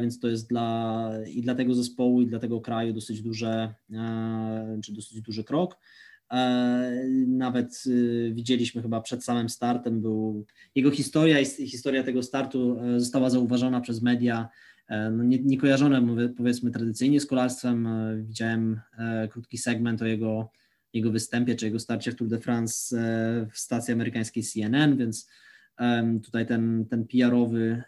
więc 0.00 0.20
to 0.20 0.28
jest 0.28 0.48
dla, 0.48 1.10
i 1.34 1.42
dla 1.42 1.54
tego 1.54 1.74
zespołu, 1.74 2.22
i 2.22 2.26
dla 2.26 2.38
tego 2.38 2.60
kraju 2.60 2.92
dosyć 2.92 3.22
duże, 3.22 3.74
czy 4.84 4.92
dosyć 4.92 5.20
duży 5.20 5.44
krok. 5.44 5.78
E, 6.32 7.04
nawet 7.26 7.84
widzieliśmy 8.32 8.82
chyba 8.82 9.00
przed 9.00 9.24
samym 9.24 9.48
startem, 9.48 10.00
był 10.00 10.46
jego 10.74 10.90
historia 10.90 11.40
i 11.40 11.46
historia 11.46 12.02
tego 12.02 12.22
startu 12.22 12.78
e, 12.80 13.00
została 13.00 13.30
zauważona 13.30 13.80
przez 13.80 14.02
media, 14.02 14.48
e, 14.88 15.10
no 15.10 15.24
nie, 15.24 15.38
nie 15.38 15.58
kojarzone 15.58 16.28
powiedzmy 16.36 16.70
tradycyjnie 16.70 17.20
z 17.20 17.26
kolarstwem. 17.26 17.88
Widziałem 18.22 18.80
krótki 19.30 19.58
segment 19.58 20.02
o 20.02 20.06
jego, 20.06 20.50
jego 20.92 21.10
występie 21.10 21.54
czy 21.54 21.64
jego 21.66 21.78
starcie 21.78 22.12
w 22.12 22.14
Tour 22.14 22.30
de 22.30 22.40
France 22.40 22.96
w 23.52 23.58
stacji 23.58 23.92
amerykańskiej 23.92 24.42
CNN, 24.42 24.96
więc 24.96 25.28
tutaj 26.24 26.46
ten, 26.46 26.86
ten 26.90 27.06
PR-owy, 27.06 27.82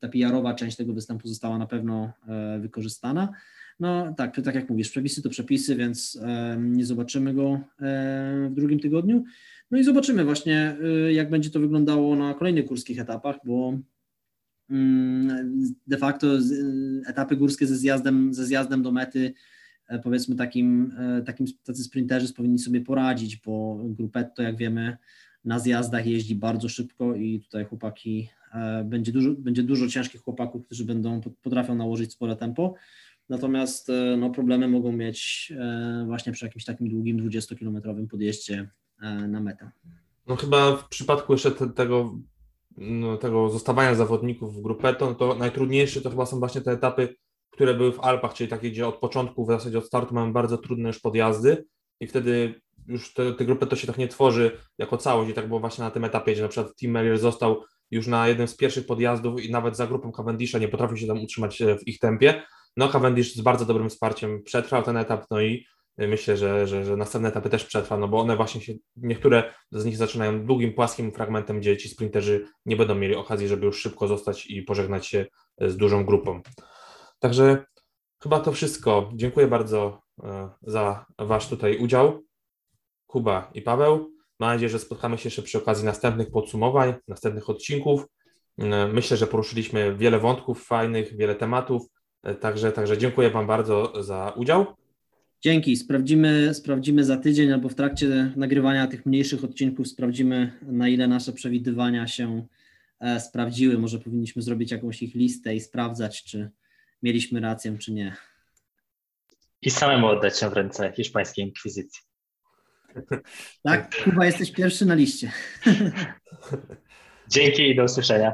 ta 0.00 0.08
PR-owa 0.08 0.54
część 0.54 0.76
tego 0.76 0.92
występu 0.92 1.28
została 1.28 1.58
na 1.58 1.66
pewno 1.66 2.12
wykorzystana. 2.60 3.32
No 3.80 4.14
tak, 4.16 4.40
tak 4.44 4.54
jak 4.54 4.70
mówisz, 4.70 4.90
przepisy 4.90 5.22
to 5.22 5.30
przepisy, 5.30 5.76
więc 5.76 6.20
nie 6.58 6.86
zobaczymy 6.86 7.34
go 7.34 7.60
w 8.50 8.54
drugim 8.54 8.80
tygodniu. 8.80 9.24
No 9.70 9.78
i 9.78 9.84
zobaczymy 9.84 10.24
właśnie, 10.24 10.76
jak 11.10 11.30
będzie 11.30 11.50
to 11.50 11.60
wyglądało 11.60 12.16
na 12.16 12.34
kolejnych 12.34 12.66
górskich 12.66 13.00
etapach, 13.00 13.36
bo 13.44 13.78
mm, 14.70 15.74
de 15.86 15.96
facto 15.96 16.38
etapy 17.06 17.36
górskie 17.36 17.66
ze 17.66 17.76
zjazdem, 17.76 18.34
ze 18.34 18.46
zjazdem 18.46 18.82
do 18.82 18.92
mety, 18.92 19.26
e, 19.26 19.51
powiedzmy 19.98 20.36
takim, 20.36 20.92
e, 20.98 21.22
takim 21.22 21.46
tacy 21.64 21.84
sprinterzy 21.84 22.34
powinni 22.34 22.58
sobie 22.58 22.80
poradzić, 22.80 23.36
bo 23.36 23.78
grupetto, 23.84 24.42
jak 24.42 24.56
wiemy, 24.56 24.96
na 25.44 25.58
zjazdach 25.58 26.06
jeździ 26.06 26.34
bardzo 26.34 26.68
szybko 26.68 27.14
i 27.14 27.40
tutaj 27.40 27.64
chłopaki, 27.64 28.28
e, 28.54 28.84
będzie 28.84 29.12
dużo, 29.12 29.30
będzie 29.38 29.62
dużo 29.62 29.88
ciężkich 29.88 30.20
chłopaków, 30.20 30.66
którzy 30.66 30.84
będą, 30.84 31.20
potrafią 31.42 31.74
nałożyć 31.74 32.12
spore 32.12 32.36
tempo. 32.36 32.74
Natomiast 33.28 33.90
e, 33.90 34.16
no, 34.16 34.30
problemy 34.30 34.68
mogą 34.68 34.92
mieć 34.92 35.52
e, 35.56 36.04
właśnie 36.06 36.32
przy 36.32 36.44
jakimś 36.44 36.64
takim 36.64 36.88
długim 36.88 37.30
20-kilometrowym 37.30 38.06
podjeździe 38.06 38.70
e, 39.02 39.28
na 39.28 39.40
metę. 39.40 39.70
No 40.26 40.36
chyba 40.36 40.76
w 40.76 40.88
przypadku 40.88 41.32
jeszcze 41.32 41.50
te, 41.50 41.70
tego, 41.70 42.18
no, 42.76 43.16
tego 43.16 43.50
zostawania 43.50 43.94
zawodników 43.94 44.56
w 44.56 44.62
grupę, 44.62 44.94
to, 44.94 45.14
to 45.14 45.34
najtrudniejsze 45.34 46.00
to 46.00 46.10
chyba 46.10 46.26
są 46.26 46.38
właśnie 46.38 46.60
te 46.60 46.72
etapy, 46.72 47.16
które 47.52 47.74
były 47.74 47.92
w 47.92 48.00
Alpach, 48.00 48.34
czyli 48.34 48.50
takie, 48.50 48.70
gdzie 48.70 48.86
od 48.86 48.96
początku, 48.96 49.44
w 49.44 49.48
zasadzie 49.48 49.78
od 49.78 49.86
startu 49.86 50.14
mamy 50.14 50.32
bardzo 50.32 50.58
trudne 50.58 50.88
już 50.88 51.00
podjazdy 51.00 51.64
i 52.00 52.06
wtedy 52.06 52.60
już 52.88 53.14
te, 53.14 53.32
te 53.32 53.44
grupy 53.44 53.66
to 53.66 53.76
się 53.76 53.86
tak 53.86 53.98
nie 53.98 54.08
tworzy 54.08 54.50
jako 54.78 54.96
całość 54.96 55.30
i 55.30 55.34
tak 55.34 55.48
było 55.48 55.60
właśnie 55.60 55.84
na 55.84 55.90
tym 55.90 56.04
etapie, 56.04 56.32
gdzie 56.32 56.42
na 56.42 56.48
przykład 56.48 56.74
Tim 56.76 56.90
Merrill 56.90 57.18
został 57.18 57.62
już 57.90 58.06
na 58.06 58.28
jednym 58.28 58.48
z 58.48 58.56
pierwszych 58.56 58.86
podjazdów 58.86 59.44
i 59.44 59.50
nawet 59.50 59.76
za 59.76 59.86
grupą 59.86 60.12
Cavendisha 60.12 60.58
nie 60.58 60.68
potrafił 60.68 60.96
się 60.96 61.06
tam 61.06 61.22
utrzymać 61.22 61.62
w 61.80 61.88
ich 61.88 61.98
tempie, 61.98 62.42
no 62.76 62.88
Cavendish 62.88 63.34
z 63.34 63.40
bardzo 63.40 63.66
dobrym 63.66 63.90
wsparciem 63.90 64.42
przetrwał 64.42 64.82
ten 64.82 64.96
etap, 64.96 65.24
no 65.30 65.40
i 65.40 65.66
myślę, 65.98 66.36
że, 66.36 66.66
że, 66.66 66.84
że 66.84 66.96
następne 66.96 67.28
etapy 67.28 67.50
też 67.50 67.64
przetrwa, 67.64 67.96
no 67.96 68.08
bo 68.08 68.20
one 68.20 68.36
właśnie 68.36 68.60
się, 68.60 68.72
niektóre 68.96 69.54
z 69.72 69.84
nich 69.84 69.96
zaczynają 69.96 70.46
długim, 70.46 70.72
płaskim 70.72 71.12
fragmentem, 71.12 71.60
gdzie 71.60 71.76
ci 71.76 71.88
sprinterzy 71.88 72.46
nie 72.66 72.76
będą 72.76 72.94
mieli 72.94 73.14
okazji, 73.14 73.48
żeby 73.48 73.66
już 73.66 73.80
szybko 73.80 74.08
zostać 74.08 74.46
i 74.46 74.62
pożegnać 74.62 75.06
się 75.06 75.26
z 75.60 75.76
dużą 75.76 76.04
grupą. 76.04 76.40
Także 77.22 77.64
chyba 78.22 78.40
to 78.40 78.52
wszystko. 78.52 79.12
Dziękuję 79.14 79.46
bardzo 79.46 80.02
e, 80.22 80.48
za 80.62 81.06
Wasz 81.18 81.48
tutaj 81.48 81.78
udział. 81.78 82.22
Kuba 83.06 83.50
i 83.54 83.62
Paweł. 83.62 84.12
Mam 84.38 84.50
nadzieję, 84.50 84.68
że 84.68 84.78
spotkamy 84.78 85.18
się 85.18 85.26
jeszcze 85.26 85.42
przy 85.42 85.58
okazji 85.58 85.84
następnych 85.84 86.30
podsumowań, 86.30 86.94
następnych 87.08 87.50
odcinków. 87.50 88.06
E, 88.58 88.88
myślę, 88.88 89.16
że 89.16 89.26
poruszyliśmy 89.26 89.96
wiele 89.96 90.18
wątków 90.18 90.64
fajnych, 90.64 91.16
wiele 91.16 91.34
tematów. 91.34 91.82
Także, 92.40 92.72
także 92.72 92.98
dziękuję 92.98 93.30
Wam 93.30 93.46
bardzo 93.46 94.02
za 94.02 94.32
udział. 94.36 94.66
Dzięki. 95.42 95.76
Sprawdzimy, 95.76 96.54
sprawdzimy 96.54 97.04
za 97.04 97.16
tydzień 97.16 97.52
albo 97.52 97.68
w 97.68 97.74
trakcie 97.74 98.32
nagrywania 98.36 98.86
tych 98.86 99.06
mniejszych 99.06 99.44
odcinków, 99.44 99.88
sprawdzimy 99.88 100.52
na 100.62 100.88
ile 100.88 101.08
nasze 101.08 101.32
przewidywania 101.32 102.06
się 102.06 102.46
e, 103.00 103.20
sprawdziły. 103.20 103.78
Może 103.78 103.98
powinniśmy 103.98 104.42
zrobić 104.42 104.70
jakąś 104.70 105.02
ich 105.02 105.14
listę 105.14 105.54
i 105.54 105.60
sprawdzać, 105.60 106.24
czy 106.24 106.50
mieliśmy 107.02 107.40
rację, 107.40 107.78
czy 107.78 107.92
nie. 107.92 108.16
I 109.62 109.70
samemu 109.70 110.06
oddać 110.06 110.38
się 110.38 110.50
w 110.50 110.52
ręce 110.52 110.92
hiszpańskiej 110.92 111.44
inkwizycji. 111.44 112.02
Tak, 113.62 114.04
Kuba, 114.04 114.26
jesteś 114.26 114.52
pierwszy 114.52 114.86
na 114.86 114.94
liście. 114.94 115.32
Dzięki 117.28 117.70
i 117.70 117.76
do 117.76 117.84
usłyszenia. 117.84 118.32